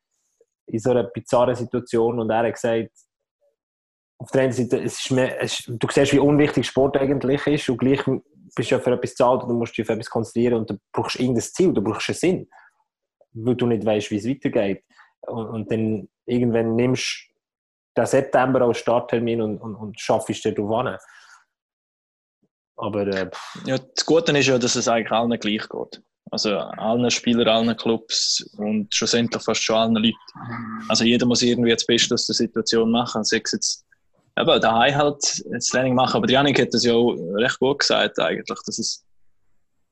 In 0.66 0.78
so 0.78 0.90
einer 0.90 1.04
bizarren 1.04 1.54
Situation 1.54 2.20
und 2.20 2.30
er 2.30 2.46
hat 2.46 2.54
gesagt, 2.54 2.90
auf 4.18 4.30
der 4.30 4.42
einen 4.42 4.52
Seite, 4.52 4.82
es 4.82 4.98
ist 4.98 5.10
mehr, 5.10 5.40
es, 5.40 5.62
du 5.66 5.88
siehst, 5.90 6.12
wie 6.12 6.18
unwichtig 6.18 6.66
Sport 6.66 6.96
eigentlich 6.96 7.46
ist 7.46 7.68
und 7.68 7.78
gleich 7.78 8.02
bist 8.54 8.70
du 8.70 8.74
ja 8.74 8.80
für 8.80 8.92
etwas 8.92 9.14
zahlt 9.14 9.42
und 9.42 9.48
du 9.48 9.54
musst 9.54 9.76
dich 9.76 9.84
auf 9.84 9.90
etwas 9.90 10.10
konzentrieren 10.10 10.60
und 10.60 10.70
du 10.70 10.78
brauchst 10.92 11.20
irgendein 11.20 11.42
Ziel, 11.42 11.72
du 11.72 11.82
brauchst 11.82 12.08
einen 12.08 12.16
Sinn, 12.16 12.48
weil 13.44 13.56
du 13.56 13.66
nicht 13.66 13.84
weißt, 13.84 14.10
wie 14.10 14.16
es 14.16 14.28
weitergeht. 14.28 14.84
Und, 15.22 15.46
und 15.46 15.72
dann 15.72 16.08
irgendwann 16.26 16.76
nimmst 16.76 17.26
du 17.94 18.00
den 18.00 18.06
September 18.06 18.62
als 18.62 18.78
Starttermin 18.78 19.40
und, 19.42 19.58
und, 19.58 19.74
und 19.74 20.00
schaffst 20.00 20.44
dir 20.44 20.54
darauf 20.54 20.86
an. 20.86 20.98
Aber 22.76 23.06
äh, 23.06 23.30
Ja, 23.66 23.76
das 23.78 24.06
Gute 24.06 24.36
ist 24.38 24.46
ja, 24.46 24.58
dass 24.58 24.76
es 24.76 24.88
eigentlich 24.88 25.10
allen 25.10 25.30
gleich 25.38 25.68
geht. 25.68 26.02
Also 26.30 26.56
allen 26.58 27.10
Spielern, 27.10 27.48
allen 27.48 27.76
Clubs 27.76 28.42
und 28.58 28.94
schlussendlich 28.94 29.42
fast 29.42 29.62
schon 29.62 29.76
allen 29.76 29.94
Leuten. 29.94 30.16
Also 30.88 31.04
jeder 31.04 31.26
muss 31.26 31.42
irgendwie 31.42 31.72
das 31.72 31.86
Beste 31.86 32.14
aus 32.14 32.26
der 32.26 32.34
Situation 32.34 32.90
machen. 32.90 33.24
Sei 33.24 33.40
es 33.42 33.52
jetzt 33.52 33.86
eben 34.38 34.60
daheim 34.60 34.94
halt 34.94 35.42
das 35.50 35.66
Training 35.66 35.94
machen. 35.94 36.16
Aber 36.16 36.30
Janik 36.30 36.60
hat 36.60 36.72
das 36.72 36.84
ja 36.84 36.94
auch 36.94 37.14
recht 37.34 37.58
gut 37.58 37.80
gesagt 37.80 38.18
eigentlich, 38.18 38.44
dass, 38.46 38.78
es, 38.78 39.04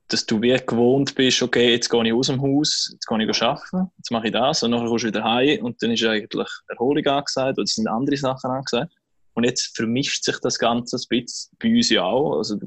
dass 0.08 0.24
du 0.24 0.40
wie 0.40 0.56
gewohnt 0.56 1.14
bist, 1.14 1.42
okay, 1.42 1.72
jetzt 1.72 1.88
gehe 1.88 2.06
ich 2.06 2.12
aus 2.12 2.28
dem 2.28 2.40
Haus, 2.40 2.90
jetzt 2.92 3.06
gehe 3.06 3.22
ich 3.22 3.42
arbeiten, 3.42 3.90
jetzt 3.96 4.10
mache 4.10 4.26
ich 4.26 4.32
das 4.32 4.62
und 4.62 4.70
nachher 4.70 4.86
kommst 4.86 5.04
du 5.04 5.08
wieder 5.08 5.24
heim 5.24 5.64
und 5.64 5.82
dann 5.82 5.90
ist 5.90 6.04
eigentlich 6.04 6.48
Erholung 6.68 7.06
angesagt 7.06 7.58
oder 7.58 7.64
es 7.64 7.74
sind 7.74 7.88
andere 7.88 8.16
Sachen 8.16 8.50
angesagt. 8.50 8.92
Und 9.34 9.44
jetzt 9.44 9.76
vermischt 9.76 10.24
sich 10.24 10.38
das 10.40 10.58
Ganze 10.58 10.96
ein 10.96 11.04
bisschen 11.08 11.56
bei 11.58 11.68
uns 11.68 11.90
ja 11.90 12.04
auch. 12.04 12.38
Also, 12.38 12.58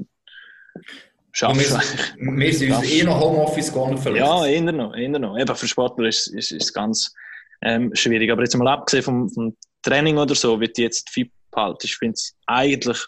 schaffst 1.32 2.16
wir, 2.16 2.38
wir 2.38 2.54
sind 2.54 2.72
uns 2.72 2.90
eh 2.90 3.02
noch 3.02 3.20
Homeoffice 3.20 3.72
gar 3.72 3.90
nicht 3.90 4.02
verletzt. 4.02 4.24
Ja, 4.24 4.46
eher 4.46 4.72
noch, 4.72 4.94
eher 4.94 5.18
noch. 5.18 5.36
Eben 5.36 5.56
für 5.56 5.66
Sportler 5.66 6.06
ist 6.06 6.28
ist, 6.28 6.52
ist 6.52 6.72
ganz 6.72 7.12
ähm, 7.62 7.90
schwierig. 7.94 8.30
Aber 8.30 8.42
jetzt 8.42 8.56
mal 8.56 8.68
abgesehen 8.68 9.02
vom, 9.02 9.28
vom 9.30 9.56
Training 9.82 10.18
oder 10.18 10.34
so, 10.34 10.60
wie 10.60 10.68
die 10.68 10.82
jetzt 10.82 11.10
fit 11.10 11.32
behalten, 11.50 11.86
ich 11.86 11.96
finde 11.96 12.14
es 12.14 12.36
eigentlich, 12.46 13.04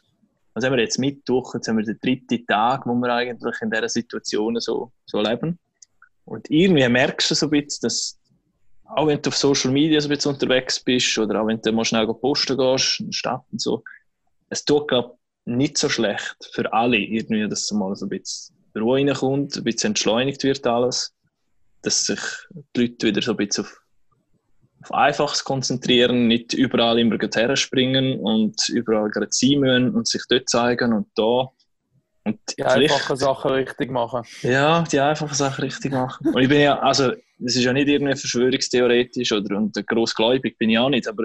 was 0.54 0.64
haben 0.64 0.72
wir 0.72 0.82
jetzt 0.82 0.98
Mittwoch, 0.98 1.54
jetzt 1.54 1.68
haben 1.68 1.78
wir 1.78 1.84
den 1.84 1.98
dritten 2.00 2.46
Tag, 2.46 2.86
wo 2.86 2.94
wir 2.94 3.12
eigentlich 3.12 3.54
in 3.60 3.70
dieser 3.70 3.88
Situation 3.88 4.58
so, 4.60 4.92
so 5.06 5.20
leben. 5.20 5.58
Und 6.24 6.50
irgendwie 6.50 6.88
merkst 6.88 7.30
du 7.30 7.34
so 7.34 7.46
ein 7.46 7.50
bisschen, 7.50 7.80
dass 7.82 8.18
auch 8.84 9.06
wenn 9.06 9.20
du 9.22 9.28
auf 9.28 9.36
Social 9.36 9.70
Media 9.70 10.00
so 10.00 10.08
ein 10.08 10.14
bisschen 10.14 10.32
unterwegs 10.32 10.80
bist 10.80 11.16
oder 11.18 11.40
auch 11.40 11.46
wenn 11.46 11.60
du 11.60 11.72
mal 11.72 11.84
schnell 11.84 12.06
posten 12.06 12.56
gehst 12.56 13.00
in 13.00 13.06
der 13.06 13.12
Stadt 13.12 13.44
und 13.50 13.60
so, 13.60 13.82
es 14.50 14.64
tut 14.64 14.88
glaub, 14.88 15.18
nicht 15.44 15.78
so 15.78 15.88
schlecht 15.88 16.36
für 16.52 16.72
alle 16.72 16.98
irgendwie, 16.98 17.48
dass 17.48 17.66
so 17.66 17.74
mal 17.74 17.96
so 17.96 18.06
ein 18.06 18.10
bisschen 18.10 18.54
Ruhe 18.76 18.98
reinkommt, 18.98 19.56
ein 19.56 19.64
bisschen 19.64 19.90
entschleunigt 19.90 20.44
wird 20.44 20.66
alles, 20.66 21.14
dass 21.82 22.06
sich 22.06 22.20
die 22.76 22.82
Leute 22.82 23.06
wieder 23.08 23.22
so 23.22 23.32
ein 23.32 23.36
bisschen 23.38 23.64
auf, 23.64 23.81
auf 24.82 24.92
Einfaches 24.92 25.44
konzentrieren, 25.44 26.26
nicht 26.28 26.52
überall 26.52 26.98
immer 26.98 27.18
gleich 27.18 27.36
herspringen 27.36 28.18
und 28.20 28.68
überall 28.68 29.10
gerade 29.10 29.28
sein 29.30 29.60
müssen 29.60 29.94
und 29.94 30.08
sich 30.08 30.22
dort 30.28 30.48
zeigen 30.48 30.92
und 30.92 31.06
da. 31.14 31.50
Und 32.24 32.38
Die 32.56 32.62
einfachen 32.62 33.16
Sachen 33.16 33.50
richtig 33.52 33.90
machen. 33.90 34.22
ja, 34.42 34.82
die 34.82 35.00
einfachen 35.00 35.34
Sachen 35.34 35.64
richtig 35.64 35.92
machen. 35.92 36.28
Und 36.28 36.40
ich 36.40 36.48
bin 36.48 36.60
ja, 36.60 36.78
also, 36.78 37.12
es 37.44 37.56
ist 37.56 37.64
ja 37.64 37.72
nicht 37.72 37.88
irgendwie 37.88 38.16
verschwörungstheoretisch 38.16 39.32
oder 39.32 39.56
und 39.56 39.74
grossgläubig 39.86 40.56
bin 40.58 40.70
ich 40.70 40.78
auch 40.78 40.88
nicht, 40.88 41.08
aber 41.08 41.24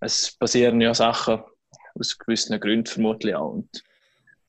es 0.00 0.36
passieren 0.38 0.80
ja 0.80 0.94
Sachen 0.94 1.40
aus 1.98 2.16
gewissen 2.18 2.58
Gründen 2.60 2.86
vermutlich 2.86 3.34
auch. 3.34 3.52
Und 3.54 3.68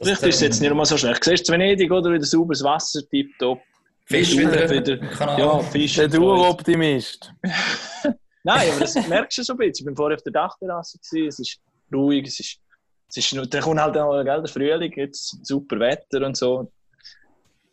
vielleicht 0.02 0.24
ist 0.24 0.36
es 0.36 0.42
jetzt 0.42 0.62
nicht 0.62 0.74
mal 0.74 0.86
so 0.86 0.98
schlecht. 0.98 1.24
Siehst 1.24 1.48
du 1.48 1.54
Venedig 1.54 1.92
oder 1.92 2.12
wieder 2.12 2.26
sauberes 2.26 2.64
Wasser, 2.64 3.02
tipptopp. 3.10 3.62
Fisch 4.06 4.38
wieder, 4.38 4.70
wieder. 4.70 5.38
Ja, 5.38 5.60
Fisch. 5.60 5.96
Der. 5.96 6.14
Uroptimist. 6.20 7.32
Nein, 8.44 8.70
aber 8.72 8.80
das 8.82 9.08
merkst 9.08 9.38
du 9.38 9.44
so 9.44 9.54
ein 9.54 9.58
bisschen. 9.58 9.74
Ich 9.80 9.86
bin 9.86 9.96
vorher 9.96 10.18
auf 10.18 10.24
der 10.24 10.34
Dachterrasse, 10.34 11.00
es 11.02 11.40
ist 11.40 11.60
ruhig, 11.94 12.28
es 12.28 12.40
ist, 12.40 12.58
es 13.10 13.18
ist 13.18 13.54
dann 13.54 13.62
kommt 13.62 13.80
halt 13.80 13.98
auch 13.98 14.24
gell, 14.24 14.42
der 14.42 14.48
Frühling, 14.48 14.92
jetzt 14.96 15.46
super 15.46 15.80
Wetter 15.80 16.26
und 16.26 16.36
so. 16.36 16.70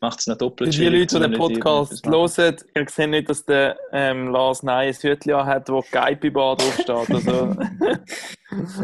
Macht 0.02 0.20
es 0.20 0.26
noch 0.28 0.38
doppelt 0.38 0.72
Die 0.72 0.88
Leute, 0.88 1.16
die 1.20 1.28
den 1.28 1.32
Podcast 1.38 2.06
hören, 2.06 2.56
ihr 2.74 2.88
seht 2.88 3.10
nicht, 3.10 3.28
dass 3.28 3.44
der 3.44 3.76
ähm, 3.92 4.28
Lars 4.28 4.62
Ney 4.62 4.88
ein 4.88 4.94
Hütchen 4.94 5.44
hat, 5.44 5.68
wo 5.68 5.84
Geipi 5.90 6.30
Bar 6.30 6.56
draufsteht. 6.56 7.10
Also, 7.10 7.56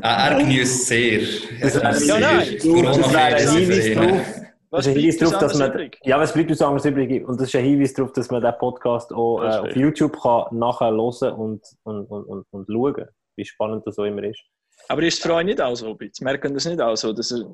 Er, 0.02 0.10
er 0.30 0.38
genießt 0.38 0.86
sehr. 0.86 1.20
Das 1.62 1.76
Er 1.76 1.92
genießt 1.92 2.06
Ja, 2.08 2.14
sehr. 2.16 2.20
nein, 2.20 2.56
du, 2.62 2.82
das 2.82 3.12
wäre 3.12 3.36
ein 3.36 3.48
Hinweis 3.48 3.94
drauf. 3.94 4.45
Was 4.70 4.84
das 4.84 4.86
ist 4.86 4.96
ein 4.96 5.00
Hinweis 5.00 5.16
darauf, 5.18 5.38
dass 5.38 5.58
man, 5.58 5.70
übrig? 5.70 5.98
ja, 6.02 6.18
was 6.18 6.32
bleibt 6.32 6.50
uns 6.50 6.62
anderes 6.62 6.84
übrig? 6.84 7.26
Und 7.26 7.40
das 7.40 7.48
ist 7.48 7.56
ein 7.56 7.64
Hinweis 7.64 7.94
darauf, 7.94 8.12
dass 8.12 8.30
man 8.30 8.42
den 8.42 8.54
Podcast 8.58 9.12
auch 9.12 9.42
äh, 9.42 9.46
auf. 9.46 9.76
YouTube 9.76 10.20
kann 10.20 10.58
nachher 10.58 10.90
hören 10.90 11.32
und, 11.34 11.62
und, 11.84 12.06
und, 12.06 12.24
und, 12.24 12.46
und 12.50 12.66
schauen, 12.66 13.08
wie 13.36 13.44
spannend 13.44 13.86
das 13.86 13.94
so 13.96 14.04
immer 14.04 14.24
ist. 14.24 14.42
Aber 14.88 15.02
ist 15.02 15.14
es 15.14 15.20
für 15.20 15.34
euch 15.34 15.44
nicht 15.44 15.60
auch 15.60 15.74
so? 15.74 15.90
ein 15.90 15.96
bisschen? 15.96 16.24
Merken 16.24 16.54
das 16.54 16.64
nicht 16.64 16.80
auch 16.80 16.96
so, 16.96 17.12
dass 17.12 17.30
ihr, 17.30 17.44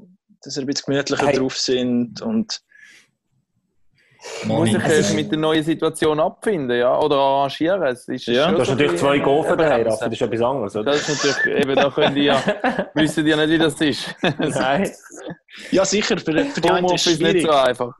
dass 0.42 0.56
ihr 0.56 0.62
ein 0.62 0.66
bisschen 0.66 0.86
gemütlicher 0.86 1.26
Hey. 1.26 1.38
drauf 1.38 1.56
sind 1.56 2.20
und 2.22 2.60
muss 4.44 4.46
Moni, 4.46 4.76
ich 4.76 4.84
also- 4.84 5.12
äh, 5.12 5.16
mit 5.16 5.30
der 5.30 5.38
neuen 5.38 5.62
Situation 5.62 6.20
abfinden, 6.20 6.78
ja? 6.78 6.98
Oder 6.98 7.16
arrangieren. 7.16 7.82
Es 7.84 8.06
ist 8.08 8.26
Ja, 8.26 8.50
Du 8.50 8.58
hast 8.58 8.68
so 8.68 8.74
natürlich 8.74 9.00
zwei 9.00 9.18
Gofen 9.18 9.58
daheim, 9.58 9.84
das 9.84 10.00
ist 10.00 10.22
etwas 10.22 10.40
anderes, 10.40 10.76
oder? 10.76 10.92
Das 10.92 11.08
ist 11.08 11.24
natürlich, 11.24 11.62
eben, 11.62 11.74
da 11.74 11.90
könnt 11.90 12.16
ihr 12.16 12.22
ja, 12.24 12.42
wissen 12.94 13.26
ja 13.26 13.36
nicht, 13.36 13.50
wie 13.50 13.58
das 13.58 13.80
ist. 13.80 14.14
Nein. 14.38 14.90
ja 15.70 15.84
sicher, 15.84 16.18
für, 16.18 16.44
für 16.44 16.60
die 16.60 16.70
einen 16.70 16.86
ist 16.86 17.06
es 17.06 17.14
ist 17.14 17.22
nicht 17.22 17.46
so 17.46 17.50
einfach. 17.52 17.94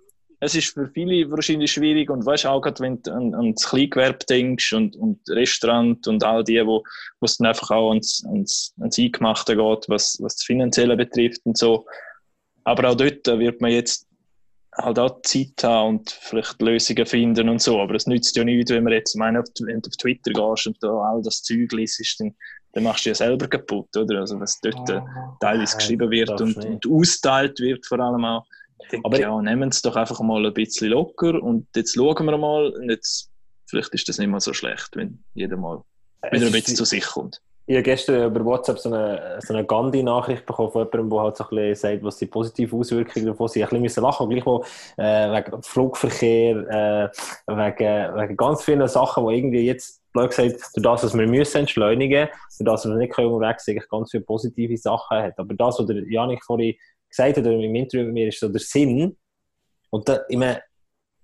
Es 0.44 0.56
ist 0.56 0.74
für 0.74 0.88
viele 0.88 1.30
wahrscheinlich 1.30 1.70
schwierig 1.70 2.10
und 2.10 2.26
weißt 2.26 2.46
auch 2.46 2.60
gerade, 2.60 2.80
wenn 2.80 3.00
du 3.00 3.12
an, 3.12 3.32
an 3.32 3.54
das 3.54 3.68
Kleingewerbe 3.68 4.24
denkst 4.28 4.72
und, 4.72 4.96
und 4.96 5.20
Restaurant 5.28 6.06
und 6.08 6.24
all 6.24 6.42
die, 6.42 6.64
wo 6.66 6.82
wo 7.20 7.26
es 7.26 7.36
dann 7.36 7.46
einfach 7.46 7.70
auch 7.70 7.90
ans, 7.90 8.24
ans, 8.26 8.74
ans 8.80 8.98
Eingemachte 8.98 9.56
geht, 9.56 9.88
was, 9.88 10.18
was 10.20 10.36
das 10.36 10.42
Finanzielle 10.44 10.96
betrifft 10.96 11.42
und 11.44 11.56
so. 11.56 11.86
Aber 12.64 12.90
auch 12.90 12.96
dort 12.96 13.24
wird 13.26 13.60
man 13.60 13.70
jetzt 13.70 14.08
halt 14.74 14.98
auch 14.98 15.20
Zeit 15.22 15.62
haben 15.62 15.96
und 15.96 16.10
vielleicht 16.10 16.60
Lösungen 16.62 17.06
finden 17.06 17.48
und 17.48 17.60
so. 17.60 17.80
Aber 17.80 17.94
es 17.94 18.06
nützt 18.06 18.34
ja 18.36 18.44
nichts, 18.44 18.70
wenn 18.70 18.84
man 18.84 18.92
jetzt, 18.94 19.14
meine, 19.16 19.40
auf- 19.40 19.46
wenn 19.60 19.80
du 19.80 19.88
auf 19.88 19.96
Twitter 19.96 20.32
gehst 20.32 20.66
und 20.66 20.76
da 20.82 20.88
all 20.88 21.20
das 21.22 21.42
Zeug 21.42 21.70
liest, 21.72 22.18
dann, 22.20 22.34
dann 22.72 22.84
machst 22.84 23.04
du 23.04 23.10
ja 23.10 23.14
selber 23.14 23.48
kaputt, 23.48 23.94
oder? 23.96 24.20
Also 24.20 24.40
was 24.40 24.58
dort 24.60 24.88
äh, 24.88 25.00
teilweise 25.40 25.76
geschrieben 25.76 26.10
wird 26.10 26.30
und, 26.40 26.56
und 26.64 26.86
austeilt 26.90 27.58
wird 27.60 27.84
vor 27.86 28.00
allem 28.00 28.24
auch. 28.24 28.46
Denke, 28.90 29.06
Aber- 29.06 29.20
ja, 29.20 29.42
nehmen 29.42 29.68
es 29.68 29.82
doch 29.82 29.94
einfach 29.96 30.20
mal 30.20 30.44
ein 30.44 30.54
bisschen 30.54 30.88
locker 30.90 31.40
und 31.42 31.66
jetzt 31.76 31.94
schauen 31.94 32.24
wir 32.26 32.36
mal 32.38 32.70
und 32.70 32.90
jetzt, 32.90 33.30
vielleicht 33.66 33.92
ist 33.94 34.08
das 34.08 34.18
nicht 34.18 34.28
mal 34.28 34.40
so 34.40 34.52
schlecht, 34.52 34.88
wenn 34.94 35.22
jeder 35.34 35.56
mal 35.56 35.82
wieder 36.30 36.46
ein 36.46 36.52
bisschen 36.52 36.76
zu 36.76 36.84
sich 36.84 37.04
kommt. 37.04 37.40
Ich 37.72 37.76
habe 37.76 37.84
gestern 37.84 38.30
über 38.30 38.44
WhatsApp 38.44 38.78
so 38.78 38.92
eine, 38.92 39.38
so 39.40 39.54
eine 39.54 39.64
Gandhi-Nachricht 39.64 40.44
bekommen 40.44 40.70
von 40.70 40.84
jemandem, 40.84 41.08
der 41.08 41.20
halt 41.20 41.36
so 41.38 41.44
ein 41.44 41.48
bisschen 41.56 41.74
sagt, 41.74 42.04
was 42.04 42.18
die 42.18 42.26
positiven 42.26 42.78
Auswirkungen 42.78 43.24
davon 43.24 43.48
sind. 43.48 43.62
Ich 43.62 43.72
ein 43.72 43.82
bisschen 43.82 44.02
lachen, 44.02 44.28
gleichwohl 44.28 44.62
äh, 44.98 45.30
wegen 45.32 45.62
Flugverkehr, 45.62 46.56
äh, 46.68 47.08
wegen, 47.46 48.14
wegen 48.14 48.36
ganz 48.36 48.62
vielen 48.62 48.86
Sachen, 48.88 49.26
die 49.26 49.36
irgendwie 49.36 49.60
jetzt, 49.60 50.02
blöd 50.12 50.28
gesagt, 50.28 50.60
durch 50.74 50.82
das, 50.82 51.04
was 51.04 51.16
wir 51.16 51.26
müssen 51.26 51.60
entschleunigen, 51.60 52.28
durch 52.58 52.70
das, 52.70 52.84
was 52.84 52.90
wir 52.90 52.98
nicht 52.98 53.14
können 53.14 53.28
unterwegs 53.28 53.64
sind, 53.64 53.88
ganz 53.88 54.10
viele 54.10 54.22
positive 54.22 54.76
Sachen 54.76 55.16
hat. 55.16 55.38
Aber 55.38 55.54
das, 55.54 55.78
was 55.78 55.86
der 55.86 56.06
Janik 56.10 56.44
vorhin 56.44 56.74
gesagt 57.08 57.38
hat, 57.38 57.46
oder 57.46 57.52
im 57.52 57.74
Interview 57.74 58.04
mit 58.04 58.12
mir, 58.12 58.28
ist 58.28 58.40
so 58.40 58.50
der 58.50 58.60
Sinn. 58.60 59.16
Und 59.88 60.06
da, 60.10 60.20
ich 60.28 60.36
meine, 60.36 60.60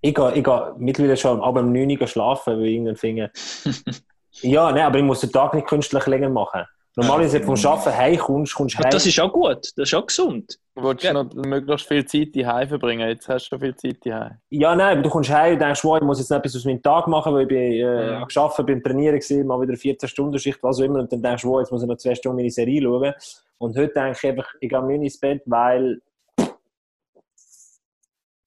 ich 0.01 0.15
gehe, 0.15 0.33
ich 0.35 0.43
gehe 0.43 0.75
mittlerweile 0.79 1.19
schon 1.19 1.43
ab 1.43 1.57
um 1.57 1.73
9 1.73 2.01
Uhr 2.01 2.07
schlafen, 2.07 2.55
weil 2.55 2.65
ich 2.65 2.73
irgendwann 2.73 2.97
finde, 2.97 3.33
ja, 4.42 4.70
nein, 4.72 4.83
aber 4.85 4.98
ich 4.98 5.05
muss 5.05 5.20
den 5.20 5.33
Tag 5.33 5.55
nicht 5.55 5.66
künstlich 5.66 6.07
länger 6.07 6.29
machen. 6.29 6.62
Normalerweise, 6.96 7.35
wenn 7.40 7.46
du 7.46 7.55
vom 7.57 7.70
Arbeiten 7.72 7.96
heimkommst, 7.96 8.55
kommst 8.57 8.74
du 8.77 8.83
heim. 8.83 8.90
das 8.90 9.07
ist 9.07 9.20
auch 9.20 9.33
gut, 9.33 9.59
das 9.77 9.88
ist 9.88 9.94
auch 9.94 10.05
gesund. 10.05 10.59
Du 10.74 10.83
willst 10.83 11.05
Ja. 11.05 11.12
noch 11.12 11.33
möglichst 11.33 11.87
viel 11.87 12.05
Zeit 12.05 12.35
daheim 12.35 12.68
verbringen. 12.68 13.09
Jetzt 13.09 13.29
hast 13.29 13.44
du 13.46 13.48
schon 13.51 13.61
viel 13.61 13.77
Zeit 13.77 14.05
daheim. 14.05 14.33
Ja, 14.51 14.74
nein, 14.74 14.94
aber 14.94 15.03
du 15.03 15.11
kommst 15.11 15.31
heim 15.31 15.53
und 15.53 15.61
denkst, 15.61 15.85
wow, 15.85 15.96
ich 15.98 16.03
muss 16.03 16.18
jetzt 16.18 16.31
noch 16.31 16.38
etwas 16.38 16.57
aus 16.57 16.64
meinem 16.64 16.83
Tag 16.83 17.07
machen, 17.07 17.33
weil 17.35 17.42
ich 17.42 17.48
bin, 17.48 17.59
äh, 17.59 17.77
Ja. 17.79 18.16
am 18.22 18.27
Arbeiten, 18.35 18.66
beim 18.66 18.83
Trainieren 18.83 19.14
gewesen, 19.20 19.46
mal 19.46 19.61
wieder 19.61 19.74
14-Stunden-Schicht, 19.77 20.59
was 20.62 20.81
auch 20.81 20.85
immer, 20.85 20.98
und 20.98 21.12
dann 21.12 21.22
denkst 21.22 21.42
du, 21.42 21.51
wow, 21.51 21.61
jetzt 21.61 21.70
muss 21.70 21.83
ich 21.83 21.88
noch 21.88 21.96
zwei 21.98 22.16
Stunden 22.16 22.37
meine 22.38 22.51
Serie 22.51 22.83
schauen. 22.83 23.14
Und 23.59 23.77
heute 23.77 23.92
denke 23.92 24.18
ich 24.20 24.29
einfach, 24.31 24.48
ich 24.61 24.68
gehe 24.68 24.83
nicht 24.85 25.03
ins 25.03 25.20
Bett, 25.20 25.42
weil, 25.46 26.01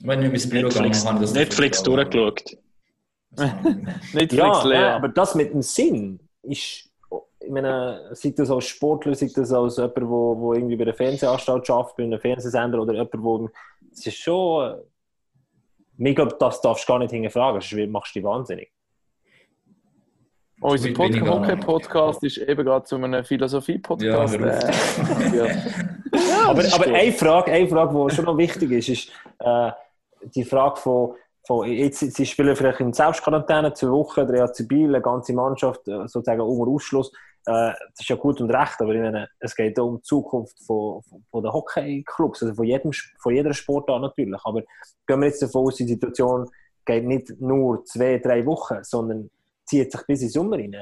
Wenn 0.04 0.24
ich 0.24 0.34
ins 0.34 0.50
gehe, 0.50 0.62
Netflix, 1.34 1.84
durchgeschaut. 1.84 2.58
Netflix 4.14 4.34
ja, 4.34 4.64
leer. 4.64 4.82
nein, 4.82 4.94
aber 4.96 5.10
das 5.10 5.36
mit 5.36 5.54
dem 5.54 5.62
Sinn 5.62 6.20
ist, 6.44 6.90
ich 7.40 7.50
meine, 7.50 8.10
sei 8.12 8.34
das 8.36 8.52
als 8.52 8.66
Sportler, 8.66 9.16
sei 9.16 9.30
das 9.34 9.52
als 9.52 9.78
jemand, 9.78 9.98
der 9.98 10.10
wo, 10.10 10.38
wo 10.38 10.54
irgendwie 10.54 10.76
bei 10.76 10.86
der 10.86 10.94
Fernsehanstalt 10.94 11.70
arbeitet, 11.70 11.98
bei 11.98 12.04
einem 12.04 12.20
Fernsehsender 12.20 12.82
oder 12.82 12.94
jemand, 12.94 13.24
wo, 13.24 13.50
es 13.92 14.06
ist 14.06 14.18
schon, 14.18 14.82
äh, 15.98 16.10
ich 16.10 16.16
glaube, 16.16 16.36
das 16.40 16.62
darfst 16.62 16.88
du 16.88 16.92
gar 16.92 17.00
nicht 17.00 17.12
hinterfragen, 17.12 17.62
sonst 17.62 17.90
machst 17.90 18.16
du 18.16 18.20
dich 18.20 18.26
wahnsinnig. 18.26 18.72
Unser 20.62 20.90
weniger 20.90 21.26
Pod. 21.26 21.42
Hockey-Podcast 21.42 22.24
ist 22.24 22.38
eben 22.38 22.64
gerade 22.64 22.86
zu 22.86 22.96
einem 22.96 23.24
Philosophie-Podcast. 23.24 24.40
Ja, 24.40 24.46
äh, 24.46 25.38
ja. 25.38 25.46
aber 26.50 26.64
aber 26.74 26.86
eine 26.86 27.12
Frage, 27.12 27.52
eine 27.52 27.68
Frage, 27.68 28.08
die 28.10 28.16
schon 28.16 28.26
noch 28.26 28.38
wichtig 28.38 28.70
ist, 28.72 28.90
ist 28.90 29.12
äh, 29.40 29.72
die 30.36 30.44
Frage 30.44 30.76
von, 30.76 31.16
jetzt, 31.66 32.00
sie 32.00 32.26
spielen 32.26 32.56
vielleicht 32.56 32.80
in 32.80 32.94
Selbstquarantäne 32.94 33.74
zwei 33.74 33.90
Wochen, 33.90 34.28
der 34.28 34.52
Biel, 34.68 34.90
eine 34.90 35.02
ganze 35.02 35.34
Mannschaft 35.34 35.88
äh, 35.88 36.08
sozusagen 36.08 36.42
unter 36.42 36.72
Ausschluss. 36.72 37.12
Äh, 37.46 37.74
das 37.74 38.00
ist 38.02 38.10
ja 38.10 38.16
gut 38.16 38.40
und 38.42 38.52
recht, 38.52 38.80
aber 38.80 38.94
ich 38.94 39.02
meine, 39.02 39.28
es 39.40 39.56
geht 39.56 39.78
um 39.80 39.98
die 39.98 40.04
Zukunft 40.04 40.58
von, 40.66 41.02
von, 41.04 41.26
von 41.30 41.44
den 41.44 41.52
Hockeyclubs, 41.52 42.44
also 42.44 42.54
von, 42.54 42.66
jedem, 42.66 42.92
von 43.20 43.34
jeder 43.34 43.54
Sportart 43.54 44.02
natürlich. 44.02 44.40
Aber 44.44 44.62
gehen 45.08 45.20
wir 45.20 45.28
jetzt 45.28 45.42
davon 45.42 45.68
aus, 45.68 45.76
die 45.76 45.88
Situation 45.88 46.48
geht 46.86 47.06
nicht 47.06 47.40
nur 47.40 47.84
zwei, 47.86 48.20
drei 48.20 48.46
Wochen, 48.46 48.84
sondern 48.84 49.30
zieht 49.66 49.92
sich 49.92 50.02
bis 50.06 50.22
in 50.22 50.28
den 50.28 50.32
Sommer 50.32 50.58
rein. 50.58 50.76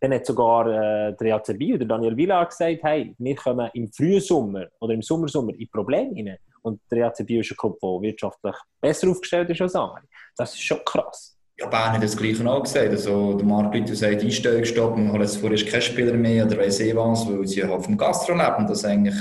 Dann 0.00 0.12
hat 0.12 0.26
sogar 0.26 0.66
äh, 0.66 1.16
der 1.16 1.26
EAC 1.28 1.58
Biel, 1.58 1.78
der 1.78 1.88
Daniel 1.88 2.16
Villa 2.16 2.44
gesagt, 2.44 2.82
hey, 2.82 3.14
wir 3.18 3.36
kommen 3.36 3.70
im 3.74 3.90
Frühsommer 3.90 4.66
oder 4.80 4.94
im 4.94 5.02
Sommersommer 5.02 5.54
in 5.54 5.68
Probleme 5.70 6.12
rein. 6.16 6.38
Und 6.66 6.80
der 6.90 6.98
EAC 6.98 7.24
Biel 7.24 7.40
ist 7.40 7.52
ein 7.52 7.56
Club, 7.56 7.78
der 7.80 7.88
wirtschaftlich 7.88 8.56
besser 8.80 9.08
aufgestellt 9.08 9.48
ist 9.50 9.60
als 9.60 9.76
andere. 9.76 10.02
Das 10.36 10.52
ist 10.52 10.62
schon 10.62 10.84
krass. 10.84 11.38
Ja, 11.58 11.68
Bern 11.68 11.92
hat 11.92 12.02
das 12.02 12.16
Gleiche 12.16 12.44
auch 12.50 12.64
gesagt. 12.64 12.90
Also, 12.90 13.34
der 13.34 13.46
Marc 13.46 13.72
Lüther 13.72 13.94
sagt, 13.94 14.20
Einstellungsstopp, 14.20 14.96
wir 14.96 15.12
haben 15.12 15.20
jetzt 15.20 15.36
vorerst 15.36 15.68
keinen 15.68 15.82
Spieler 15.82 16.14
mehr 16.14 16.44
oder 16.44 16.58
weiss 16.58 16.80
eh 16.80 16.94
was, 16.96 17.26
weil 17.28 17.46
sie 17.46 17.62
halt 17.62 17.84
vom 17.84 17.96
Gastro 17.96 18.34
leben. 18.34 18.66
Das 18.66 18.84
eigentlich 18.84 19.14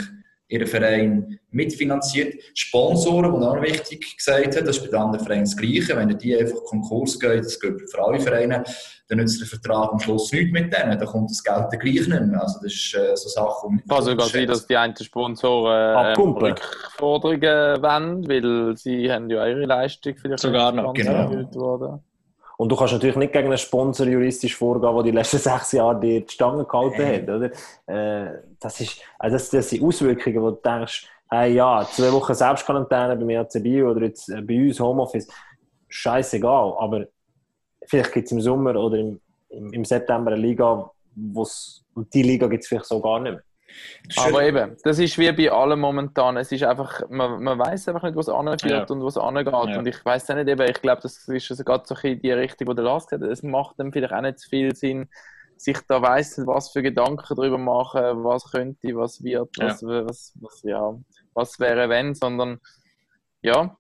ihren 0.48 0.68
Verein 0.68 1.40
mitfinanziert. 1.52 2.36
Sponsoren, 2.54 3.32
die 3.40 3.46
auch 3.46 3.56
noch 3.56 3.62
wichtig 3.62 4.18
gesagt 4.18 4.56
haben, 4.56 4.66
das 4.66 4.78
ist 4.78 4.84
bei 4.84 4.90
den 4.90 5.00
anderen 5.00 5.26
Vereinen 5.26 5.46
das 5.46 5.58
Gleiche. 5.58 5.96
Wenn 5.96 6.18
die 6.18 6.38
einfach 6.38 6.64
Konkurs 6.66 7.20
geht, 7.20 7.46
das 7.46 7.60
geht 7.60 7.90
für 7.90 8.04
alle 8.04 8.20
Vereine, 8.20 8.64
dann 9.08 9.18
nützt 9.20 9.40
der 9.40 9.48
Vertrag 9.48 9.92
am 9.92 10.00
Schluss 10.00 10.32
nichts 10.32 10.52
mit 10.52 10.74
denen, 10.74 10.98
dann 10.98 11.08
kommt 11.08 11.30
das 11.30 11.44
Geld 11.44 11.66
dann 11.72 11.80
gleich 11.80 12.08
nicht 12.08 12.10
mehr. 12.10 12.42
Also 12.42 12.60
das 12.62 12.74
ist 12.74 12.96
äh, 12.96 13.16
so 13.16 13.30
Sachen, 13.30 13.82
die 13.84 13.90
Kann 13.90 14.04
sogar 14.04 14.28
sein, 14.28 14.48
dass 14.48 14.66
die 14.68 14.78
einen 14.78 14.96
Sponsoren 14.96 15.96
Abpumpen. 15.96 16.48
Rückforderungen 16.48 17.82
wollen, 17.82 18.28
weil 18.28 18.78
sie 18.78 19.12
haben 19.12 19.30
ja 19.30 19.48
ihre 19.48 19.66
Leistung 19.66 20.16
vielleicht 20.16 20.40
Sogar 20.40 20.72
noch, 20.72 20.94
genau. 20.94 21.32
worden. 21.54 22.02
Und 22.58 22.72
du 22.72 22.76
kannst 22.76 22.94
natürlich 22.94 23.16
nicht 23.16 23.34
gegen 23.34 23.48
einen 23.48 23.58
Sponsor 23.58 24.08
juristisch 24.08 24.56
vorgehen, 24.56 24.94
der 24.94 25.04
die 25.04 25.12
letzten 25.12 25.38
sechs 25.40 25.72
Jahre 25.72 26.00
dir 26.00 26.22
die 26.22 26.32
Stange 26.32 26.66
gehalten 26.66 27.06
hat. 27.06 27.30
Oder? 27.30 27.52
Äh, 27.88 28.40
das, 28.60 28.80
ist, 28.82 29.02
also 29.20 29.36
das, 29.36 29.50
das 29.50 29.70
sind 29.70 29.84
Auswirkungen, 29.84 30.42
wo 30.42 30.52
du 30.52 30.62
denkst, 30.64 31.08
hey, 31.30 31.54
ja, 31.54 31.86
zwei 31.92 32.12
Wochen 32.12 32.34
Selbstquarantäne 32.34 33.16
beim 33.16 33.30
ERCB 33.30 33.84
oder 33.84 34.02
jetzt 34.04 34.30
äh, 34.30 34.42
bei 34.42 34.68
uns 34.68 34.80
Homeoffice, 34.80 35.28
scheißegal. 35.90 36.76
Aber 36.78 37.06
vielleicht 37.86 38.14
gibt 38.14 38.28
es 38.28 38.32
im 38.32 38.42
Sommer 38.42 38.76
oder 38.76 38.98
im, 38.98 39.20
im, 39.50 39.74
im 39.74 39.86
September 39.86 40.32
eine 40.32 40.42
Liga, 40.42 40.90
wo's, 41.16 41.84
und 41.94 42.14
die 42.14 42.24
Liga 42.24 42.48
gibt 42.48 42.64
es 42.64 42.68
vielleicht 42.68 42.86
so 42.86 43.02
gar 43.02 43.20
nicht 43.20 43.34
mehr. 43.34 43.44
Aber 44.18 44.44
eben, 44.44 44.78
das 44.84 45.00
ist 45.00 45.18
wie 45.18 45.32
bei 45.32 45.52
allem 45.52 45.80
momentan. 45.80 46.38
Es 46.38 46.52
ist 46.52 46.64
einfach, 46.64 47.02
man, 47.10 47.42
man 47.44 47.58
weiß 47.60 47.90
einfach 47.90 48.04
nicht, 48.04 48.16
was 48.16 48.30
anführt 48.30 48.64
Ja. 48.90 48.96
und 48.96 49.04
was 49.04 49.18
angeht. 49.18 49.48
Ja. 49.48 49.80
Und 49.80 49.88
ich 49.88 50.04
weiß 50.06 50.30
auch 50.30 50.36
nicht, 50.36 50.48
eben, 50.48 50.70
ich 50.70 50.82
glaube, 50.82 51.02
das 51.02 51.28
ist 51.28 51.52
also 51.52 51.64
gerade 51.64 51.84
so 51.86 51.96
in 52.04 52.20
die 52.22 52.32
Richtung, 52.32 52.68
wo 52.68 52.74
der 52.74 52.86
Lars 52.86 53.08
gesagt 53.08 53.24
hat. 53.24 53.30
Es 53.32 53.44
macht 53.44 53.80
dann 53.80 53.92
vielleicht 53.92 54.14
auch 54.14 54.22
nicht 54.22 54.40
so 54.40 54.50
viel 54.50 54.76
Sinn, 54.76 55.10
sich 55.58 55.78
da 55.88 56.02
weiss, 56.02 56.42
was 56.46 56.72
für 56.72 56.82
Gedanken 56.82 57.36
darüber 57.36 57.58
machen, 57.58 58.24
was 58.24 58.52
könnte, 58.52 58.96
was 58.96 59.24
wird, 59.24 59.50
was, 59.58 59.82
was, 59.84 60.34
was, 60.42 60.62
ja, 60.64 60.94
was 61.34 61.60
wäre, 61.60 61.90
wenn, 61.90 62.14
sondern 62.14 62.60
ja. 63.42 63.78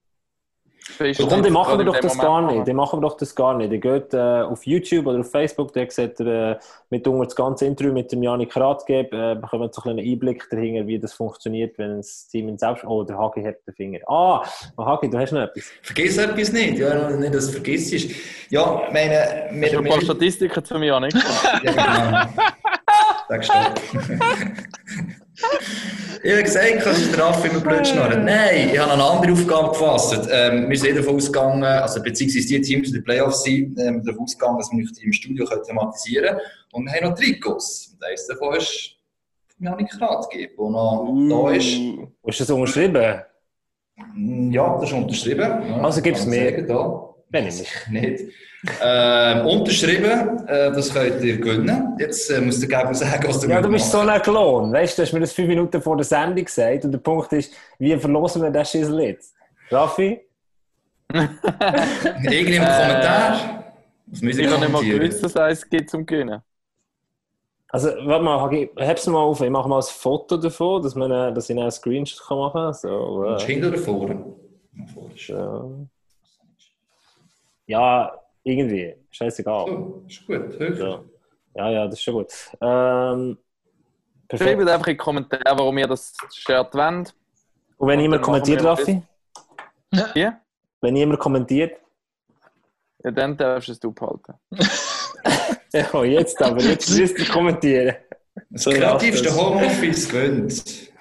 Dann 0.99 1.07
jetzt 1.07 1.49
machen 1.49 1.77
wir 1.79 1.86
doch 1.86 1.99
das 1.99 2.15
Moment 2.15 2.21
gar 2.21 2.51
nicht. 2.53 2.67
Dann 2.67 2.75
machen 2.75 2.99
wir 2.99 3.09
doch 3.09 3.17
das 3.17 3.33
gar 3.33 3.57
nicht. 3.57 3.71
Ihr 3.71 3.79
geht 3.79 4.13
äh, 4.13 4.17
auf 4.17 4.65
YouTube 4.65 5.07
oder 5.07 5.19
auf 5.19 5.31
Facebook, 5.31 5.73
da 5.73 5.83
seht 5.89 6.19
ihr 6.19 6.27
äh, 6.27 6.59
mit 6.89 7.05
das 7.05 7.36
ganze 7.36 7.65
Interview 7.65 7.91
mit 7.91 8.11
dem 8.11 8.21
Janik 8.21 8.55
Ratgeb, 8.55 9.11
äh, 9.11 9.36
bekommt 9.36 9.73
so 9.73 9.81
einen 9.89 9.99
Einblick 9.99 10.47
dahinter, 10.49 10.86
wie 10.86 10.99
das 10.99 11.13
funktioniert, 11.13 11.77
wenn 11.77 11.97
das 11.97 12.27
Team 12.27 12.49
in 12.49 12.57
Selbst... 12.57 12.86
Oh, 12.86 13.03
der 13.03 13.17
Hagi 13.17 13.43
hat 13.43 13.55
den 13.67 13.73
Finger. 13.73 13.99
Ah, 14.07 14.43
oh, 14.77 14.86
Hagi, 14.86 15.09
du 15.09 15.17
hast 15.17 15.31
noch 15.31 15.41
etwas. 15.41 15.65
Vergiss 15.81 16.17
etwas 16.17 16.51
nicht, 16.51 16.77
ja, 16.77 17.09
nicht, 17.09 17.33
dass 17.33 17.47
du 17.47 17.53
vergisst. 17.53 17.91
Ja, 18.49 18.83
ich 18.88 18.93
meine, 18.93 19.15
Hast 19.15 19.51
du 19.51 19.59
wir, 19.61 19.79
ein 19.79 19.86
paar 19.86 20.01
Statistiken 20.01 20.63
zu 20.63 20.77
mir, 20.77 20.88
Janik? 20.88 21.13
Ja, 21.63 22.29
genau. 23.27 23.41
Stopp. 23.41 23.81
Ich 26.23 26.31
habe 26.31 26.43
gesagt, 26.43 26.79
kannst 26.81 27.01
du 27.05 27.13
straff 27.13 27.45
immer 27.45 27.59
blöd 27.59 27.88
schnurren. 27.88 28.25
Nein, 28.25 28.69
ich 28.73 28.79
habe 28.79 28.93
eine 28.93 29.03
andere 29.03 29.31
Aufgabe 29.33 29.69
gefasst. 29.69 30.27
Ähm, 30.31 30.69
wir 30.69 30.77
sind 30.77 30.97
davon 30.97 31.15
ausgegangen, 31.15 31.63
also 31.63 32.01
beziehungsweise 32.01 32.47
die 32.47 32.61
Teams, 32.61 32.88
die 32.89 32.97
in 32.97 33.01
den 33.01 33.03
Playoffs 33.03 33.43
sind, 33.43 33.77
ähm, 33.79 34.03
davon 34.03 34.23
ausgegangen, 34.23 34.57
dass 34.57 34.71
wir 34.71 34.86
die 34.86 35.03
im 35.03 35.13
Studio 35.13 35.45
können 35.45 35.63
thematisieren 35.63 36.25
können. 36.25 36.39
Und 36.71 36.86
wir 36.86 36.93
haben 36.93 37.09
noch 37.09 37.15
Trikots. 37.15 37.93
Und 37.93 38.03
eines 38.07 38.27
davon 38.27 38.55
ist 38.55 38.91
Janik 39.59 40.01
Ratgeber, 40.01 40.63
der 40.63 40.69
noch 40.71 41.45
da 41.47 41.51
ist. 41.51 41.65
Hast 42.27 42.39
du 42.39 42.43
das 42.43 42.49
unterschrieben? 42.51 43.21
Ja, 44.51 44.77
das 44.79 44.89
ist 44.89 44.93
unterschrieben. 44.93 45.39
Ja, 45.69 45.81
Also 45.81 46.01
mir. 46.25 46.51
sagen, 46.51 46.67
Da. 46.67 47.09
Wenn 47.29 47.47
ich 47.47 47.63
nicht. 47.89 48.23
Ähm, 48.82 49.45
unterschrieben, 49.45 50.47
äh, 50.47 50.72
das 50.72 50.93
könnt 50.93 51.22
ihr 51.24 51.38
gewinnen. 51.39 51.95
Jetzt 51.99 52.30
äh, 52.32 52.41
musst 52.41 52.61
du 52.63 52.68
gerne 52.68 52.93
sagen, 52.95 53.28
was 53.28 53.39
du 53.39 53.47
Ja, 53.49 53.61
du 53.61 53.70
bist 53.70 53.91
so 53.91 53.97
machen. 53.99 54.09
ein 54.09 54.22
Klon. 54.22 54.72
Weißt 54.74 54.97
du, 54.97 55.01
du 55.01 55.05
hast 55.07 55.13
mir 55.13 55.20
das 55.20 55.34
fünf 55.34 55.47
Minuten 55.47 55.82
vor 55.82 55.95
der 55.97 56.05
Sendung 56.05 56.43
gesagt 56.45 56.86
und 56.86 56.91
der 56.91 56.99
Punkt 56.99 57.32
ist, 57.34 57.53
wie 57.80 57.95
verlosen 57.97 58.41
wir 58.41 58.49
das 58.51 58.72
Schissel 58.72 58.99
jetzt? 59.01 59.34
Raffi? 59.70 60.22
Irgendwie 61.13 62.55
im 62.55 62.63
Kommentar. 62.63 63.63
Das 64.07 64.22
müssen 64.22 64.39
Ich 64.39 64.45
wir 64.45 64.51
habe 64.51 64.61
nicht 64.66 64.72
mal 64.72 64.84
gewusst, 64.84 65.24
dass 65.24 65.32
es 65.32 65.38
eins 65.38 65.70
gibt 65.70 65.89
zum 65.89 66.05
Gewinnen. 66.05 66.41
Also, 67.70 67.89
warte 68.05 68.24
mal, 68.24 68.49
heb's 68.78 69.07
mal 69.07 69.20
auf. 69.20 69.41
Ich 69.41 69.49
mache 69.49 69.68
mal 69.68 69.78
ein 69.80 69.84
Foto 69.84 70.38
davon, 70.38 70.82
dass, 70.82 70.95
man, 70.95 71.11
äh, 71.11 71.34
dass 71.34 71.49
ich 71.49 71.57
einen 71.59 71.70
Screenshot 71.72 72.26
kann 72.28 72.38
machen 72.38 72.61
kann. 72.61 72.74
So, 72.74 73.26
äh, 73.26 73.39
hinten 73.41 73.68
oder 73.70 73.78
vorne? 73.78 74.26
Vorne 74.93 75.13
ist- 75.16 75.28
so. 75.28 75.88
Ja, 77.68 78.13
irgendwie. 78.45 78.95
Scheißegal. 79.11 79.65
So, 79.67 80.03
ist 80.07 80.25
gut. 80.25 80.59
Höher. 80.59 81.03
Ja. 81.55 81.65
ja, 81.65 81.71
ja, 81.71 81.85
das 81.85 81.95
ist 81.95 82.03
schon 82.03 82.13
gut. 82.13 82.31
Ähm. 82.61 83.37
Schreibt 84.33 84.61
einfach 84.61 84.87
in 84.87 84.93
die 84.93 84.97
Kommentare, 84.97 85.59
warum 85.59 85.77
ihr 85.77 85.87
das 85.87 86.13
Shirt 86.33 86.73
wollt. 86.73 87.13
Und 87.77 87.87
wenn 87.87 87.99
jemand 87.99 88.21
kommentiert, 88.23 88.63
Raffi? 88.63 89.01
Hier? 90.13 90.39
Wenn 90.81 90.95
jemand 90.95 91.19
kommentiert? 91.19 91.79
Ja, 93.03 93.11
dann 93.11 93.37
darfst 93.37 93.67
du 93.67 93.71
es 93.73 93.79
du 93.79 93.91
behalten. 93.91 94.33
Ja, 95.73 96.03
jetzt 96.05 96.41
aber. 96.41 96.61
Jetzt 96.61 96.89
müsst 96.97 97.19
ihr 97.19 97.27
kommentieren. 97.27 97.95
Das 98.49 98.63
So 98.63 98.71
kreativste 98.71 99.25
das. 99.25 99.37
Homeoffice 99.37 100.07
gewinnt. 100.07 100.93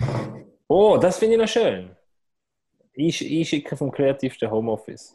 Oh, 0.67 0.97
das 0.97 1.19
finde 1.19 1.35
ich 1.37 1.41
noch 1.41 1.49
schön. 1.49 1.91
Ich, 2.95 3.25
einschicken 3.25 3.79
vom 3.79 3.93
kreativsten 3.93 4.51
Homeoffice. 4.51 5.15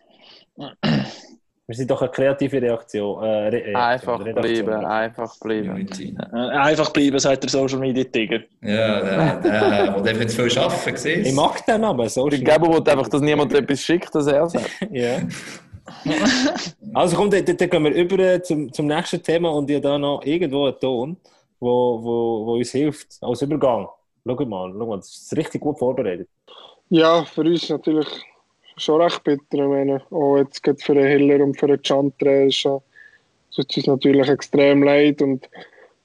Wir 1.69 1.75
sind 1.75 1.91
doch 1.91 2.01
eine 2.01 2.09
kreative 2.09 2.59
Reaktion. 2.59 3.23
Äh, 3.23 3.27
Re 3.27 3.51
Reaktion, 3.51 3.75
Einfach 3.75 4.25
Redaktion. 4.25 4.65
bleiben, 4.65 4.85
einfach 4.85 5.39
bleiben. 5.39 5.69
Unity. 5.69 6.15
Äh, 6.33 6.35
Einfach 6.35 6.89
bleiben, 6.89 7.19
sagt 7.19 7.43
der 7.43 7.49
Social 7.51 7.77
Media 7.77 8.03
Tiger. 8.05 8.39
Ja, 8.63 8.99
der, 9.01 9.35
der, 9.39 9.69
der 9.69 10.01
darf 10.01 10.19
jetzt 10.19 10.35
viel 10.35 10.57
arbeiten, 10.57 10.97
siehst 10.97 11.27
Ich 11.27 11.33
mag 11.35 11.63
den 11.67 11.83
aber, 11.83 12.09
so 12.09 12.27
Ich 12.27 12.43
glaube, 12.43 12.65
will 12.69 12.89
einfach, 12.89 13.07
dass 13.07 13.21
niemand 13.21 13.53
etwas 13.53 13.81
schickt, 13.81 14.15
dass 14.15 14.25
er 14.25 14.49
sagt. 14.49 14.67
Ja. 14.91 15.19
also 16.95 17.15
komm, 17.15 17.29
dann, 17.29 17.45
dann 17.45 17.55
gehen 17.57 17.83
wir 17.83 17.91
über 17.91 18.41
zum, 18.41 18.73
zum 18.73 18.87
nächsten 18.87 19.21
Thema 19.21 19.49
und 19.49 19.69
ihr 19.69 19.79
da 19.79 19.99
noch 19.99 20.23
irgendwo 20.25 20.65
einen 20.65 20.79
Ton, 20.79 21.17
wo, 21.59 22.03
wo, 22.03 22.45
wo 22.47 22.53
uns 22.55 22.71
hilft 22.71 23.09
als 23.21 23.43
Übergang. 23.43 23.87
Schau 24.25 24.45
mal, 24.45 24.73
schau 24.75 24.85
mal, 24.87 24.97
das 24.97 25.09
ist 25.09 25.37
richtig 25.37 25.61
gut 25.61 25.77
vorbereitet. 25.77 26.29
Ja, 26.89 27.23
für 27.25 27.41
uns 27.41 27.69
natürlich 27.69 28.07
schon 28.79 29.01
recht 29.01 29.23
bitter. 29.23 29.41
Ich 29.51 29.59
meine, 29.59 30.01
auch 30.11 30.37
jetzt 30.37 30.63
geht 30.63 30.81
für 30.81 30.95
den 30.95 31.07
Hiller 31.07 31.43
und 31.43 31.59
für 31.59 31.67
den 31.67 31.83
Chantre 31.83 32.45
ist 32.45 32.55
schon- 32.55 32.81
tut 33.55 33.69
es 33.69 33.77
uns 33.77 33.87
natürlich 33.87 34.29
extrem 34.29 34.83
leid. 34.83 35.21
Und 35.21 35.49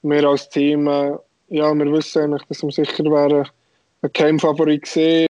wir 0.03 0.25
als 0.25 0.49
Team, 0.49 0.87
äh, 0.87 1.13
ja, 1.49 1.75
wir 1.75 1.93
wissen 1.93 2.23
eigentlich, 2.23 2.45
dass 2.49 2.63
wir 2.63 2.71
sicher 2.71 3.05
wären 3.05 3.49
ein 4.03 4.13
Keimfavorit 4.13 4.83
gesehen. 4.83 5.27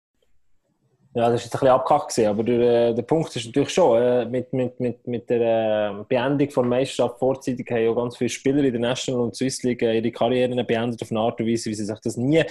Ja, 1.14 1.30
das 1.30 1.32
war 1.32 1.34
jetzt 1.34 1.46
ein 1.46 1.50
bisschen 1.50 1.68
abgehackt, 1.68 2.18
aber 2.20 2.42
der, 2.44 2.92
der 2.92 3.02
Punkt 3.02 3.34
ist 3.34 3.46
natürlich 3.46 3.70
schon, 3.70 4.00
äh, 4.00 4.24
mit, 4.26 4.52
mit, 4.52 4.78
mit, 4.78 5.06
mit 5.06 5.30
der 5.30 5.90
äh, 5.98 6.04
Beendigung 6.06 6.64
der 6.64 6.64
Meisterschaft 6.64 7.18
vorzeitig 7.18 7.68
haben 7.70 7.82
ja 7.82 7.92
ganz 7.92 8.16
viele 8.16 8.30
Spieler 8.30 8.62
in 8.62 8.72
der 8.72 8.80
National 8.80 9.22
und 9.22 9.34
Swiss 9.34 9.62
League 9.62 9.82
äh, 9.82 9.98
ihre 9.98 10.12
Karrieren 10.12 10.64
beendet 10.66 11.02
auf 11.02 11.10
eine 11.10 11.20
Art 11.20 11.40
und 11.40 11.46
Weise, 11.46 11.70
wie 11.70 11.74
sie 11.74 11.84
sich 11.84 11.98
das 12.00 12.16
nie 12.16 12.44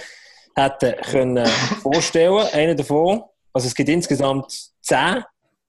hätten 0.54 0.94
können 1.10 1.46
vorstellen. 1.82 2.46
Einer 2.52 2.74
davon, 2.74 3.22
also 3.52 3.68
es 3.68 3.74
gibt 3.74 3.88
insgesamt 3.88 4.70
zehn, 4.88 5.22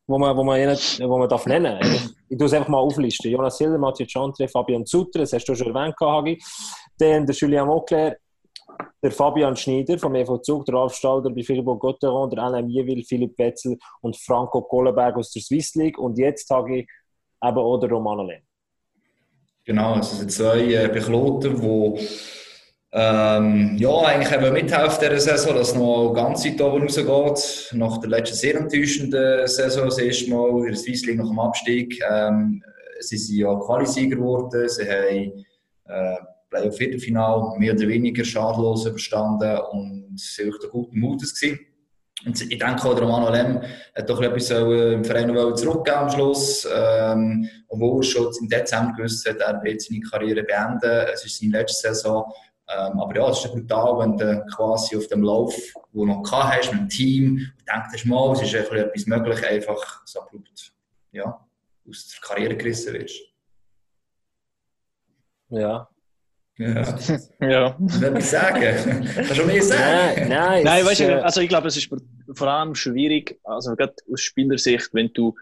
wo 0.07 0.17
man, 0.17 0.35
wo 0.35 0.43
man, 0.43 0.59
wo 0.77 1.17
man 1.17 1.29
darf 1.29 1.45
nennen 1.45 1.79
darf. 1.79 2.09
Ich 2.29 2.37
tue 2.37 2.47
es 2.47 2.53
einfach 2.53 2.69
mal 2.69 2.77
auflisten. 2.77 3.31
Jonas 3.31 3.57
Hiller, 3.57 3.77
Mathieu 3.77 4.05
Chantre, 4.07 4.47
Fabian 4.47 4.85
Sutter, 4.85 5.19
das 5.19 5.33
hast 5.33 5.45
du 5.45 5.55
schon 5.55 5.73
erwähnt, 5.73 5.95
Hagi. 5.99 6.39
Dann 6.97 7.25
der 7.25 7.35
Julien 7.35 7.67
Mauclair, 7.67 8.17
der 9.03 9.11
Fabian 9.11 9.55
Schneider 9.55 9.97
vom 9.97 10.15
EV 10.15 10.41
Zug, 10.41 10.65
der 10.65 10.75
Ralf 10.75 10.93
Stalder 10.93 11.29
bei 11.29 11.43
Philippe 11.43 11.75
Gotteron, 11.77 12.29
der 12.29 12.43
Alain 12.43 12.65
Mieville, 12.65 13.03
Philipp 13.03 13.37
Wetzel 13.37 13.77
und 14.01 14.15
Franco 14.17 14.61
Kohlenberg 14.61 15.17
aus 15.17 15.31
der 15.31 15.41
Swiss 15.41 15.75
League. 15.75 15.97
Und 15.97 16.17
jetzt 16.17 16.49
habe 16.49 16.77
ich 16.77 16.87
eben 17.43 17.57
auch 17.57 17.77
der 17.77 17.89
Romano 17.89 18.23
Lehn. 18.23 18.41
Genau, 19.65 19.93
also 19.93 20.13
es 20.13 20.19
sind 20.19 20.31
zwei 20.31 20.59
äh, 20.73 20.87
Bekloten, 20.87 21.59
die 21.61 22.07
ähm, 22.91 23.77
ja, 23.77 23.99
eigentlich 23.99 24.33
eben 24.33 24.51
mithelfen 24.51 24.99
dieser 24.99 25.19
Saison, 25.19 25.55
dass 25.55 25.75
noch 25.75 26.13
ganz 26.13 26.43
weit 26.43 26.59
oben 26.59 26.87
rausgeht. 26.87 27.73
Nach 27.73 27.99
der 27.99 28.09
letzten 28.09 28.35
sehr 28.35 28.55
enttäuschenden 28.55 29.47
Saison, 29.47 29.85
das 29.85 29.99
erste 29.99 30.31
Mal 30.31 30.49
in 30.59 30.65
der 30.65 30.75
Swiss 30.75 31.05
League 31.05 31.19
nach 31.19 31.29
dem 31.29 31.39
Abstieg. 31.39 32.01
Ähm, 32.09 32.63
sie 32.99 33.17
sind 33.17 33.37
ja 33.37 33.55
Qualisieger 33.59 34.15
geworden, 34.15 34.67
sie 34.67 34.89
haben 34.89 35.45
äh, 35.85 36.17
Playoff-Viertelfinal 36.49 37.57
mehr 37.59 37.73
oder 37.73 37.87
weniger 37.87 38.25
schadlos 38.25 38.87
überstanden 38.87 39.57
und 39.71 40.19
sie 40.19 40.43
waren 40.43 40.53
echt 40.53 40.71
guten 40.71 40.99
Mutes 40.99 41.39
gewesen. 41.39 41.59
Und 42.25 42.41
ich 42.41 42.59
denke 42.59 42.83
auch, 42.83 42.95
der 42.95 43.03
Romano 43.03 43.31
Lem 43.31 43.61
hat 43.95 44.09
doch 44.09 44.21
etwas 44.21 44.49
im 44.49 45.05
Verein 45.05 45.27
noch 45.27 45.85
am 45.87 46.09
Schluss. 46.09 46.67
Ähm, 46.69 47.47
obwohl 47.69 48.01
er 48.01 48.03
schon 48.03 48.33
im 48.41 48.49
Dezember 48.49 48.93
gewusst 48.97 49.29
hat, 49.29 49.39
er 49.39 49.63
wird 49.63 49.81
seine 49.81 50.01
Karriere 50.01 50.43
beenden. 50.43 51.07
Es 51.13 51.23
ist 51.23 51.39
seine 51.39 51.53
letzte 51.53 51.93
Saison. 51.93 52.25
Ähm, 52.71 52.99
aber 52.99 53.15
ja, 53.15 53.29
es 53.29 53.43
ist 53.43 53.51
brutal, 53.51 53.99
wenn 53.99 54.17
du 54.17 54.45
quasi 54.55 54.95
auf 54.95 55.07
dem 55.07 55.23
Lauf, 55.23 55.55
wo 55.91 56.05
du 56.05 56.11
noch 56.11 56.21
gehabt 56.21 56.57
hast, 56.57 56.71
mit 56.71 56.81
dem 56.81 56.89
Team, 56.89 57.51
und 57.59 57.67
denkst, 57.67 58.05
mal, 58.05 58.31
es 58.33 58.41
ist 58.43 58.53
etwas 58.53 59.07
möglich, 59.07 59.47
einfach 59.47 60.01
so 60.05 60.21
abrupt, 60.21 60.71
ja, 61.11 61.47
aus 61.87 62.07
der 62.07 62.27
Karriere 62.27 62.55
gerissen 62.55 62.93
wirst. 62.93 63.19
Ja. 65.49 65.89
Ja. 66.57 66.99
Ja. 67.39 67.75
Will 67.79 68.03
etwas 68.03 68.31
sagen? 68.31 69.09
Kannst 69.15 69.39
du 69.39 69.45
mehr 69.45 69.63
sagen? 69.63 70.27
Nein, 70.27 70.29
nein. 70.29 70.63
Nein, 70.63 70.85
weißt 70.85 70.99
du, 70.99 71.03
äh, 71.05 71.21
also 71.21 71.41
ich 71.41 71.49
glaube, 71.49 71.69
es 71.69 71.77
ist 71.77 71.89
vor 72.33 72.47
allem 72.47 72.75
schwierig, 72.75 73.39
also 73.45 73.75
gerade 73.75 73.95
aus 74.11 74.21
Spielersicht, 74.21 74.89
wenn 74.93 75.11
du, 75.13 75.35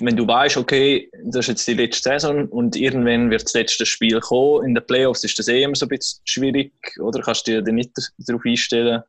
wenn 0.00 0.16
du 0.16 0.26
weißt, 0.26 0.56
okay, 0.56 1.10
das 1.24 1.44
ist 1.44 1.48
jetzt 1.48 1.68
die 1.68 1.74
letzte 1.74 2.10
Saison 2.10 2.46
und 2.48 2.76
irgendwann 2.76 3.30
wird 3.30 3.44
das 3.44 3.54
letzte 3.54 3.86
Spiel 3.86 4.20
kommen. 4.20 4.66
In 4.66 4.74
den 4.74 4.86
Playoffs 4.86 5.24
ist 5.24 5.38
das 5.38 5.48
eh 5.48 5.62
immer 5.62 5.74
so 5.74 5.86
ein 5.86 5.90
bisschen 5.90 6.20
schwierig, 6.24 6.72
oder? 7.00 7.20
Kannst 7.20 7.46
du 7.46 7.62
dir 7.62 7.72
nicht 7.72 7.92
darauf 8.18 8.42
einstellen, 8.44 9.02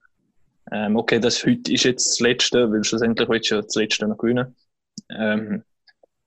ähm, 0.72 0.96
okay, 0.96 1.20
das 1.20 1.46
heute 1.46 1.72
ist 1.72 1.84
jetzt 1.84 2.08
das 2.10 2.20
letzte, 2.20 2.72
weil 2.72 2.84
schlussendlich 2.84 3.28
willst 3.30 3.52
du 3.52 3.56
ja 3.56 3.62
das 3.62 3.76
letzte 3.76 4.08
noch 4.08 4.18
gewinnen. 4.18 4.56
Ähm, 5.10 5.64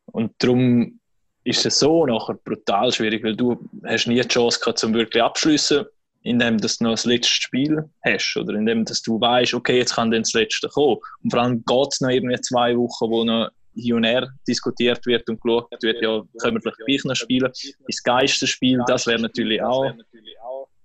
und 0.07 0.33
darum 0.39 1.01
ist 1.45 1.65
es 1.65 1.79
so 1.79 2.07
nachher 2.07 2.35
brutal 2.35 2.93
schwierig, 2.93 3.23
weil 3.25 3.37
du 3.37 3.69
hast 3.85 4.07
nie 4.07 4.21
die 4.21 4.29
Chance 4.29 4.61
gehabt, 4.61 4.79
zum 4.79 4.95
wirklich 4.95 5.23
abschließen, 5.23 5.85
indem 6.23 6.59
du 6.59 6.69
noch 6.81 6.93
das 6.93 7.05
letzte 7.05 7.33
Spiel 7.33 7.85
hast 8.03 8.37
oder 8.37 8.55
indem 8.55 8.85
du 8.85 9.21
weißt, 9.21 9.55
okay, 9.55 9.79
jetzt 9.79 9.95
kann 9.95 10.11
dann 10.11 10.23
das 10.23 10.33
letzte 10.33 10.69
kommen. 10.69 10.99
Und 11.23 11.31
vor 11.31 11.41
allem 11.41 11.65
geht 11.65 11.89
es 11.93 12.01
noch 12.01 12.09
irgendwie 12.09 12.41
zwei 12.41 12.77
Wochen, 12.77 13.11
wo 13.11 13.25
noch 13.25 13.51
hier 13.75 13.97
und 13.97 14.05
her 14.05 14.29
diskutiert 14.47 15.05
wird 15.07 15.29
und 15.29 15.41
geschaut 15.41 15.69
wird, 15.83 16.03
ja, 16.03 16.23
können 16.41 16.57
wir 16.57 16.61
vielleicht 16.61 16.79
gleich 16.87 17.05
noch 17.05 17.15
spielen. 17.15 17.51
Das 17.87 18.03
Geisterspiel, 18.03 18.83
das 18.87 19.07
wäre 19.07 19.21
natürlich 19.21 19.63
auch. 19.63 19.93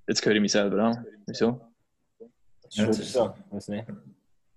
Jetzt 0.08 0.26
höre 0.26 0.36
ich 0.36 0.42
mich 0.42 0.52
selber 0.52 0.82
an. 0.82 1.06
Wieso? 1.28 1.62
Ja, 2.72 2.86
das 2.86 3.00
ist 3.00 3.14
so, 3.14 3.34
weiß 3.52 3.68
nicht. 3.70 3.86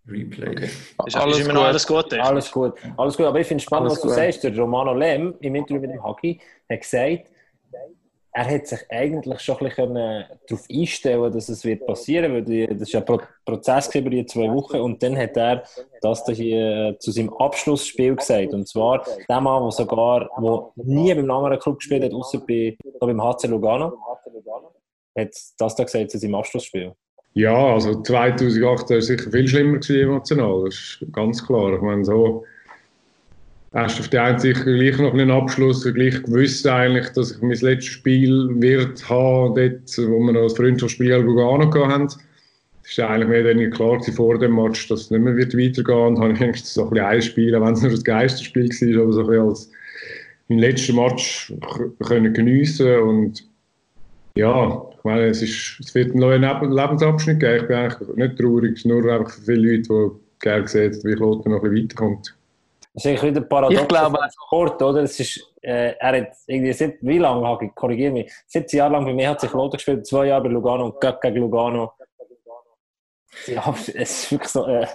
Replay. 0.06 0.64
Ist, 0.64 0.96
ist 1.06 1.40
immer 1.40 1.52
noch 1.52 1.64
alles 1.64 1.86
gut? 1.86 2.12
echt? 2.12 2.22
Alles 2.22 2.50
gut. 2.50 2.74
Alles 2.96 3.16
gut. 3.16 3.26
Aber 3.26 3.38
ich 3.38 3.46
finde 3.46 3.60
es 3.60 3.64
spannend, 3.64 3.90
Alles 3.90 3.98
was 3.98 4.02
du 4.02 4.08
gut. 4.08 4.16
sagst. 4.16 4.44
Der 4.44 4.56
Romano 4.58 4.94
Lem 4.94 5.34
im 5.40 5.54
Interview 5.54 5.80
mit 5.80 5.90
dem 5.90 6.02
Hagi 6.02 6.40
hat 6.68 6.80
gesagt, 6.80 7.26
er 8.34 8.46
hat 8.46 8.66
sich 8.66 8.80
eigentlich 8.88 9.40
schon 9.40 9.58
ein 9.58 9.66
bisschen 9.66 9.94
darauf 9.94 10.64
einstellen 10.70 11.32
dass 11.32 11.48
es 11.50 11.64
wird 11.64 11.86
passieren 11.86 12.32
wird. 12.46 12.70
Das 12.70 12.88
ist 12.88 12.92
ja 12.92 13.00
ein 13.00 13.06
Pro 13.06 13.20
Prozess 13.44 13.94
über 13.94 14.08
die 14.08 14.24
zwei 14.24 14.50
Wochen. 14.50 14.78
Und 14.78 15.02
dann 15.02 15.16
hat 15.16 15.36
er 15.36 15.64
das 16.00 16.24
da 16.24 16.32
hier 16.32 16.88
äh, 16.88 16.98
zu 16.98 17.10
seinem 17.10 17.32
Abschlussspiel 17.34 18.16
gesagt. 18.16 18.54
Und 18.54 18.66
zwar 18.68 19.04
der 19.28 19.40
Mann, 19.40 19.62
der 19.64 19.72
sogar 19.72 20.30
wo 20.38 20.72
nie 20.76 21.14
beim 21.14 21.30
anderen 21.30 21.58
Club 21.58 21.78
gespielt 21.78 22.04
hat, 22.04 22.14
außer 22.14 22.40
bei, 22.46 22.76
beim 23.00 23.22
HC 23.22 23.48
Lugano, 23.48 23.98
hat 25.16 25.34
das 25.58 25.76
da 25.76 25.84
gesagt 25.84 26.10
zu 26.10 26.18
seinem 26.18 26.34
Abschlussspiel. 26.36 26.94
Ja, 27.34 27.74
also 27.74 28.02
2008 28.02 28.90
war 28.90 29.00
sicher 29.00 29.30
viel 29.30 29.48
schlimmer 29.48 29.80
emotional, 29.90 30.64
das 30.64 30.74
ist 30.74 31.06
ganz 31.12 31.44
klar. 31.46 31.74
Ich 31.74 31.80
meine, 31.80 32.04
so 32.04 32.44
hast 33.74 34.00
auf 34.00 34.08
der 34.08 34.24
einen 34.24 34.38
Seite 34.38 34.64
gleich 34.64 34.98
noch 34.98 35.12
einen 35.12 35.30
Abschluss, 35.30 35.82
gleich 35.82 36.22
gewusst 36.22 36.66
eigentlich, 36.66 37.08
dass 37.10 37.32
ich 37.32 37.40
mein 37.40 37.50
letztes 37.50 37.86
Spiel 37.86 38.48
wird 38.60 39.08
haben, 39.08 39.54
dort, 39.54 39.98
wo 40.10 40.20
wir 40.20 40.32
noch 40.32 40.42
das 40.42 40.56
Freundschaftsspiel 40.56 41.08
gegen 41.08 41.26
Lugano 41.26 41.72
haben. 41.88 42.08
Es 42.84 42.98
war 42.98 43.10
eigentlich 43.10 43.28
mehr 43.28 43.54
oder 43.54 43.70
klar 43.70 44.02
vor 44.02 44.38
dem 44.38 44.56
Match, 44.56 44.88
dass 44.88 45.02
es 45.02 45.10
nicht 45.10 45.22
mehr 45.22 45.36
wird 45.36 45.56
weitergehen 45.56 46.16
Und 46.16 46.20
habe 46.20 46.32
ich 46.32 46.40
eigentlich 46.40 46.64
so 46.64 46.90
ein 46.90 46.98
ein 46.98 47.22
Spiel, 47.22 47.52
wenn 47.52 47.72
es 47.72 47.80
nur 47.82 47.90
das 47.92 48.04
Geisterspiel 48.04 48.68
war, 48.68 49.02
aber 49.04 49.12
so 49.12 49.20
ein 49.20 49.26
bisschen 49.26 49.48
als 49.48 49.70
mein 50.48 50.58
letzten 50.58 50.96
Match 50.96 51.52
können 52.04 52.34
geniessen 52.34 52.98
und 52.98 53.44
ja, 54.36 54.82
ich 54.96 55.04
meine, 55.04 55.26
es, 55.26 55.42
ist, 55.42 55.78
es 55.80 55.94
wird 55.94 56.10
einen 56.10 56.20
neuen 56.20 56.42
Leb- 56.42 56.74
Lebensabschnitt 56.74 57.40
geben. 57.40 57.56
Ich 57.56 57.68
bin 57.68 57.76
eigentlich 57.76 58.16
nicht 58.16 58.38
traurig, 58.38 58.84
nur 58.84 59.12
einfach 59.12 59.30
für 59.30 59.42
viele 59.42 59.72
Leute, 59.72 59.88
die 59.88 60.40
gerne 60.40 60.68
sehen, 60.68 60.98
wie 61.04 61.14
Kloten 61.14 61.52
noch 61.52 61.62
ein 61.62 61.70
bisschen 61.70 61.84
weiterkommt. 61.84 62.34
Das 62.94 63.04
ist 63.04 63.10
eigentlich 63.10 63.22
wieder 63.22 63.40
ein 63.40 63.48
Paradox 63.48 63.80
Ich 63.80 63.88
glaube- 63.88 64.18
Sport, 64.46 64.82
oder? 64.82 65.02
Es 65.02 65.18
ist, 65.18 65.40
äh, 65.62 65.94
er 65.98 66.20
hat 66.20 66.32
irgendwie 66.46 66.72
seit, 66.74 66.96
wie 67.00 67.18
lange, 67.18 67.46
Hagi, 67.46 67.70
korrigiere 67.74 68.12
mich, 68.12 68.32
17 68.48 68.78
Jahre 68.78 68.92
lang 68.92 69.04
bei 69.06 69.14
mir 69.14 69.30
hat 69.30 69.40
sich 69.40 69.50
Kloten 69.50 69.76
gespielt, 69.78 70.06
zwei 70.06 70.26
Jahre 70.26 70.42
bei 70.42 70.48
Lugano 70.50 70.86
und 70.86 71.00
gerade 71.00 71.18
gegen 71.22 71.36
Lugano. 71.38 71.92
Ja, 73.46 73.74
es 73.74 73.88
ist 73.88 74.30
wirklich 74.30 74.50
so, 74.50 74.66
äh, 74.66 74.86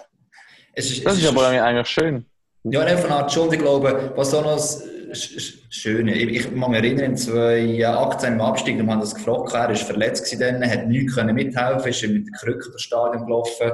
Es 0.73 0.91
ist, 0.91 1.05
Das 1.05 1.17
ist 1.17 1.27
aber 1.27 1.47
eigentlich 1.47 1.87
schön. 1.87 2.25
Ja, 2.63 2.83
nicht 2.83 2.99
von 2.99 3.11
Art 3.11 3.31
schon. 3.31 3.51
Ich 3.51 3.57
glaube, 3.59 4.11
was 4.15 4.33
auch 4.35 4.43
noch 4.43 4.53
das 4.53 4.83
Sch- 5.11 5.37
Sch- 5.39 5.57
Schöne, 5.69 6.13
ich, 6.13 6.29
ich 6.47 6.51
mag 6.51 6.69
mich 6.69 6.79
erinnern, 6.83 7.05
in 7.11 7.17
2018 7.17 8.33
im 8.33 8.41
Abstieg, 8.41 8.77
wir 8.77 8.85
haben 8.91 8.99
das 8.99 9.15
gefragt, 9.15 9.53
er 9.53 9.69
war 9.69 9.75
verletzt 9.75 10.25
gewesen, 10.29 10.59
dann, 10.61 10.69
hat 10.69 10.85
nichts 10.87 11.15
können 11.15 11.33
mithelfen, 11.33 11.89
ist 11.89 12.03
mit 12.03 12.27
der 12.27 12.33
Krücke 12.39 12.69
durchs 12.69 12.83
Stadion 12.83 13.25
gelaufen, 13.25 13.71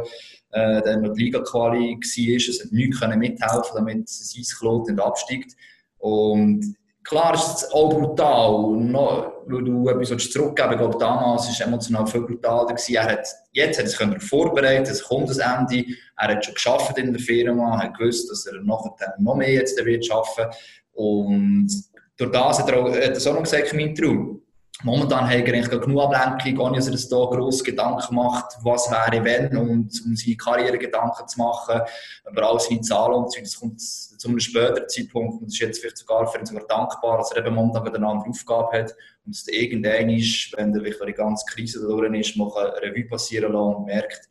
äh, 0.54 0.82
dann 0.84 1.01
noch 1.01 1.14
die 1.14 1.24
Liga-Quali 1.26 1.97
war, 1.97 2.49
es 2.49 2.64
hat 2.64 2.72
nichts 2.72 2.99
können 2.99 3.20
mithelfen, 3.20 3.76
damit 3.76 4.08
sein 4.08 4.43
Klot 4.60 4.88
nicht 4.88 4.99
absteigt. 5.01 5.56
Und 5.97 6.76
klar 7.04 7.34
ist 7.34 7.58
es 7.58 7.72
auch 7.72 7.89
brutal, 7.89 8.76
noch, 8.78 9.34
weil 9.47 9.64
du 9.64 9.89
etwas 9.89 10.30
zurückgeben 10.30 10.78
glaube, 10.78 10.97
damals 10.99 11.47
war 11.60 11.68
emotional 11.68 12.06
viel 12.06 12.22
brutaler. 12.22 12.76
Er 12.89 13.04
hat, 13.04 13.28
jetzt 13.51 13.80
hat 13.80 13.86
er 13.86 14.10
sich 14.12 14.24
vorbereitet, 14.30 14.89
es 14.89 15.04
kommt 15.04 15.30
das 15.30 15.39
Ende. 15.39 15.86
Er 16.18 16.28
hat 16.30 16.45
schon 16.45 16.54
geschafft 16.54 16.97
in 16.97 17.12
der 17.12 17.22
Firma, 17.22 17.80
hat 17.80 17.99
dass 17.99 18.45
er 18.45 18.62
nachher 18.62 19.16
noch 19.20 19.36
mehr 19.36 19.54
jetzt 19.54 19.84
wird 19.84 20.06
schaffen. 20.06 20.45
Und 20.93 21.70
durch 22.18 22.32
das 22.32 22.60
hat 22.60 22.70
er 22.70 22.78
auch, 22.78 22.89
hat 22.89 22.95
er 23.26 23.32
auch 23.32 23.34
noch 23.34 23.43
gesagt, 23.43 23.74
Traum. 23.95 24.43
Momentan 24.84 25.29
hat 25.29 25.47
er 25.47 25.53
eigentlich 25.53 25.69
genug 25.69 26.13
Ablenkung, 26.13 26.65
ohne 26.65 26.75
dass 26.75 26.88
er 26.88 26.97
sich 26.97 27.09
da 27.09 27.15
grosse 27.15 27.63
Gedanken 27.63 28.15
macht, 28.15 28.57
was 28.63 28.91
wäre 28.91 29.23
wenn, 29.23 29.55
und 29.55 29.89
um 30.05 30.15
seine 30.15 30.36
Karriere 30.36 30.77
Gedanken 30.77 31.25
zu 31.25 31.39
machen, 31.39 31.81
über 32.29 32.43
all 32.49 32.59
seine 32.59 32.81
Zahlen 32.81 33.13
und 33.13 33.31
so. 33.31 33.39
Das 33.39 33.57
kommt 33.57 33.81
zu 33.81 34.27
einem 34.27 34.39
späteren 34.39 34.88
Zeitpunkt 34.89 35.41
und 35.41 35.47
ist 35.47 35.59
jetzt 35.59 35.79
vielleicht 35.79 35.97
sogar 35.97 36.27
für 36.27 36.39
ihn 36.39 36.45
sogar 36.45 36.65
dankbar, 36.67 37.17
dass 37.17 37.31
er 37.31 37.45
eben 37.45 37.55
momentan 37.55 37.88
eine 37.88 38.07
andere 38.07 38.29
Aufgabe 38.29 38.77
hat 38.77 38.95
und 39.25 39.34
dass 39.34 39.47
irgendwann 39.47 40.09
ist, 40.09 40.53
wenn 40.57 40.73
er 40.73 40.81
durch 40.81 40.97
die 41.05 41.13
ganze 41.13 41.45
Krise 41.45 41.79
da 41.81 41.88
durch 41.88 42.19
ist, 42.19 42.36
mal 42.36 42.51
eine 42.55 42.81
Revue 42.81 43.05
passieren 43.05 43.53
lassen 43.53 43.75
und 43.75 43.86
merkt, 43.86 44.29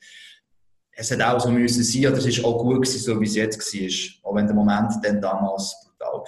es 0.94 1.11
hat 1.11 1.22
auch 1.22 1.40
so 1.40 1.50
müssen 1.50 1.82
sein, 1.82 2.07
oder 2.07 2.18
es 2.18 2.26
ist 2.26 2.44
auch 2.44 2.59
gut 2.59 2.82
gewesen, 2.82 2.98
so 2.98 3.18
wie 3.18 3.24
es 3.24 3.34
jetzt 3.34 3.59
war, 3.59 4.30
auch 4.30 4.34
wenn 4.34 4.46
der 4.46 4.55
Moment 4.55 4.92
dann 5.03 5.20
damals 5.20 5.74
brutal 5.84 6.20
war. 6.20 6.24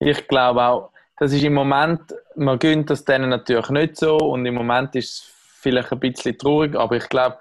Ich 0.00 0.28
glaube 0.28 0.62
auch, 0.62 0.90
das 1.18 1.32
ist 1.32 1.42
im 1.42 1.54
Moment, 1.54 2.14
man 2.36 2.58
gönnt 2.58 2.90
das 2.90 3.04
denen 3.04 3.30
natürlich 3.30 3.70
nicht 3.70 3.96
so 3.96 4.16
und 4.16 4.46
im 4.46 4.54
Moment 4.54 4.94
ist 4.94 5.10
es 5.10 5.32
vielleicht 5.60 5.92
ein 5.92 6.00
bisschen 6.00 6.38
traurig, 6.38 6.76
aber 6.76 6.96
ich 6.96 7.08
glaube, 7.08 7.38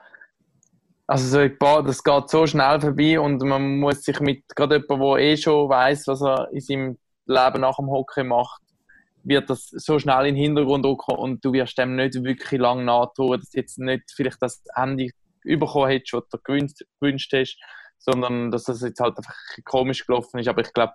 also 1.06 1.26
so 1.26 1.82
das 1.84 2.04
geht 2.04 2.30
so 2.30 2.48
schnell 2.48 2.82
vorbei 2.82 3.20
und 3.20 3.42
man 3.44 3.80
muss 3.80 4.04
sich 4.04 4.20
mit 4.20 4.44
gerade 4.56 4.78
jemandem, 4.78 5.08
der 5.08 5.18
eh 5.20 5.38
schon 5.38 5.70
weiß, 5.70 6.08
was 6.08 6.22
er 6.22 6.50
in 6.52 6.60
seinem 6.60 6.98
Leben 7.26 7.62
nach 7.62 7.78
dem 7.78 7.90
Hockey 7.90 8.24
macht, 8.24 8.62
wird 9.24 9.50
das 9.50 9.70
so 9.70 10.00
schnell 10.00 10.26
in 10.26 10.36
den 10.36 10.44
Hintergrund 10.44 10.86
rücken 10.86 11.16
und 11.16 11.46
du 11.46 11.54
wirst 11.54 11.78
dem 11.78 11.96
nicht 11.96 12.24
wirklich 12.24 12.60
lange 12.60 12.84
nahtun, 12.84 13.40
dass 13.40 13.52
du 13.52 13.60
jetzt 13.60 13.78
nicht 13.78 14.12
vielleicht 14.14 14.42
das 14.42 14.64
Ende 14.76 15.10
bekommen 15.44 15.90
hättest, 15.90 16.14
was 16.14 16.28
du 16.30 16.38
gewünscht, 16.44 16.82
gewünscht 17.00 17.32
hast, 17.34 17.58
sondern 18.00 18.52
dass 18.52 18.64
das 18.64 18.82
jetzt 18.82 19.00
halt 19.00 19.18
einfach 19.18 19.36
komisch 19.66 20.06
gelaufen 20.06 20.40
ist. 20.40 20.48
Aber 20.48 20.62
ich 20.62 20.74
glaube, 20.74 20.94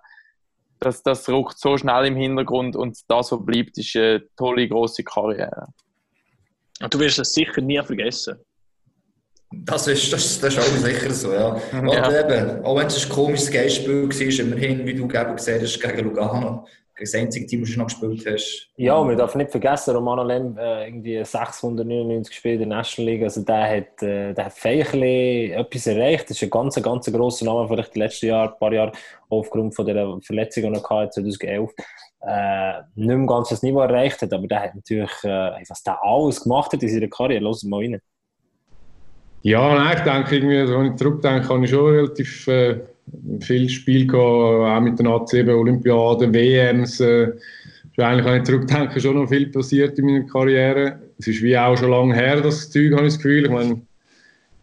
das, 0.83 1.03
das 1.03 1.27
rückt 1.29 1.57
so 1.57 1.77
schnell 1.77 2.05
im 2.05 2.15
Hintergrund 2.15 2.75
und 2.75 2.97
das, 3.07 3.31
was 3.31 3.45
bleibt, 3.45 3.77
ist 3.77 3.95
eine 3.95 4.23
tolle, 4.37 4.67
grosse 4.67 5.03
Karriere. 5.03 5.67
Und 6.81 6.93
du 6.93 6.99
wirst 6.99 7.19
das 7.19 7.33
sicher 7.33 7.61
nie 7.61 7.81
vergessen. 7.83 8.37
Das 9.55 9.87
ist, 9.87 10.11
das, 10.11 10.39
das 10.39 10.55
ist 10.55 10.59
auch 10.59 10.63
sicher 10.63 11.11
so, 11.11 11.31
ja. 11.31 11.49
Und 11.71 11.89
Ja. 11.89 12.19
eben, 12.19 12.65
auch 12.65 12.75
wenn 12.75 12.87
es 12.87 13.03
ein 13.05 13.09
komisches 13.09 13.51
Geistspiel 13.51 14.09
war, 14.09 14.39
immerhin, 14.45 14.85
wie 14.85 14.95
du 14.95 15.03
eben 15.03 15.35
gesehen 15.35 15.61
hast, 15.61 15.79
gegen 15.79 16.05
Lugano, 16.05 16.65
das 16.99 17.15
einzige 17.15 17.45
Team, 17.45 17.61
das 17.61 17.71
du 17.71 17.79
noch 17.79 17.87
gespielt 17.87 18.25
hast. 18.25 18.69
Ja, 18.77 18.95
und 18.95 19.07
man 19.07 19.17
darf 19.17 19.35
nicht 19.35 19.51
vergessen, 19.51 19.95
Romano 19.95 20.23
Lem 20.23 20.57
äh, 20.57 20.87
irgendwie 20.87 21.23
699 21.23 22.29
gespielt 22.31 22.61
in 22.61 22.69
der 22.69 22.77
National 22.77 23.11
League. 23.11 23.23
Also 23.23 23.41
der 23.41 23.77
hat, 23.77 24.03
äh, 24.03 24.33
der 24.33 24.45
hat 24.45 24.53
feierlich 24.53 25.51
etwas 25.51 25.87
erreicht. 25.87 26.29
Das 26.29 26.37
ist 26.37 26.43
ein 26.43 26.49
ganz, 26.49 26.75
ganz 26.81 27.11
grosser 27.11 27.45
Name, 27.45 27.67
vielleicht 27.67 27.95
die 27.95 27.99
letzten 27.99 28.27
Jahre, 28.27 28.53
ein 28.53 28.59
paar 28.59 28.73
Jahre 28.73 28.91
aufgrund 29.29 29.75
von 29.75 29.85
der 29.85 30.19
Verletzung, 30.21 30.63
die 30.63 30.79
er 30.79 30.89
hatte, 30.89 31.09
2011 31.21 31.71
äh, 32.25 32.73
nicht 32.95 33.17
mehr 33.17 33.27
ganz 33.27 33.49
das 33.49 33.63
Niveau 33.63 33.81
erreicht 33.81 34.21
hat. 34.21 34.33
Aber 34.33 34.47
der 34.47 34.61
hat 34.61 34.75
natürlich, 34.75 35.23
äh, 35.23 35.51
was 35.67 35.83
der 35.83 36.03
alles 36.03 36.43
gemacht 36.43 36.73
hat 36.73 36.83
in 36.83 36.89
seiner 36.89 37.07
Karriere, 37.07 37.43
los 37.43 37.63
mal 37.63 37.81
rein. 37.81 37.99
Ja, 39.41 39.75
nein, 39.75 39.97
ich 39.97 40.03
denke, 40.03 40.35
irgendwie, 40.35 40.73
wenn 40.73 40.93
ich 40.93 40.95
zurückdenke, 40.95 41.49
habe 41.49 41.65
ich 41.65 41.69
schon 41.69 41.93
relativ 41.93 42.47
äh, 42.47 42.79
viel 43.39 43.69
Spiel 43.69 44.07
gehabt, 44.07 44.23
auch 44.23 44.81
mit 44.81 44.99
den 44.99 45.07
A7 45.07 45.53
Olympiaden, 45.53 46.33
WMs. 46.33 46.99
Äh, 46.99 47.31
ist 47.95 47.99
eigentlich, 47.99 48.25
wenn 48.25 48.37
ich 48.37 48.43
zurückdenke, 48.43 48.99
schon 48.99 49.15
noch 49.15 49.29
viel 49.29 49.47
passiert 49.47 49.99
in 49.99 50.05
meiner 50.05 50.25
Karriere. 50.25 50.99
Es 51.19 51.27
ist 51.27 51.43
wie 51.43 51.57
auch 51.57 51.77
schon 51.77 51.91
lange 51.91 52.15
her, 52.15 52.41
das 52.41 52.71
Zeug, 52.71 52.91
habe 52.93 53.03
ich 53.03 53.13
das 53.13 53.17
Gefühl. 53.17 53.45
Ich 53.45 53.51
meine, 53.51 53.81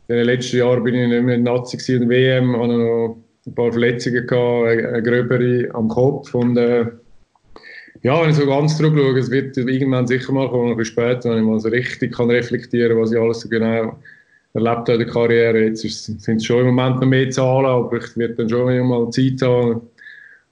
in 0.08 0.16
den 0.16 0.24
letzten 0.24 0.56
Jahren 0.56 0.82
bin 0.82 0.94
ich 0.94 1.08
nicht 1.08 1.22
mehr 1.22 1.38
Nazi 1.38 1.76
in 1.92 2.00
der 2.00 2.08
WM, 2.08 2.56
habe 2.56 2.68
noch 2.68 3.16
ein 3.46 3.54
paar 3.54 3.70
Verletzungen 3.70 4.26
gehabt, 4.26 4.66
eine 4.66 5.02
gröbere 5.02 5.72
am 5.74 5.88
Kopf 5.88 6.34
und 6.34 6.56
äh, 6.56 6.86
ja, 8.02 8.20
wenn 8.22 8.30
ich 8.30 8.36
so 8.36 8.46
ganz 8.46 8.76
zurückschaue, 8.76 9.18
es 9.18 9.30
wird 9.30 9.56
irgendwann 9.56 10.06
sicher 10.06 10.32
mal 10.32 10.48
kommen, 10.48 10.70
ein 10.70 10.76
bisschen 10.76 10.94
später, 10.94 11.30
wenn 11.30 11.38
ich 11.38 11.44
mal 11.44 11.60
so 11.60 11.68
richtig 11.68 12.14
kann 12.14 12.30
reflektieren 12.30 12.92
kann, 12.92 13.02
was 13.02 13.12
ich 13.12 13.18
alles 13.18 13.40
so 13.40 13.48
genau 13.48 13.98
erlebt 14.54 14.88
in 14.88 14.98
der 14.98 15.06
Karriere. 15.06 15.64
Jetzt 15.64 15.82
sind 15.82 16.36
es 16.36 16.44
schon 16.44 16.60
im 16.60 16.74
Moment 16.74 17.00
noch 17.00 17.06
mehr 17.06 17.30
Zahlen, 17.30 17.66
aber 17.66 17.96
ich 17.96 18.16
werde 18.16 18.34
dann 18.34 18.48
schon 18.48 18.88
mal 18.88 19.10
Zeit 19.10 19.40
haben, 19.42 19.82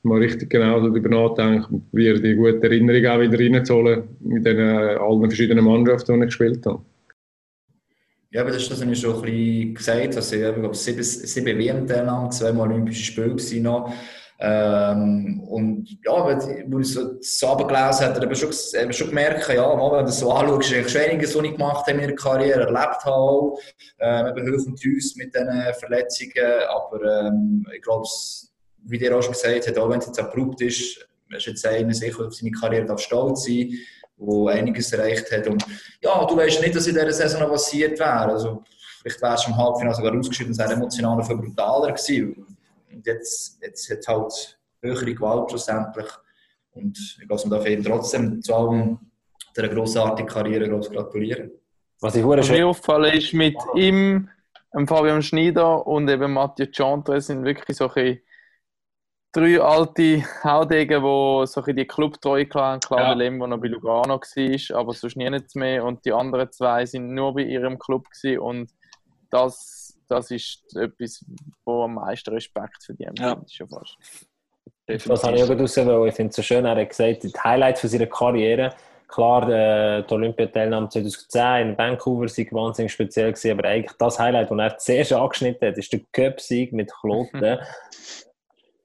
mal 0.03 0.19
richtig 0.19 0.51
genau 0.51 0.81
darüber 0.81 1.09
nachdenke 1.09 1.67
und 1.71 1.91
probiere 1.91 2.21
die 2.21 2.35
gute 2.35 2.63
Erinnerung 2.63 3.07
auch 3.07 3.21
wieder 3.21 3.39
reinzuholen 3.39 4.05
mit 4.21 4.47
den 4.47 4.59
äh, 4.59 4.97
allen 4.97 5.29
verschiedenen 5.29 5.65
Mannschaften, 5.65 6.15
die 6.15 6.21
ich 6.21 6.27
gespielt 6.27 6.65
habe. 6.67 6.81
Ja, 8.31 8.43
aber 8.43 8.51
das 8.51 8.63
ist 8.63 8.71
das, 8.71 8.81
was 8.81 8.89
ich 8.89 9.01
schon 9.01 9.17
ein 9.17 9.23
bisschen 9.23 9.75
gesagt 9.75 10.07
habe. 10.07 10.17
Also, 10.17 10.37
ich 10.37 10.55
glaube, 10.55 10.75
sieben, 10.75 11.03
sieben 11.03 11.59
WM-Teilnahmen, 11.59 12.31
zweimal 12.31 12.71
Olympische 12.71 13.05
Spiele 13.05 13.37
waren 13.37 13.63
noch. 13.63 13.93
Ähm, 14.41 15.41
und 15.49 15.89
ja, 16.05 16.27
wenn 16.27 16.81
ich 16.81 16.95
so 16.95 17.15
das 17.15 17.41
gelesen 17.41 18.07
habe, 18.07 18.21
habe 18.21 18.33
ich 18.33 18.39
schon, 18.39 18.93
schon 18.93 19.09
gemerkt, 19.09 19.49
ja, 19.49 19.75
mal, 19.75 19.99
wenn 19.99 20.07
du 20.07 20.13
so 20.13 20.31
anschaust, 20.31 20.73
ist 20.73 20.93
schon 20.93 21.01
einiges, 21.01 21.35
was 21.35 21.45
ich 21.45 21.53
gemacht 21.53 21.81
habe 21.81 21.91
in 21.91 21.97
meiner 21.97 22.15
Karriere, 22.15 22.61
erlebt 22.61 23.05
habe 23.05 23.57
ähm, 23.99 24.27
eben 24.29 24.53
hoch 24.53 24.67
und 24.67 24.77
tief 24.77 25.17
mit 25.17 25.35
diesen 25.35 25.75
Verletzungen, 25.81 26.53
aber 26.69 27.27
ähm, 27.27 27.67
ich 27.75 27.83
glaube, 27.83 28.07
wie 28.85 28.99
der 28.99 29.17
auch 29.17 29.23
schon 29.23 29.33
gesagt 29.33 29.67
hat, 29.67 29.79
auch 29.79 29.91
wenn 29.91 29.99
es 29.99 30.07
jetzt 30.07 30.21
abrupt 30.21 30.61
ist, 30.61 31.05
ist 31.31 31.47
jetzt 31.47 31.67
einer 31.67 31.93
sicher 31.93 32.27
auf 32.27 32.35
seine 32.35 32.53
Karriere 32.53 32.87
darf 32.87 33.01
stolz 33.01 33.45
sein, 33.45 33.73
der 34.19 34.53
einiges 34.53 34.93
erreicht 34.93 35.31
hat. 35.33 35.49
Und 35.49 35.65
ja, 36.01 36.25
du 36.25 36.37
weißt 36.37 36.61
nicht, 36.61 36.77
was 36.77 36.87
in 36.87 36.95
dieser 36.95 37.13
Saison 37.13 37.43
noch 37.43 37.51
passiert 37.51 37.99
wäre, 37.99 38.33
also 38.33 38.63
vielleicht 39.03 39.21
wäre 39.21 39.35
es 39.35 39.47
im 39.49 39.57
Halbfinale 39.57 39.97
sogar 39.97 40.17
ausgeschieden, 40.17 40.53
es 40.53 40.59
wäre 40.59 40.75
emotional 40.75 41.25
viel 41.25 41.37
brutaler 41.37 41.93
gewesen, 41.93 42.58
und 42.99 43.07
jetzt, 43.07 43.63
jetzt 43.63 43.89
hat 43.91 44.09
halt 44.09 44.59
höhere 44.83 45.15
Gewalt 45.15 45.51
schlussendlich. 45.51 46.09
Und 46.73 46.99
ich 46.99 47.29
glaube, 47.29 47.43
man 47.49 47.51
darf 47.51 47.69
ihm 47.69 47.85
trotzdem 47.85 48.43
zu 48.43 48.55
allem 48.55 48.99
der 49.57 49.69
grossartigen 49.69 50.29
Karriere 50.29 50.69
gratulieren. 50.69 51.53
Was 52.01 52.17
ich 52.17 52.25
Was 52.25 52.51
mir 52.51 52.67
auffallen 52.67 53.17
ist, 53.17 53.33
mit 53.35 53.57
ihm, 53.77 54.29
Fabian 54.87 55.23
Schneider 55.23 55.87
und 55.87 56.09
eben 56.09 56.33
Mathieu 56.33 56.67
Chantre 56.67 57.21
sind 57.21 57.45
wirklich 57.45 57.77
solche 57.77 58.21
drei 59.33 59.61
alte 59.61 60.25
Haudegen, 60.43 61.01
die 61.01 61.47
so 61.47 61.63
die 61.63 61.87
Clubtreue 61.87 62.49
haben. 62.53 62.81
Claude 62.81 63.03
ja. 63.03 63.13
Lem, 63.13 63.39
der 63.39 63.49
noch 63.49 63.61
bei 63.61 63.69
Lugano 63.69 64.19
war, 64.21 64.77
aber 64.77 64.93
sonst 64.93 65.17
nie 65.17 65.31
nichts 65.31 65.55
mehr. 65.55 65.85
Und 65.85 66.05
die 66.05 66.13
anderen 66.13 66.51
zwei 66.51 66.85
sind 66.85 67.15
nur 67.15 67.35
bei 67.35 67.43
ihrem 67.43 67.79
Club 67.79 68.09
gewesen. 68.11 68.41
Und 68.41 68.73
das 69.31 69.78
das 70.09 70.31
ist 70.31 70.77
etwas, 70.77 71.25
wo 71.65 71.83
am 71.83 71.95
meisten 71.95 72.31
Respekt 72.31 72.83
verdient. 72.85 73.19
Ja. 73.19 73.35
Das 73.35 73.53
schon 73.53 73.69
fast. 73.69 73.97
Das 74.87 75.23
habe 75.23 75.37
ich 75.37 75.43
auch 75.43 75.51
rausgewählt. 75.51 76.09
Ich 76.09 76.15
finde 76.15 76.31
es 76.31 76.37
so 76.37 76.43
schön, 76.43 76.65
er 76.65 76.77
hat 76.77 76.89
gesagt, 76.89 77.23
die 77.23 77.33
Highlights 77.33 77.83
von 77.83 77.91
seiner 77.91 78.07
Karriere, 78.07 78.75
klar, 79.07 79.49
äh, 79.49 80.03
die 80.03 80.15
Olympiateilnahme 80.15 80.89
2010 80.89 81.69
in 81.69 81.79
Vancouver 81.79 82.25
war 82.25 82.63
wahnsinnig 82.63 82.93
speziell, 82.93 83.33
gewesen, 83.33 83.59
aber 83.59 83.69
eigentlich 83.69 83.97
das 83.99 84.19
Highlight, 84.19 84.51
das 84.51 84.59
er 84.59 84.79
zuerst 84.79 85.13
angeschnitten 85.13 85.69
hat, 85.69 85.79
ist 85.79 85.93
der 85.93 86.01
Cup-Sieg 86.13 86.73
mit 86.73 86.91
Kloten. 87.01 87.59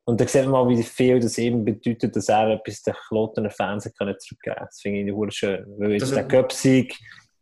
Und 0.06 0.20
da 0.20 0.28
sieht 0.28 0.44
man 0.44 0.52
mal, 0.52 0.70
wie 0.70 0.84
viel 0.84 1.22
das 1.22 1.38
eben 1.38 1.64
bedeutet, 1.64 2.14
dass 2.14 2.28
er 2.28 2.50
etwas 2.50 2.84
den 2.84 2.94
Klotener 3.08 3.50
Fans 3.50 3.84
zurückgeben 3.84 4.38
kann. 4.42 4.66
Das 4.66 4.82
finde 4.82 5.00
ich 5.10 5.34
schön. 5.34 5.66
Weil 5.78 5.94
jetzt 5.94 6.14
der 6.14 6.28
Cup-Sieg 6.28 7.00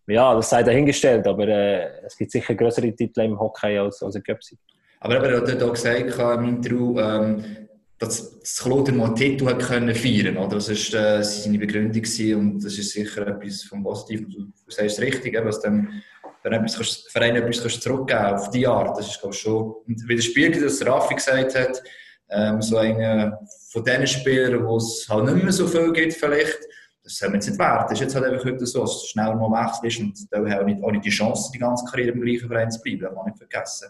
ja, 0.08 0.36
das 0.36 0.50
sei 0.50 0.64
dahingestellt, 0.64 1.28
aber 1.28 1.48
äh, 1.48 2.06
es 2.06 2.18
gibt 2.18 2.32
sicher 2.32 2.56
größere 2.56 2.94
Titel 2.96 3.22
im 3.22 3.40
Hockey 3.40 3.78
als, 3.78 4.02
als 4.02 4.16
ein 4.16 4.24
Göpsi. 4.24 4.58
Aber 5.00 5.16
er 5.16 5.38
hat 5.38 5.48
ja 5.48 5.70
gesagt 5.70 6.20
im 6.20 6.46
Intro, 6.46 7.00
ähm, 7.00 7.68
dass 7.98 8.40
das 8.40 8.58
Kloten 8.58 8.98
mal 8.98 9.06
einen 9.06 9.16
Titel 9.16 9.46
hat 9.48 9.60
können 9.60 9.94
feiern 9.94 10.36
konnte. 10.36 10.56
Das 10.56 10.70
war 10.70 11.20
äh, 11.20 11.24
seine 11.24 11.60
Begründung 11.60 12.04
und 12.36 12.64
das 12.64 12.78
ist 12.78 12.92
sicher 12.92 13.28
etwas 13.28 13.64
vom 13.64 13.84
Positiven. 13.84 14.30
Du 14.30 14.72
sagst 14.72 14.98
es 14.98 15.02
richtig, 15.02 15.34
dass 15.34 15.62
dem 15.62 16.02
Verein 16.42 17.36
etwas 17.36 17.80
zurückgeben 17.80 18.26
auf 18.26 18.50
die 18.50 18.66
Art. 18.66 18.98
Das 18.98 19.08
ist 19.08 19.20
glaube 19.20 19.36
ich, 19.36 19.42
schon. 19.42 19.76
Widerspiegelt, 19.86 20.66
was 20.66 20.86
Raffi 20.86 21.16
gesagt 21.16 21.56
hat, 21.56 21.84
ähm, 22.30 22.62
so 22.62 22.78
einer 22.78 23.40
von 23.72 23.84
diesen 23.84 24.08
Spielern, 24.08 24.66
wo 24.66 24.78
es 24.78 25.06
halt 25.08 25.26
nicht 25.26 25.44
mehr 25.44 25.54
so 25.54 25.68
viel 25.68 25.94
gibt, 25.94 26.14
vielleicht 26.14 26.60
das 27.04 27.18
soll 27.18 27.30
man 27.30 27.36
jetzt 27.36 27.50
nicht 27.50 27.60
werden. 27.60 27.84
Das 27.84 27.94
ist 27.94 28.00
jetzt 28.02 28.16
halt 28.16 28.26
einfach 28.26 28.46
heute 28.46 28.66
so, 28.66 28.82
dass 28.82 29.02
du 29.02 29.08
schnell 29.08 29.36
mal 29.36 29.66
wechselst 29.66 30.00
und 30.00 30.32
da 30.32 30.38
haben 30.38 30.54
auch 30.54 30.66
nicht, 30.66 30.84
auch 30.84 30.92
nicht 30.92 31.06
die 31.06 31.10
Chance, 31.10 31.52
die 31.54 31.60
ganze 31.60 31.86
Karriere 31.86 32.12
im 32.12 32.22
gleichen 32.22 32.48
Verein 32.48 32.72
zu 32.72 32.82
bleiben. 32.82 33.02
Das 33.02 33.16
man 33.16 33.26
nicht 33.26 33.38
vergessen. 33.38 33.88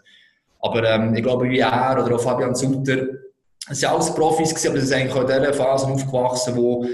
Aber 0.62 0.84
ähm, 0.84 1.14
ich 1.16 1.24
glaube, 1.24 1.50
wie 1.50 1.60
er 1.60 2.04
oder 2.04 2.16
auch 2.16 2.22
Fabian 2.22 2.56
Sutter, 2.56 3.08
es 3.70 3.80
sind 3.80 3.90
alles 3.90 4.14
Profis 4.14 4.50
gewesen, 4.50 4.70
aber 4.70 4.80
sie 4.80 4.88
sind 4.88 4.98
eigentlich 4.98 5.16
auch 5.16 5.22
in 5.22 5.28
dieser 5.28 5.54
Phase 5.54 5.88
aufgewachsen, 5.88 6.56
wo, 6.56 6.86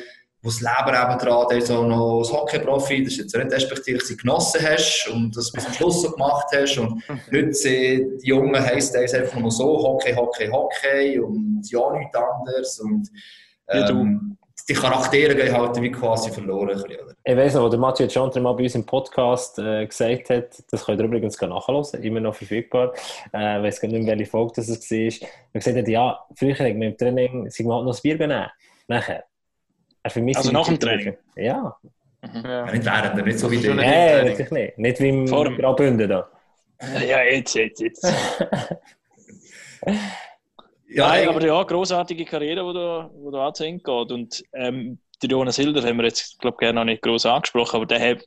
wo 0.42 0.50
das 0.50 0.62
Leben 0.62 0.96
eben 0.96 1.20
dran 1.20 1.58
ist, 1.58 1.68
so 1.68 1.84
noch 1.86 2.20
als 2.20 2.32
Hockey-Profi, 2.32 3.04
das 3.04 3.14
ist 3.14 3.20
jetzt 3.20 3.36
nicht 3.36 3.52
respektive, 3.52 4.04
sie 4.04 4.18
genossen 4.18 4.62
hast 4.64 5.10
und 5.14 5.36
das 5.36 5.52
bis 5.52 5.64
zum 5.64 5.74
Schluss 5.74 6.02
so 6.02 6.12
gemacht 6.12 6.48
hast 6.54 6.78
und 6.78 7.04
heute 7.32 7.54
sind 7.54 8.20
die 8.22 8.28
Jungen 8.28 8.62
heisst 8.62 8.96
es 8.96 9.14
einfach 9.14 9.40
nur 9.40 9.52
so, 9.52 9.66
Hockey, 9.66 10.14
Hockey, 10.14 10.48
Hockey 10.48 11.20
und 11.20 11.64
ja 11.70 11.98
nichts 11.98 12.16
anderes 12.16 12.80
und 12.80 13.10
ähm, 13.70 14.38
die 14.70 14.74
Charaktere 14.74 15.36
gehen 15.36 15.56
halt 15.56 15.82
wie 15.82 15.92
quasi 15.92 16.32
verloren. 16.32 16.68
Bisschen, 16.68 17.00
oder? 17.00 17.14
Ich 17.24 17.38
weiß 17.38 17.54
noch, 17.56 17.64
wo 17.64 17.70
der 17.70 17.80
Mathieu 17.80 18.10
Chantre 18.10 18.42
mal 18.42 18.54
bei 18.54 18.64
uns 18.64 18.76
im 18.76 18.86
Podcast 18.86 19.58
äh, 19.60 19.86
gesagt 19.86 20.30
hat, 20.30 20.64
das 20.70 20.86
könnt 20.86 21.00
ihr 21.00 21.06
übrigens 21.06 21.40
nachhören, 21.40 22.04
immer 22.04 22.20
noch 22.20 22.36
verfügbar. 22.36 22.94
Äh, 23.34 23.58
ich 23.58 23.64
weiß 23.64 23.82
gar 23.82 23.88
nicht 23.88 24.04
mehr, 24.04 24.18
welche 24.18 24.30
Folge 24.30 24.54
das 24.58 24.70
war. 24.70 25.30
Er 25.54 25.60
gesagt 25.60 25.78
hat, 25.78 25.88
ja, 25.88 26.20
früher 26.36 26.54
hat 26.54 26.60
man 26.60 26.82
im 26.82 26.98
Training 26.98 27.50
sich 27.50 27.66
mal 27.66 27.84
noch 27.84 27.96
ein 27.96 28.02
Bier 28.02 28.18
genommen. 28.18 28.48
Nachher. 28.88 29.24
also 30.04 30.52
nach 30.52 30.68
dem 30.68 30.80
Training? 30.80 31.18
Ja. 31.36 31.78
Mhm. 32.22 32.44
ja. 32.44 32.72
Nicht 32.72 32.86
während, 32.86 33.26
nicht 33.26 33.40
so 33.40 33.52
wie 33.52 33.58
der. 33.58 33.76
Nein, 33.76 34.28
wirklich 34.28 34.52
nicht. 34.52 34.78
Nicht 34.78 35.00
wie 35.00 35.10
im 35.10 35.26
Graubünden 35.26 36.10
da. 36.10 36.28
Ja, 37.08 37.24
jetzt, 37.24 37.56
jetzt, 37.56 37.82
jetzt. 37.82 38.06
Ja, 40.90 41.10
Nein, 41.10 41.28
aber 41.28 41.46
ja, 41.46 41.62
großartige 41.64 42.26
Karriere, 42.26 42.66
die 42.66 42.74
da, 42.74 43.10
wo 43.14 43.30
da 43.32 43.48
anzuhängen 43.48 43.84
geht. 43.84 44.12
Und 44.12 44.44
ähm, 44.54 45.00
der 45.22 45.30
Jonas 45.30 45.58
Hilder 45.58 45.84
haben 45.84 45.98
wir 45.98 46.06
jetzt, 46.06 46.40
glaube 46.40 46.56
ich, 46.56 46.60
gerne 46.60 46.80
noch 46.80 46.86
nicht 46.86 47.02
groß 47.02 47.26
angesprochen, 47.26 47.76
aber 47.76 47.86
den, 47.86 48.22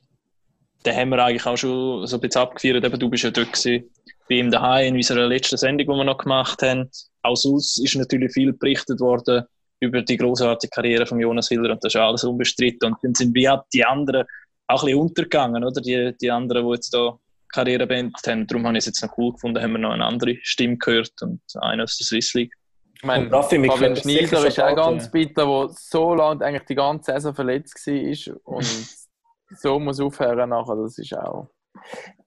den 0.85 0.95
haben 0.95 1.09
wir 1.09 1.23
eigentlich 1.23 1.45
auch 1.45 1.57
schon 1.57 2.05
so 2.05 2.17
ein 2.17 2.21
bisschen 2.21 2.41
abgeführt. 2.41 2.83
Eben, 2.83 2.99
du 2.99 3.09
bist 3.09 3.23
ja 3.23 3.31
dort 3.31 3.53
gewesen, 3.53 3.89
bei 4.29 4.35
ihm 4.35 4.51
daheim 4.51 4.89
in 4.89 4.95
unserer 4.95 5.27
letzten 5.27 5.57
Sendung, 5.57 5.87
die 5.87 5.97
wir 5.99 6.03
noch 6.03 6.19
gemacht 6.19 6.61
haben. 6.61 6.89
Auch 7.23 7.35
sonst 7.35 7.79
ist 7.79 7.95
natürlich 7.95 8.31
viel 8.31 8.53
berichtet 8.53 8.99
worden 8.99 9.43
über 9.79 10.03
die 10.03 10.17
großartige 10.17 10.69
Karriere 10.69 11.05
von 11.07 11.19
Jonas 11.19 11.49
Hilder 11.49 11.71
und 11.71 11.83
das 11.83 11.95
ist 11.95 11.99
alles 11.99 12.23
unbestritten. 12.23 12.93
Und 12.93 12.97
dann 13.01 13.15
sind 13.15 13.33
wir 13.33 13.63
die 13.73 13.83
anderen 13.83 14.25
auch 14.67 14.83
ein 14.83 14.85
bisschen 14.85 14.99
untergegangen, 14.99 15.63
oder? 15.63 15.81
Die, 15.81 16.15
die 16.21 16.31
anderen, 16.31 16.65
die 16.65 16.73
jetzt 16.73 16.93
da 16.93 17.17
Karriere 17.51 17.87
beendet 17.87 18.25
haben. 18.27 18.47
Darum 18.47 18.65
habe 18.67 18.77
ich 18.77 18.81
es 18.81 18.85
jetzt 18.87 19.03
noch 19.03 19.17
cool 19.17 19.33
gefunden, 19.33 19.61
haben 19.61 19.73
wir 19.73 19.79
noch 19.79 19.91
eine 19.91 20.05
andere 20.05 20.37
Stimme 20.41 20.77
gehört 20.77 21.13
und 21.21 21.41
eine 21.59 21.83
aus 21.83 21.97
der 21.97 22.05
Swiss 22.05 22.33
League. 22.33 22.53
Ich 22.95 23.03
meine, 23.03 23.29
Fabian 23.29 23.95
Schneider 23.95 24.45
ist 24.45 24.59
auch 24.59 24.75
ganz 24.75 25.09
bitter, 25.09 25.45
der 25.45 25.69
so 25.75 26.13
lange 26.13 26.45
eigentlich 26.45 26.65
die 26.65 26.75
ganze 26.75 27.13
Saison 27.13 27.33
verletzt 27.33 27.87
war 27.87 28.37
und 28.43 28.87
so 29.57 29.79
muss 29.79 29.99
aufhören 29.99 30.49
nachher, 30.49 30.75
das 30.75 30.97
ist 30.97 31.17
auch... 31.17 31.47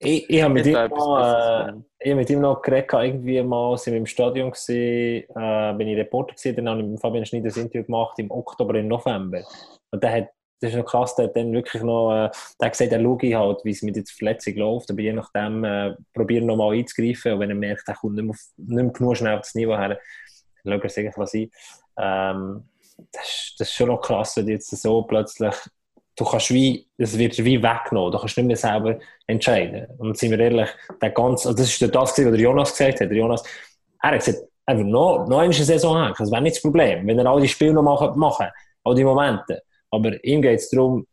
Ich, 0.00 0.28
ich 0.28 0.42
habe 0.42 0.54
mit, 0.54 0.66
ihm 0.66 0.72
noch, 0.72 1.18
äh, 1.18 2.10
hab 2.10 2.16
mit 2.16 2.30
ihm 2.30 2.40
noch 2.40 2.60
geredet, 2.60 2.92
irgendwie 2.92 3.40
mal 3.42 3.76
sind 3.78 3.92
wir 3.92 4.00
im 4.00 4.06
Stadion 4.06 4.50
gewesen, 4.50 5.28
äh, 5.36 5.74
bin 5.76 5.88
ich 5.88 5.96
Reporter 5.96 6.34
gewesen, 6.34 6.56
dann 6.56 6.68
habe 6.70 6.80
ich 6.80 6.86
mit 6.88 7.00
Fabian 7.00 7.26
Schneider 7.26 7.44
das 7.44 7.56
Interview 7.56 7.84
gemacht 7.84 8.18
im 8.18 8.30
Oktober, 8.30 8.74
im 8.74 8.88
November. 8.88 9.42
Und 9.92 10.02
der 10.02 10.12
hat 10.12 10.28
das 10.60 10.70
ist 10.70 10.76
noch 10.76 10.86
krass, 10.86 11.14
der 11.16 11.26
hat 11.26 11.36
dann 11.36 11.52
wirklich 11.52 11.82
noch, 11.82 12.12
äh, 12.12 12.30
der 12.60 12.70
gesagt, 12.70 12.92
er 12.92 13.02
schaue 13.02 13.38
halt, 13.38 13.64
wie 13.64 13.70
es 13.70 13.82
mit 13.82 13.96
der 13.96 14.04
Verletzung 14.06 14.54
läuft, 14.54 14.90
aber 14.90 15.00
je 15.00 15.12
nachdem 15.12 15.64
äh, 15.64 15.94
probieren 16.14 16.46
noch 16.46 16.56
mal 16.56 16.74
einzugreifen 16.74 17.32
und 17.32 17.40
wenn 17.40 17.50
er 17.50 17.56
merkt, 17.56 17.88
er 17.88 17.94
kommt 17.94 18.14
nicht 18.14 18.24
mehr, 18.24 18.36
nicht 18.56 18.82
mehr 18.84 18.92
genug 18.92 19.16
schnell 19.16 19.34
auf 19.34 19.42
das 19.42 19.54
Niveau 19.54 19.76
her, 19.76 19.98
dann 20.64 20.72
schaut 20.72 20.82
er 20.82 20.84
es 20.84 20.98
eigentlich 20.98 21.28
sein. 21.28 21.50
Ähm, 21.98 22.68
das, 23.12 23.24
ist, 23.24 23.54
das 23.58 23.68
ist 23.68 23.74
schon 23.74 23.88
noch 23.88 24.00
krass, 24.00 24.36
wenn 24.36 24.48
jetzt 24.48 24.70
so 24.70 25.02
plötzlich, 25.02 25.54
du 26.16 26.24
kannst 26.24 26.50
wie, 26.50 26.88
es 26.96 27.18
wird 27.18 27.36
wie 27.44 27.62
weggenommen, 27.62 28.12
du 28.12 28.18
kannst 28.18 28.36
nicht 28.36 28.46
mehr 28.46 28.56
selber 28.56 28.98
entscheiden. 29.26 29.86
Und 29.98 30.16
sind 30.16 30.30
wir 30.30 30.38
ehrlich, 30.38 30.70
der 31.02 31.10
ganze, 31.10 31.48
also 31.48 31.62
das 31.62 31.68
ist 31.68 31.82
das, 31.82 31.94
was 31.94 32.14
der 32.14 32.34
Jonas 32.34 32.70
gesagt 32.70 33.00
hat, 33.00 33.10
der 33.10 33.16
Jonas, 33.16 33.42
er 34.00 34.12
hat 34.12 34.24
gesagt, 34.24 34.38
einfach 34.64 34.84
noch, 34.84 35.26
noch 35.28 35.40
eine 35.40 35.52
Saison 35.52 35.96
haben, 35.96 36.14
das 36.16 36.30
wäre 36.30 36.42
nicht 36.42 36.56
das 36.56 36.62
Problem, 36.62 37.06
wenn 37.06 37.18
er 37.18 37.26
all 37.26 37.40
die 37.40 37.48
Spiele 37.48 37.72
noch 37.72 37.82
machen, 37.82 38.18
machen 38.18 38.46
all 38.84 38.94
die 38.94 39.04
Momente. 39.04 39.62
Aber 39.94 40.22
ihm 40.24 40.42
geht 40.42 40.60
es 40.60 40.70
darum, 40.70 41.06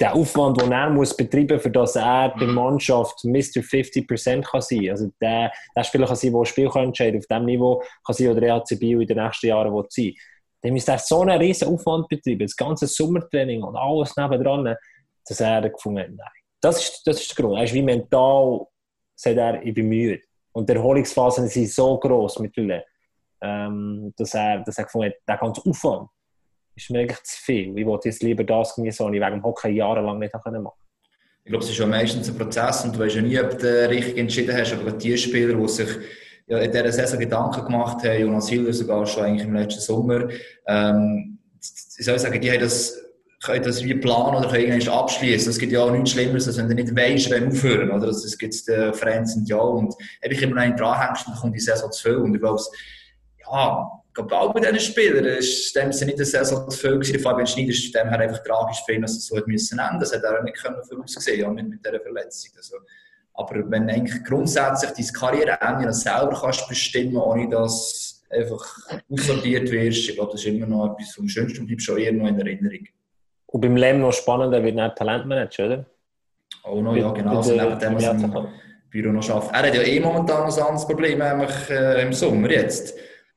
der 0.00 0.14
Aufwand, 0.14 0.60
den 0.60 0.72
er 0.72 0.90
muss 0.90 1.16
betreiben 1.16 1.54
muss, 1.54 1.62
für 1.62 1.70
dass 1.70 1.96
er 1.96 2.34
der 2.36 2.48
Mannschaft 2.48 3.24
Mr. 3.24 3.62
50% 3.62 4.42
kann 4.42 4.60
sein 4.60 4.90
Also 4.90 5.10
der, 5.20 5.52
der 5.76 5.84
Spieler 5.84 6.06
kann 6.06 6.16
sein, 6.16 6.32
der 6.32 6.40
ein 6.40 6.46
Spiel 6.46 6.68
kann 6.68 6.84
entscheiden 6.84 7.20
auf 7.20 7.26
dem 7.26 7.44
Niveau 7.44 7.82
kann 8.04 8.14
sein, 8.14 8.28
oder 8.28 8.42
EHC 8.42 8.78
Bio 8.78 9.00
in 9.00 9.06
den 9.06 9.22
nächsten 9.22 9.46
Jahren 9.46 9.72
will 9.72 9.84
sein 9.88 10.12
Dann 10.62 10.72
muss 10.72 10.88
er 10.88 10.98
so 10.98 11.20
einen 11.20 11.38
riesen 11.38 11.68
Aufwand 11.68 12.08
betreiben, 12.08 12.40
das 12.40 12.56
ganze 12.56 12.86
Sommertraining 12.86 13.62
und 13.62 13.76
alles 13.76 14.16
nebendran, 14.16 14.76
dass 15.26 15.40
er 15.40 15.70
gefunden 15.70 16.00
hat, 16.00 16.10
nein. 16.10 16.28
Das 16.60 16.82
ist, 16.82 17.06
das 17.06 17.20
ist 17.20 17.36
der 17.36 17.44
Grund. 17.44 17.58
Er 17.58 17.64
ist 17.64 17.74
wie 17.74 17.82
mental, 17.82 18.66
sagt 19.14 19.36
er, 19.36 19.62
ich 19.62 19.74
bin 19.74 19.88
müde. 19.88 20.20
Und 20.52 20.68
die 20.68 20.74
Erholungsphasen 20.74 21.46
sind 21.48 21.68
so 21.68 21.98
gross 21.98 22.38
mittlerweile, 22.38 22.84
ähm, 23.42 24.12
dass, 24.16 24.34
er, 24.34 24.60
dass 24.60 24.78
er 24.78 24.84
gefunden 24.84 25.10
hat, 25.10 25.16
der 25.28 25.36
ganze 25.36 25.60
Aufwand, 25.68 26.08
ist 26.76 26.90
mir 26.90 27.00
eigentlich 27.00 27.22
zu 27.22 27.36
viel. 27.42 27.78
Ich 27.78 27.86
wollte 27.86 28.08
jetzt 28.08 28.22
lieber 28.22 28.44
das 28.44 28.74
genießen, 28.74 29.06
was 29.06 29.14
ich 29.14 29.20
wegen 29.20 29.32
dem 29.32 29.42
Hockey 29.42 29.70
jahrelang 29.70 30.18
nicht 30.18 30.34
machen 30.34 30.52
konnte. 30.52 30.70
Ich 31.44 31.50
glaube, 31.50 31.64
es 31.64 31.70
ist 31.70 31.78
ja 31.78 31.86
meistens 31.86 32.28
ein 32.28 32.38
Prozess 32.38 32.84
und 32.84 32.96
du 32.96 33.00
weißt 33.00 33.16
ja 33.16 33.22
nie, 33.22 33.38
ob 33.38 33.58
du 33.58 33.88
richtig 33.88 34.16
entschieden 34.16 34.56
hast, 34.56 34.72
aber 34.72 34.92
die 34.92 35.16
Spieler, 35.16 35.54
die 35.54 35.68
sich 35.68 35.88
ja, 36.46 36.58
in 36.58 36.72
dieser 36.72 36.92
Saison 36.92 37.18
Gedanken 37.18 37.64
gemacht 37.64 38.02
haben, 38.02 38.20
Jonas 38.20 38.48
Hilder 38.48 38.72
sogar 38.72 39.06
schon 39.06 39.24
eigentlich 39.24 39.46
im 39.46 39.54
letzten 39.54 39.80
Sommer. 39.80 40.28
Ähm, 40.66 41.38
ich 41.60 42.04
soll 42.04 42.18
sagen, 42.18 42.40
die 42.40 42.50
haben 42.50 42.60
das, 42.60 42.98
können 43.42 43.62
das 43.62 43.84
wie 43.84 43.94
planen 43.94 44.36
oder 44.36 44.48
können 44.48 44.64
irgendwann 44.64 44.94
abschließen. 44.94 45.50
Es 45.50 45.58
gibt 45.58 45.72
ja 45.72 45.80
auch 45.80 45.90
nichts 45.90 46.10
Schlimmeres, 46.12 46.46
als 46.46 46.56
wenn 46.56 46.68
du 46.68 46.74
nicht 46.74 46.96
weißt, 46.96 47.30
wann 47.30 47.48
aufhören. 47.48 47.90
Oder? 47.90 48.06
Das 48.06 48.38
gibt 48.38 48.54
es 48.54 48.64
den 48.64 48.94
Verein 48.94 49.26
sind 49.26 49.48
ja. 49.48 49.58
Und 49.58 49.94
wenn 50.22 50.32
ich 50.32 50.42
immer 50.42 50.60
einen 50.60 50.76
dranhängst, 50.76 51.26
dann 51.26 51.34
kommt 51.34 51.54
die 51.54 51.60
Saison 51.60 51.92
zu 51.92 52.02
viel. 52.02 52.16
Und 52.16 52.34
ich 52.34 52.40
glaube, 52.40 52.60
ja, 53.42 54.03
auch 54.18 54.52
bei 54.52 54.60
diesen 54.60 54.80
Spielern 54.80 55.24
ist 55.24 55.74
dem 55.74 55.92
Sinne 55.92 56.12
nicht 56.12 56.18
eine 56.18 56.26
Saison 56.26 56.68
zu 56.70 56.78
viel 56.78 56.92
gewesen. 56.92 57.18
Fabian 57.18 57.46
Schneider 57.46 57.70
ist 57.70 57.94
dem 57.94 58.08
her 58.08 58.20
einfach 58.20 58.42
tragisch 58.42 58.82
für 58.86 58.92
ihn, 58.92 59.02
dass 59.02 59.16
es 59.16 59.26
so 59.26 59.36
hat 59.36 59.46
müssen 59.46 59.78
enden. 59.78 60.00
Das 60.00 60.14
hat 60.14 60.22
er 60.22 60.38
auch 60.38 60.44
nicht 60.44 60.56
können 60.56 60.82
vorausgesehen, 60.88 61.40
ja, 61.40 61.50
mit, 61.50 61.68
mit 61.68 61.84
dieser 61.84 62.00
Verletzung. 62.00 62.52
Also, 62.56 62.76
aber 63.34 63.68
wenn 63.68 63.90
eigentlich 63.90 64.22
grundsätzlich 64.24 64.92
deine 64.92 65.08
Karriereende 65.08 65.92
selber 65.92 66.38
kannst 66.40 66.68
bestimmen, 66.68 67.16
ohne 67.16 67.48
dass 67.48 68.24
einfach 68.30 68.64
aussortiert 69.10 69.70
wirst, 69.70 70.08
ich 70.08 70.14
glaube, 70.14 70.32
das 70.32 70.44
ist 70.44 70.46
immer 70.46 70.66
noch 70.66 70.92
etwas 70.92 71.14
vom 71.14 71.28
Schönsten 71.28 71.60
und 71.60 71.66
bleibst 71.66 71.86
schon 71.86 71.98
eher 71.98 72.12
noch 72.12 72.28
in 72.28 72.38
Erinnerung. 72.38 72.86
Und 73.46 73.60
beim 73.60 73.76
Lem 73.76 74.00
noch 74.00 74.12
spannender 74.12 74.62
wird 74.62 74.74
nicht 74.76 74.96
Talentmanager, 74.96 75.66
oder? 75.66 75.86
Auch 76.62 76.80
noch, 76.80 76.96
ja, 76.96 77.10
genau. 77.10 77.36
Also 77.36 77.54
neben 77.54 77.78
dem, 77.78 77.94
was 77.94 78.04
er 78.04 78.12
im 78.12 78.48
Büro 78.90 79.12
noch 79.12 79.22
schafft. 79.22 79.52
Er 79.52 79.66
hat 79.66 79.74
ja 79.74 79.82
eh 79.82 80.00
momentan 80.00 80.46
noch 80.46 80.56
ein 80.56 80.62
anderes 80.62 80.86
Problem, 80.86 81.18
nämlich 81.18 81.70
äh, 81.70 82.02
im 82.02 82.12
Sommer 82.12 82.50
jetzt. 82.50 82.96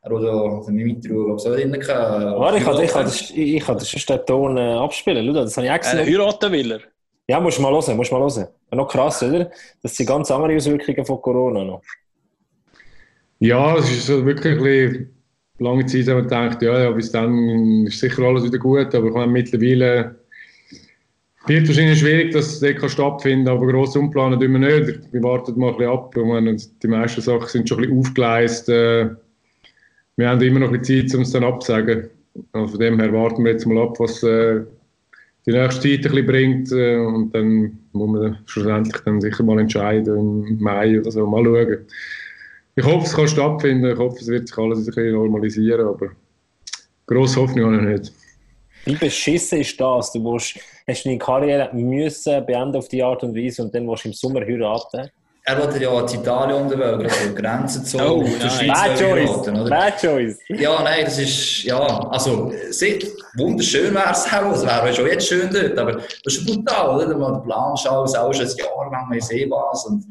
Er 0.10 0.16
hat 0.16 0.24
ja 0.24 0.62
den 0.66 0.76
Mitro, 0.76 1.26
glaube 1.26 1.36
ich, 1.36 1.42
so 1.42 1.50
drin. 1.54 1.72
Warte, 1.72 2.58
ich 2.58 2.64
kann, 2.64 2.82
ich 2.84 2.92
kann 2.92 3.04
das, 3.04 3.32
ich 3.32 3.64
kann 3.64 3.78
das 3.78 3.90
schon 3.90 4.18
den 4.18 4.26
Ton 4.26 4.58
äh, 4.58 4.74
abspielen. 4.74 5.26
Schau, 5.26 5.34
das 5.34 5.58
habe 5.58 5.68
ich 5.68 5.74
extra. 5.74 6.00
Äh, 6.00 6.06
heiraten 6.06 6.52
will 6.52 6.72
er. 6.72 6.80
Ja, 7.30 7.40
musst 7.40 7.58
du 7.58 7.62
mal 7.62 7.74
hören, 7.74 7.98
musst 7.98 8.12
du 8.12 8.16
mal 8.16 8.22
hören. 8.22 8.48
Noch 8.72 8.88
krass, 8.88 9.22
oder? 9.24 9.52
Das 9.82 9.96
sind 9.96 10.06
ganz 10.06 10.32
andere 10.32 10.56
Auswirkungen 10.56 11.06
von 11.06 11.22
Corona 11.22 11.64
noch. 11.64 11.82
Ja, 13.40 13.76
es 13.78 13.92
ist 13.92 14.08
so 14.08 14.26
wirklich 14.26 14.58
ein 14.58 14.64
bisschen 14.64 15.18
lange 15.60 15.86
Zeit, 15.86 16.08
haben 16.08 16.18
wir 16.18 16.22
gedacht, 16.24 16.62
ja, 16.62 16.84
ja, 16.84 16.92
bis 16.92 17.12
dann 17.12 17.86
ist 17.86 18.00
sicher 18.00 18.24
alles 18.24 18.44
wieder 18.44 18.58
gut, 18.58 18.94
aber 18.96 19.08
ich 19.08 19.14
meine, 19.14 19.32
mittlerweile 19.32 20.16
wird 21.48 21.68
wahrscheinlich 21.68 22.00
schwierig, 22.00 22.34
dass 22.34 22.60
das 22.60 22.76
kann 22.76 22.90
stattfinden 22.90 23.48
aber 23.48 23.68
gross 23.68 23.96
umplanen 23.96 24.40
tun 24.40 24.52
wir 24.54 24.60
nicht. 24.60 25.14
Wir 25.14 25.24
warten 25.24 25.58
mal 25.60 25.72
ein 25.72 25.78
bisschen 25.78 25.92
ab. 25.92 26.14
Ich 26.16 26.24
meine, 26.24 26.56
die 26.56 26.88
meisten 26.88 27.22
Sachen 27.22 27.48
sind 27.48 27.70
schon 27.70 27.78
ein 27.78 27.82
bisschen 27.84 28.00
aufgeleistet. 28.00 29.18
Wir 30.18 30.30
haben 30.30 30.42
immer 30.42 30.60
noch 30.60 30.74
ein 30.74 30.80
bisschen 30.80 31.08
Zeit, 31.08 31.16
um 31.16 31.22
es 31.22 31.32
dann 31.32 31.44
abzusagen. 31.44 32.10
Also 32.52 32.68
von 32.70 32.80
dem 32.80 33.00
her 33.00 33.14
warten 33.14 33.44
wir 33.46 33.52
jetzt 33.52 33.66
mal 33.66 33.84
ab, 33.84 34.00
was 34.00 34.22
äh, 34.24 34.62
die 35.46 35.52
nächste 35.52 35.82
Zeit 35.82 36.06
ein 36.06 36.12
bisschen 36.12 36.26
bringt 36.26 36.72
äh, 36.72 36.98
und 36.98 37.34
dann 37.34 37.80
muss 37.94 38.10
man 38.10 38.40
schlussendlich 38.46 39.02
dann 39.04 39.22
sicher 39.22 39.44
mal 39.44 39.60
entscheiden 39.60 40.46
im 40.46 40.60
Mai 40.60 41.00
oder 41.00 41.12
so, 41.12 41.26
mal 41.26 41.44
schauen. 41.44 41.86
Ich 42.76 42.84
hoffe, 42.84 43.06
es 43.06 43.14
kann 43.16 43.28
stattfinden, 43.28 43.92
ich 43.92 43.98
hoffe, 43.98 44.18
es 44.20 44.28
wird 44.28 44.48
sich 44.48 44.58
alles 44.58 44.80
ein 44.80 44.86
bisschen 44.86 45.14
normalisieren, 45.14 45.88
aber 45.88 46.10
grosse 47.06 47.42
Hoffnung 47.42 47.74
habe 47.74 47.94
ich 47.94 48.00
nicht. 48.00 48.14
Wie 48.86 48.96
beschissen 48.96 49.60
ist 49.60 49.80
das? 49.80 50.12
Du 50.14 50.20
musst, 50.20 50.60
hast 50.88 51.06
deine 51.06 51.18
Karriere 51.18 51.76
müssen 51.76 52.46
beenden 52.46 52.78
auf 52.78 52.88
die 52.88 53.04
Art 53.04 53.24
und 53.24 53.36
Weise 53.36 53.64
und 53.64 53.74
dann 53.74 53.86
musst 53.86 54.06
du 54.06 54.10
im 54.10 54.14
Sommer 54.14 54.42
heiraten. 54.42 55.10
Er 55.50 55.58
wollte 55.62 55.82
ja 55.82 55.98
in 55.98 56.08
Italien 56.08 56.64
unterwegs, 56.64 57.22
also 57.22 57.34
Grenzen 57.34 57.86
zu 57.86 57.98
Oh, 58.00 58.22
zur. 58.22 58.50
Schweiz 58.50 58.68
Bad 58.68 59.00
Choice! 59.00 59.30
oder? 59.48 59.70
Bad 59.70 60.02
Choice! 60.02 60.40
Ja, 60.50 60.84
nein, 60.84 61.06
das 61.06 61.20
ist, 61.20 61.64
ja, 61.64 61.80
also, 62.10 62.52
sehr 62.70 63.00
wunderschön 63.38 63.94
wäre 63.94 64.12
es 64.12 64.26
auch, 64.26 64.52
es 64.52 64.66
wäre 64.66 64.94
schon 64.94 65.08
jetzt 65.08 65.26
schön 65.26 65.50
dort, 65.50 65.78
aber 65.78 65.94
das 65.94 66.34
ist 66.36 66.46
brutal, 66.46 66.98
oder? 66.98 67.10
Wenn 67.10 67.20
man 67.20 67.34
den 67.36 67.44
Plan 67.44 67.78
schaut, 67.78 68.14
auch 68.18 68.34
schon 68.34 68.46
ein 68.46 68.58
Jahr 68.58 68.92
lang, 68.92 69.08
man 69.08 69.22
sehen 69.22 69.50
was 69.50 69.86
und, 69.86 70.04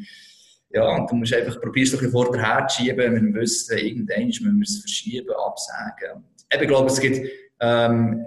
ja, 0.71 0.97
und 0.97 1.11
du 1.11 1.17
musst 1.17 1.35
einfach, 1.35 1.61
probierst 1.61 1.93
du 1.93 1.97
ein 1.99 2.01
bisschen 2.01 2.13
vor 2.13 2.33
der 2.33 2.43
Her 2.43 2.67
zu 2.69 2.81
schieben, 2.81 3.13
mit 3.13 3.23
dem 3.23 3.35
Wissen, 3.35 3.77
irgendwann 3.77 4.29
müssen 4.29 4.55
wir 4.57 4.63
es 4.63 4.79
verschieben, 4.79 5.35
absagen. 5.47 6.25
Eben, 6.51 6.63
ich 6.63 6.69
glaube, 6.69 6.87
es 6.87 6.99
gibt, 6.99 7.29
ähm, 7.61 8.25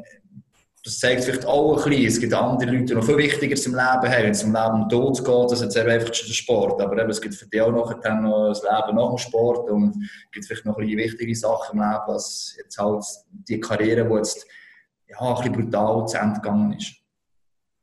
das 0.84 1.00
zeigt 1.00 1.24
vielleicht 1.24 1.46
auch 1.46 1.78
ein 1.78 1.90
bisschen, 1.90 2.06
es 2.08 2.20
gibt 2.20 2.34
andere 2.34 2.72
Leute, 2.72 2.86
die 2.86 2.96
noch 2.96 3.04
viel 3.04 3.18
wichtiger 3.18 3.56
zum 3.56 3.74
Leben 3.74 3.84
haben, 3.84 4.24
wenn 4.24 4.32
es 4.32 4.44
um 4.44 4.54
Leben 4.54 4.84
und 4.84 4.90
Tod 4.90 5.18
geht, 5.26 5.44
das 5.46 5.54
ist 5.54 5.62
jetzt 5.64 5.78
eben 5.78 5.90
einfach 5.90 6.14
schon 6.14 6.28
der 6.28 6.34
Sport, 6.34 6.82
aber 6.82 6.98
eben, 7.02 7.10
es 7.10 7.22
gibt 7.22 7.36
für 7.36 7.48
die 7.48 7.62
auch 7.62 7.72
nachher 7.72 8.00
dann 8.02 8.24
noch 8.24 8.50
das 8.50 8.64
Leben 8.64 8.96
nach 8.96 9.10
dem 9.10 9.18
Sport 9.18 9.70
und 9.70 9.90
es 10.02 10.32
gibt 10.32 10.46
vielleicht 10.46 10.66
noch 10.66 10.78
ein 10.78 10.86
bisschen 10.86 11.00
wichtige 11.00 11.36
Sachen 11.36 11.80
im 11.80 11.84
Leben, 11.86 12.02
als 12.08 12.56
jetzt 12.58 12.78
halt 12.78 13.04
die 13.30 13.60
Karriere, 13.60 14.08
die 14.08 14.16
jetzt 14.16 14.48
ja, 15.08 15.20
ein 15.20 15.36
bisschen 15.36 15.52
brutal 15.54 16.08
zu 16.08 16.18
Ende 16.18 16.40
gegangen 16.40 16.74
ist. 16.74 16.94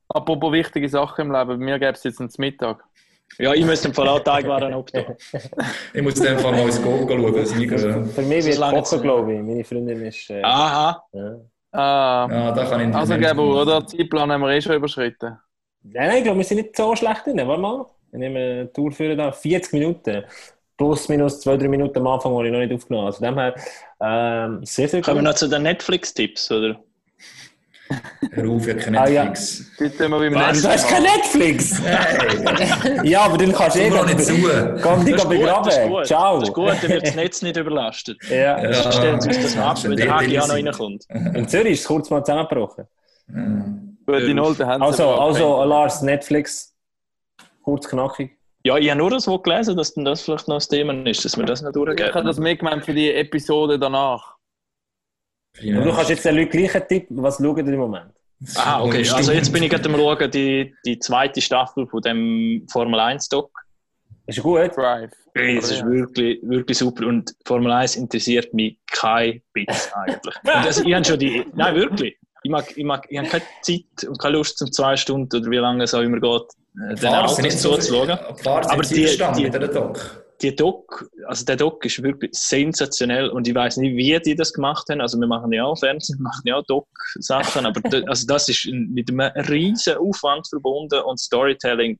Apropos 0.08 0.52
wichtige 0.52 0.88
Sachen 0.88 1.26
im 1.26 1.32
Leben, 1.32 1.48
bei 1.48 1.56
mir 1.56 1.78
gäbe 1.78 1.92
es 1.92 2.04
jetzt 2.04 2.20
einen 2.20 2.30
Mittag. 2.38 2.82
Ja, 3.38 3.52
ich 3.52 3.64
müsste 3.64 3.88
im 3.88 3.94
Fall 3.94 4.08
auch 4.08 4.20
Teigwaren 4.20 4.72
abtun. 4.72 5.04
Ich 5.92 6.02
muss 6.02 6.14
in 6.18 6.24
dem 6.24 6.38
Fall 6.38 6.52
mal 6.52 6.60
ins 6.62 6.80
Go 6.80 7.06
schauen, 7.08 7.34
das. 7.34 7.52
Für 7.52 8.22
mich 8.22 8.44
wird 8.46 8.58
lange 8.58 8.74
Kochen, 8.78 8.84
zu- 8.86 9.00
glaube 9.00 9.34
ich. 9.34 9.42
Meine 9.42 9.64
Freundin 9.64 10.00
ist. 10.02 10.30
Äh, 10.30 10.42
Aha. 10.42 11.04
ja. 11.12 11.36
Ah, 11.76 12.28
Ja, 12.30 12.52
da 12.52 12.64
kann 12.64 12.80
ich 12.80 12.86
nicht 12.86 12.96
also 12.96 13.14
mitmachen. 13.14 13.38
oder? 13.40 13.86
Zeitplan 13.86 14.32
haben 14.32 14.40
wir 14.42 14.50
eh 14.50 14.60
schon 14.60 14.76
überschritten. 14.76 15.38
Nein, 15.82 16.08
nein, 16.08 16.16
ich 16.18 16.24
glaube, 16.24 16.38
wir 16.38 16.44
sind 16.44 16.56
nicht 16.58 16.76
so 16.76 16.96
schlecht 16.96 17.26
drin. 17.26 17.38
Warte 17.46 17.60
mal. 17.60 17.86
Wir 18.10 18.18
nehmen 18.18 18.36
eine 18.36 18.72
Tour 18.72 18.90
für 18.92 19.14
da. 19.14 19.30
40 19.32 19.72
Minuten. 19.72 20.24
Plus, 20.76 21.08
minus 21.08 21.40
2-3 21.46 21.68
Minuten 21.68 21.98
am 21.98 22.06
Anfang, 22.06 22.36
die 22.38 22.46
ich 22.46 22.52
noch 22.52 22.58
nicht 22.58 22.72
aufgenommen 22.72 23.06
habe. 23.06 23.14
Also, 23.14 23.24
dem 23.24 23.38
her, 23.38 23.54
ähm, 24.00 24.64
sehr, 24.64 24.88
sehr 24.88 25.00
Kommen 25.02 25.18
wir 25.18 25.22
noch 25.22 25.34
zu 25.34 25.48
den 25.48 25.62
Netflix-Tipps, 25.62 26.50
oder? 26.50 26.80
Hör 28.32 28.48
auf, 28.50 28.66
ich 28.66 28.72
habe 28.74 28.80
kein 28.82 28.96
Ah, 28.96 29.08
ja. 29.08 29.24
Netflix. 29.24 29.70
Dort 29.78 29.92
sind 29.96 30.10
wir 30.10 30.18
beim 30.18 30.34
Was? 30.34 30.62
Du 30.62 30.68
hast 30.68 30.88
kein 30.88 31.02
Netflix! 31.02 31.80
Hey, 31.84 33.08
ja, 33.08 33.20
aber 33.22 33.38
dann 33.38 33.52
kannst 33.52 33.76
du 33.76 33.80
eh 33.80 33.90
nicht 33.90 34.20
zu. 34.20 34.34
Komm, 34.82 35.04
gut, 35.04 35.14
ist 35.14 35.28
begraben. 35.28 35.88
gut. 35.88 36.06
Ciao. 36.06 36.40
Das 36.40 36.48
ist 36.48 36.54
gut, 36.54 36.68
dann 36.68 36.90
wird 36.90 37.06
das 37.06 37.14
Netz 37.14 37.42
nicht 37.42 37.56
überlastet. 37.56 38.18
Ja. 38.30 38.62
Ja. 38.62 38.72
Sonst 38.72 38.96
stellen 38.96 39.20
sie 39.20 39.28
uns 39.28 39.42
das 39.42 39.56
ab, 39.56 39.78
wenn 39.84 39.96
der 39.96 40.16
auch 40.16 40.22
noch 40.48 40.54
reinkommt. 40.54 41.04
In 41.34 41.48
Zürich 41.48 41.72
ist 41.74 41.80
es 41.80 41.86
kurz 41.86 42.10
mal 42.10 42.24
zusammengebrochen. 42.24 42.84
Gute 44.06 44.34
Note 44.34 44.66
haben 44.66 44.80
sie 44.80 44.86
Also, 44.86 45.02
aber 45.04 45.20
also 45.22 45.64
Lars, 45.64 46.02
Netflix. 46.02 46.74
Kurz 47.62 47.88
knackig. 47.88 48.32
Ja, 48.64 48.76
ich 48.76 48.88
habe 48.90 48.98
nur 48.98 49.10
das 49.10 49.28
wo 49.28 49.38
gelesen, 49.38 49.76
dass 49.76 49.94
denn 49.94 50.04
das 50.04 50.22
vielleicht 50.22 50.48
noch 50.48 50.56
das 50.56 50.68
Thema 50.68 50.92
ist, 51.06 51.24
dass 51.24 51.36
wir 51.36 51.44
das 51.44 51.62
noch 51.62 51.70
Ich 51.70 52.14
habe 52.14 52.24
das 52.24 52.38
mitgemeint 52.38 52.84
für 52.84 52.94
die 52.94 53.12
Episode 53.12 53.78
danach. 53.78 54.35
Und 55.62 55.84
du 55.84 55.92
kannst 55.92 56.10
jetzt 56.10 56.24
den 56.24 56.36
Leuten 56.36 56.50
gleich 56.50 56.74
einen 56.74 56.88
Tipp, 56.88 57.06
was 57.10 57.36
schauen 57.38 57.64
die 57.64 57.72
im 57.72 57.78
Moment? 57.78 58.10
Ah, 58.56 58.82
okay. 58.82 59.08
Also 59.10 59.32
jetzt 59.32 59.50
bin 59.52 59.62
ich 59.62 59.70
gerade 59.70 59.88
am 59.88 59.94
schauen, 59.96 60.30
die, 60.30 60.74
die 60.84 60.98
zweite 60.98 61.40
Staffel 61.40 61.86
von 61.86 62.02
dem 62.02 62.66
Formel 62.70 63.00
1-Doc. 63.00 63.50
Ist 64.26 64.42
gut? 64.42 64.76
Drive. 64.76 65.12
Das 65.34 65.70
ist 65.70 65.84
wirklich, 65.86 66.40
wirklich 66.42 66.76
super. 66.78 67.06
Und 67.06 67.34
Formel 67.46 67.70
1 67.72 67.96
interessiert 67.96 68.52
mich 68.52 68.78
kein 68.90 69.40
bisschen 69.52 69.92
eigentlich. 69.94 70.34
Und 70.42 70.64
das, 70.66 70.80
ich 70.80 70.92
habe 70.94 71.04
schon 71.04 71.18
die. 71.18 71.46
Nein, 71.54 71.74
wirklich. 71.76 72.16
Ich, 72.42 72.50
mag, 72.50 72.76
ich, 72.76 72.84
mag, 72.84 73.06
ich 73.08 73.18
habe 73.18 73.28
keine 73.28 73.42
Zeit 73.62 74.08
und 74.08 74.18
keine 74.20 74.36
Lust, 74.36 74.60
um 74.62 74.70
zwei 74.70 74.96
Stunden 74.96 75.34
oder 75.36 75.50
wie 75.50 75.56
lange 75.56 75.82
es 75.82 75.94
auch 75.94 76.00
immer 76.00 76.20
geht, 76.20 76.42
äh, 76.90 76.94
den 76.94 77.08
Autos 77.08 77.38
nicht 77.38 77.58
so 77.58 77.74
zuzuschauen. 77.76 78.10
Aber 78.10 78.82
die- 78.82 78.94
die- 79.34 79.50
dieser 79.50 79.68
Doc. 79.68 80.25
Die 80.42 80.54
Doc, 80.54 81.08
also 81.26 81.44
der 81.44 81.56
Doc 81.56 81.84
ist 81.84 82.02
wirklich 82.02 82.30
sensationell 82.34 83.28
und 83.28 83.48
ich 83.48 83.54
weiß 83.54 83.78
nicht, 83.78 83.96
wie 83.96 84.18
die 84.20 84.34
das 84.34 84.52
gemacht 84.52 84.86
haben. 84.90 85.00
Also 85.00 85.18
wir 85.18 85.26
machen 85.26 85.52
ja 85.52 85.64
auch 85.64 85.78
Fernsehen, 85.78 86.18
wir 86.18 86.22
machen 86.30 86.42
ja 86.44 86.56
auch 86.56 86.64
Doc-Sachen, 86.66 87.64
aber 87.64 87.80
da, 87.80 88.00
also 88.06 88.26
das 88.26 88.48
ist 88.48 88.66
mit 88.66 89.10
einem 89.10 89.20
riesen 89.48 89.96
Aufwand 89.96 90.46
verbunden 90.48 91.00
und 91.00 91.18
Storytelling 91.18 91.98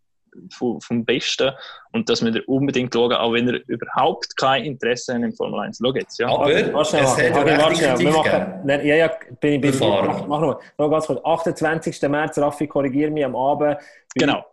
vom, 0.53 0.81
vom 0.81 1.05
Besten 1.05 1.51
und 1.93 2.09
das 2.09 2.23
müsst 2.23 2.37
ihr 2.37 2.49
unbedingt 2.49 2.93
schauen, 2.93 3.13
auch 3.13 3.33
wenn 3.33 3.49
ihr 3.49 3.63
überhaupt 3.67 4.37
kein 4.37 4.65
Interesse 4.65 5.15
habt 5.15 5.25
im 5.25 5.33
Formel 5.33 5.61
1. 5.61 5.79
Schau 5.83 5.95
jetzt, 5.95 6.19
ja. 6.19 6.29
Aber 6.29 6.45
Warte 6.45 6.99
warte. 6.99 7.99
Wir 7.99 8.11
machen, 8.11 8.61
nein, 8.65 8.87
ja, 8.87 8.97
ja, 8.97 9.13
bin 9.41 9.55
ich, 9.55 9.61
bin 9.61 9.71
ich, 9.71 9.81
mach, 9.81 10.27
mach 10.27 10.41
noch, 10.41 10.61
noch 10.79 10.91
ganz 10.91 11.07
kurz. 11.07 11.25
28. 11.25 12.03
März, 12.03 12.39
Raffi, 12.39 12.67
korrigiere 12.67 13.11
mich 13.11 13.25
am 13.25 13.37
Abend. 13.37 13.79
Genau. 14.15 14.45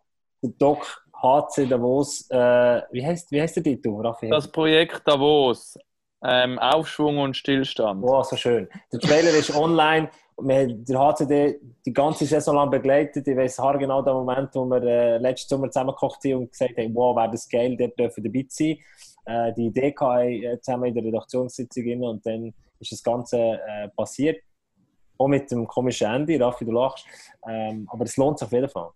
Der 0.42 0.52
Doc 0.58 1.03
HC 1.24 1.68
Davos, 1.68 2.30
äh, 2.30 2.82
wie 2.92 3.06
heißt, 3.06 3.32
wie 3.32 3.42
heißt 3.42 3.56
der 3.56 3.64
Titel, 3.64 3.96
Raffi? 4.02 4.30
Das 4.30 4.52
Projekt 4.52 5.08
Davos. 5.08 5.78
Ähm, 6.26 6.60
Aufschwung 6.60 7.18
und 7.18 7.36
Stillstand. 7.36 8.02
Wow, 8.02 8.26
so 8.26 8.36
schön. 8.36 8.68
Der 8.92 9.00
Trailer 9.00 9.32
ist 9.32 9.56
online. 9.56 10.10
Wir 10.38 10.56
haben 10.60 10.86
den 10.86 10.98
HCD 10.98 11.60
die 11.86 11.94
ganze 11.94 12.26
Saison 12.26 12.56
lang 12.56 12.70
begleitet. 12.70 13.28
Ich 13.28 13.38
weiß 13.38 13.60
haargenau 13.60 14.02
den 14.02 14.14
Moment, 14.14 14.50
wo 14.54 14.66
wir 14.66 14.84
äh, 14.84 15.18
letzten 15.18 15.50
Sommer 15.50 15.70
zusammengekocht 15.70 16.22
sind 16.22 16.36
und 16.36 16.52
gesagt 16.52 16.78
haben, 16.78 16.96
wow, 16.96 17.16
wäre 17.16 17.32
das 17.32 17.48
geil, 17.48 17.76
dort 17.78 17.98
dürfen 17.98 18.24
dabei 18.24 18.46
sein. 18.50 18.78
Äh, 19.26 19.54
die 19.54 19.68
Idee 19.68 19.94
ich 19.94 20.44
äh, 20.44 20.60
zusammen 20.62 20.86
in 20.86 20.96
der 20.96 21.04
Redaktionssitzung 21.04 22.04
und 22.04 22.26
dann 22.26 22.54
ist 22.80 22.92
das 22.92 23.04
Ganze 23.04 23.38
äh, 23.38 23.90
passiert. 23.90 24.42
Auch 25.18 25.28
mit 25.28 25.50
dem 25.52 25.68
komischen 25.68 26.08
Ende, 26.08 26.40
Raffi, 26.40 26.66
du 26.66 26.72
lachst. 26.72 27.06
Ähm, 27.48 27.88
aber 27.92 28.06
es 28.06 28.18
lohnt 28.18 28.40
sich 28.40 28.46
auf 28.46 28.52
jeden 28.52 28.70
Fall. 28.70 28.90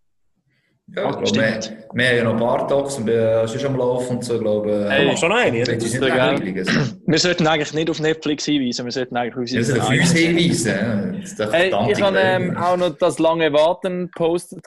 Ja, 0.95 1.03
ich 1.09 1.11
glaube, 1.11 1.27
Stimmt. 1.27 1.43
wir, 1.91 1.95
wir 1.95 2.07
haben 2.07 2.17
ja 2.17 2.23
noch 2.23 2.39
Bartox 2.39 2.97
und 2.97 3.07
wir 3.07 3.45
sind 3.45 3.59
schon 3.61 3.71
am 3.71 3.77
Laufen 3.77 4.15
und 4.17 4.23
so, 4.23 4.35
ich 4.35 4.41
glaube. 4.41 4.87
Hey, 4.89 5.03
äh, 5.03 5.07
machst 5.07 5.19
schon 5.19 5.29
noch 5.29 5.37
eine, 5.37 5.61
Das 5.63 5.83
ist. 5.83 6.01
Also. 6.01 6.95
Wir 7.07 7.19
sollten 7.19 7.45
eigentlich 7.47 7.73
nicht 7.73 7.89
auf 7.89 7.99
Netflix 7.99 8.45
hinweisen, 8.45 8.85
wir 8.85 8.91
sollten 8.91 9.15
eigentlich 9.15 9.59
auf 9.59 9.81
auf 9.81 9.89
uns 9.89 10.11
hinweisen. 10.11 11.23
Hey, 11.51 11.73
ich 11.91 12.01
habe 12.01 12.17
ähm, 12.17 12.57
auch 12.57 12.77
noch 12.77 12.97
das 12.97 13.19
lange 13.19 13.51
Warten 13.53 14.07
gepostet 14.11 14.65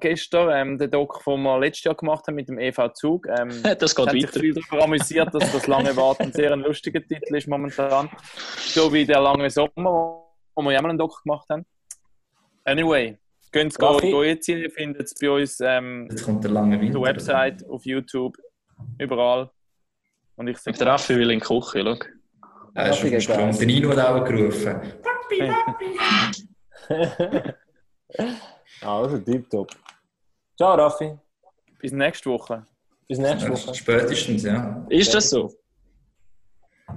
gestern, 0.00 0.50
ähm, 0.52 0.78
den 0.78 0.90
Doc, 0.90 1.22
den 1.26 1.42
wir 1.42 1.58
letztes 1.58 1.84
Jahr 1.84 1.94
gemacht 1.94 2.26
haben 2.26 2.34
mit 2.34 2.48
dem 2.48 2.58
EV 2.58 2.92
Zug. 2.94 3.26
Ähm, 3.26 3.48
Das 3.78 3.94
geht 3.94 4.06
hat 4.06 4.14
weiter. 4.14 4.40
viel 4.40 4.54
darüber 4.54 4.84
amüsiert, 4.84 5.34
dass 5.34 5.52
das 5.52 5.66
lange 5.66 5.94
Warten 5.96 6.32
sehr 6.32 6.52
ein 6.52 6.60
lustiger 6.60 7.00
Titel 7.00 7.36
ist 7.36 7.46
momentan. 7.46 8.08
So 8.58 8.92
wie 8.92 9.04
der 9.04 9.20
lange 9.20 9.48
Sommer, 9.50 10.24
wo 10.54 10.62
wir 10.62 10.72
ja 10.72 10.82
mal 10.82 10.90
einen 10.90 10.98
Doc 10.98 11.22
gemacht 11.22 11.46
haben. 11.50 11.64
Anyway, 12.64 13.16
könnt 13.52 13.74
ihr 13.78 13.86
Raffi? 13.86 14.10
go 14.10 14.22
jetzt 14.22 14.46
hin, 14.46 14.58
ihr 14.58 14.70
findet 14.70 15.02
es 15.06 15.14
bei 15.14 15.30
uns 15.30 15.60
ähm, 15.60 16.06
Jetzt 16.10 16.24
kommt 16.24 16.44
der 16.44 16.50
lange 16.50 16.76
auf 16.76 16.82
Winter. 16.82 16.98
der 17.00 17.08
Website, 17.08 17.68
auf 17.68 17.84
YouTube, 17.86 18.36
überall. 18.98 19.50
Und 20.36 20.48
ich 20.48 20.58
Der 20.62 20.74
sage, 20.74 20.90
Raffi 20.90 21.16
will 21.16 21.30
in 21.30 21.40
die 21.40 21.44
Küche, 21.44 21.82
schau. 21.84 21.96
Er 22.74 22.90
ist 22.90 22.96
auf 23.02 23.10
dem 23.10 23.20
Sprung. 23.20 23.50
Der 23.58 23.66
Nino 23.66 23.90
hat 23.90 23.98
auch 23.98 24.24
gerufen. 24.24 24.80
also, 28.82 29.18
tipptopp. 29.24 29.70
Ciao, 30.56 30.74
Raffi. 30.74 31.16
bis 31.80 31.92
nächste 31.92 32.30
Woche. 32.30 32.64
Bis 33.08 33.18
nächste 33.18 33.46
Ja, 33.46 33.52
Woche. 33.52 33.74
Spätestens, 33.74 34.42
ja. 34.44 34.84
Ist 34.88 35.14
das 35.14 35.30
so? 35.30 35.50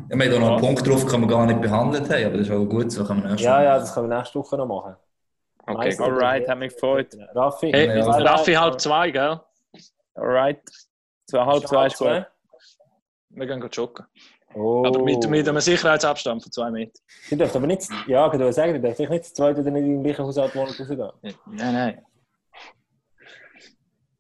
Ja, 0.09 0.17
wir 0.17 0.25
haben 0.25 0.31
da 0.31 0.39
noch 0.39 0.51
einen 0.53 0.61
Punkt 0.61 0.87
drauf, 0.87 1.05
den 1.05 1.21
wir 1.21 1.27
gar 1.27 1.45
nicht 1.45 1.61
behandelt 1.61 2.09
haben, 2.09 2.25
aber 2.25 2.37
das 2.37 2.47
ist 2.47 2.53
auch 2.53 2.65
gut, 2.65 2.91
so 2.91 3.03
kann 3.05 3.17
man 3.19 3.27
nächstes 3.27 3.45
Ja, 3.45 3.53
Mal- 3.55 3.63
ja, 3.63 3.79
das 3.79 3.93
können 3.93 4.09
wir 4.09 4.17
nächste 4.17 4.39
Woche 4.39 4.57
noch 4.57 4.65
machen. 4.67 4.95
Okay. 5.67 5.95
Alright, 5.99 6.47
hat 6.49 6.57
mich 6.57 6.73
gefreut. 6.73 7.15
Raffi, 7.35 7.71
Hey, 7.71 7.97
Ja, 7.97 8.05
bye, 8.05 8.23
Raffi 8.23 8.53
halb 8.53 8.79
zwei, 8.81 9.11
gell? 9.11 9.39
Alright. 10.15 10.61
Zwei, 11.25 11.45
halb 11.45 11.67
zwei 11.67 11.87
ist 11.87 11.97
gut. 11.97 12.25
Wir 13.29 13.45
gehen 13.47 13.69
joggen. 13.71 14.05
Oh. 14.53 14.83
Aber 14.85 15.01
mit, 15.01 15.29
mit 15.29 15.47
einem 15.47 15.61
Sicherheitsabstand 15.61 16.43
von 16.43 16.51
zwei 16.51 16.71
Metern. 16.71 17.01
Du 17.29 17.35
darfst 17.37 17.55
aber 17.55 17.67
nicht, 17.67 17.87
ja, 18.07 18.27
ich 18.27 18.33
würde 18.33 18.51
sagen, 18.51 18.81
nicht 18.81 19.25
zu 19.25 19.33
zweit 19.33 19.57
oder 19.57 19.71
nicht 19.71 19.85
im 19.85 20.03
gleichen 20.03 20.25
Haushalt 20.25 20.53
wohnen 20.55 20.67
rausgehen. 20.77 21.11
Nein, 21.21 21.73
nein. 21.73 22.05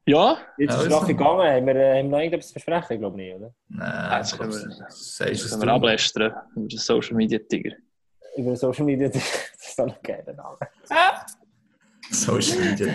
Ja, 0.05 0.37
Jetzt 0.57 0.73
ist 0.73 0.79
Also. 0.79 0.95
Raffi 0.97 1.13
gegangen, 1.13 1.41
haben 1.47 1.65
wir, 1.67 1.73
haben 1.75 1.95
wir 1.95 2.03
noch 2.05 2.17
irgendetwas 2.17 2.47
zu 2.47 2.53
besprechen? 2.55 2.93
Ich 2.93 2.99
glaube 2.99 3.17
nicht, 3.17 3.35
oder? 3.35 3.53
Nein, 3.69 4.09
das 4.19 4.37
können 4.37 4.51
wir- 4.51 4.85
es 4.87 5.17
können 5.17 5.61
wir 5.61 5.65
du. 5.67 5.71
ablästern 5.73 6.33
über 6.55 6.67
den 6.67 6.77
Social 6.79 7.15
Media 7.15 7.39
Tiger. 7.39 7.75
Über 8.37 8.55
Social 8.55 8.85
Media, 8.85 9.09
das 9.09 9.23
ist 9.59 9.77
dann 9.79 9.91
ein 9.91 9.97
geiler 10.03 10.33
Name. 10.33 10.57
Social 12.11 12.59
Media. 12.59 12.87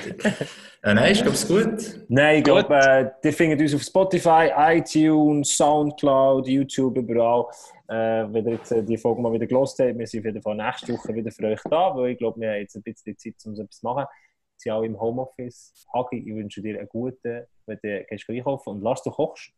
äh, 0.83 0.95
nein, 0.95 1.13
ich 1.13 1.23
glaube 1.23 1.37
es 1.37 1.49
gut. 1.49 2.05
Nein, 2.09 2.39
ich 2.39 2.45
glaube, 2.45 2.75
äh, 2.75 3.11
die 3.23 3.33
findet 3.33 3.61
uns 3.61 3.75
auf 3.75 3.83
Spotify, 3.83 4.51
iTunes, 4.57 5.57
Soundcloud, 5.57 6.47
YouTube, 6.47 6.99
überall. 6.99 7.47
Äh, 7.89 8.33
wenn 8.33 8.47
ihr 8.47 8.53
jetzt 8.53 8.73
äh, 8.73 8.83
die 8.83 8.99
Folge 8.99 9.23
mal 9.23 9.33
wieder 9.33 9.47
gelost 9.47 9.79
habt, 9.79 9.99
wir 9.99 10.07
sind 10.07 10.21
auf 10.21 10.27
jeden 10.27 10.43
Fall 10.43 10.57
nächste 10.57 10.93
Woche 10.93 11.15
wieder 11.15 11.31
für 11.31 11.47
euch 11.47 11.61
da, 11.71 11.95
weil 11.95 12.11
ich 12.11 12.19
glaube, 12.19 12.41
wir 12.41 12.51
haben 12.51 12.61
jetzt 12.61 12.77
ein 12.77 12.83
bisschen 12.83 13.17
Zeit, 13.17 13.35
um 13.47 13.57
so 13.57 13.63
etwas 13.63 13.79
zu 13.79 13.87
machen. 13.87 14.05
Wir 14.05 14.59
sind 14.59 14.73
auch 14.73 14.83
im 14.83 15.01
Homeoffice. 15.01 15.87
Hagi, 15.95 16.19
ich 16.19 16.35
wünsche 16.35 16.61
dir 16.61 16.79
einen 16.79 16.89
guten, 16.89 17.47
wenn 17.67 17.79
du 17.83 18.05
gehst 18.05 18.29
einkaufen 18.29 18.71
und 18.71 18.83
Lars, 18.83 19.03
du 19.03 19.11
kochst. 19.11 19.53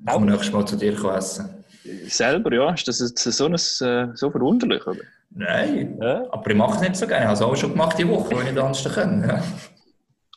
Ich 0.00 0.12
komme 0.12 0.30
nächstes 0.30 0.52
Mal 0.52 0.66
zu 0.66 0.76
dir 0.76 1.04
essen. 1.16 1.64
Selber, 2.06 2.52
ja, 2.54 2.72
ist 2.72 2.88
das 2.88 3.00
jetzt 3.00 3.18
so, 3.22 3.46
ein, 3.46 3.54
äh, 3.54 4.16
so 4.16 4.30
verwunderlich, 4.30 4.86
oder? 4.86 5.00
Nein, 5.30 5.98
Ja? 6.00 6.24
aber 6.30 6.50
ich 6.50 6.56
mache 6.56 6.76
es 6.76 6.80
nicht 6.80 6.96
so 6.96 7.06
gerne. 7.06 7.22
Ich 7.22 7.26
habe 7.26 7.34
es 7.34 7.42
auch 7.42 7.56
schon 7.56 7.72
gemacht 7.72 7.98
die 7.98 8.08
Woche, 8.08 8.30
wenn 8.30 8.46
ich 8.46 8.52
nicht 8.52 8.58
anders 8.58 8.94
kann. 8.94 9.22
Ja. 9.28 9.42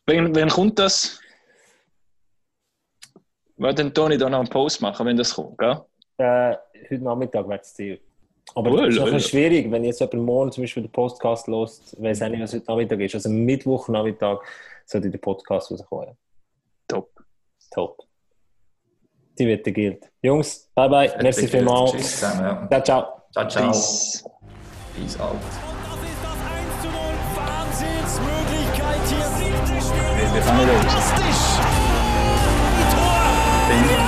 Wann, 0.06 0.36
wann 0.36 0.50
kommt 0.50 0.80
das? 0.80 1.20
Weil 3.58 3.74
dann 3.74 3.94
Toni 3.94 4.18
da 4.18 4.30
noch 4.30 4.40
einen 4.40 4.50
Post 4.50 4.82
machen, 4.82 5.06
wenn 5.06 5.18
das 5.18 5.34
kommt, 5.34 5.58
gell? 5.58 5.82
Äh, 6.18 6.56
heute 6.90 7.04
Nachmittag 7.04 7.48
wird 7.48 7.62
es 7.62 7.74
Ziel. 7.74 8.00
Aber 8.56 8.72
Cool, 8.72 8.86
das 8.96 8.96
ist 9.08 9.14
ein 9.14 9.20
schwierig, 9.20 9.70
wenn 9.72 9.84
jetzt 9.84 10.00
jemand 10.00 10.24
morgen 10.24 10.52
zum 10.52 10.64
Beispiel 10.64 10.84
den 10.84 10.92
Podcast 10.92 11.48
lost, 11.48 12.02
weiß 12.02 12.22
auch 12.22 12.30
nicht, 12.30 12.42
was 12.42 12.54
heute 12.54 12.66
Nachmittag 12.68 13.00
ist. 13.02 13.16
Also 13.16 13.30
Mittwochnachmittag 13.30 14.40
sollte 14.86 15.10
der 15.10 15.18
Podcast 15.20 15.72
rauskommen. 15.72 16.16
Top. 16.88 17.10
Top 17.72 18.07
die 19.40 19.48
Wette 19.48 19.72
gilt. 19.72 20.10
Jungs, 20.22 20.70
bye 20.76 20.90
bye, 20.90 21.10
Wette 21.10 21.24
merci 21.24 21.48
vielmals. 21.48 21.92
Tschüss 21.92 22.20
zusammen. 22.20 22.42
Ja. 22.44 22.68
Ciao, 22.70 22.84
ciao. 22.84 23.22
Ciao, 23.32 23.48
ciao. 23.48 23.72
Peace. 23.72 24.24
Peace 24.96 25.20
out. 25.20 25.36
Wahnsinnsmöglichkeit 27.36 29.08
hier. 29.10 29.28
Wir, 30.18 30.34
wir 30.34 30.42
fangen 30.42 30.68
los. 30.68 30.78
Fantastisch! 30.78 31.44
Tor! 32.92 33.98
Ja. 33.98 34.07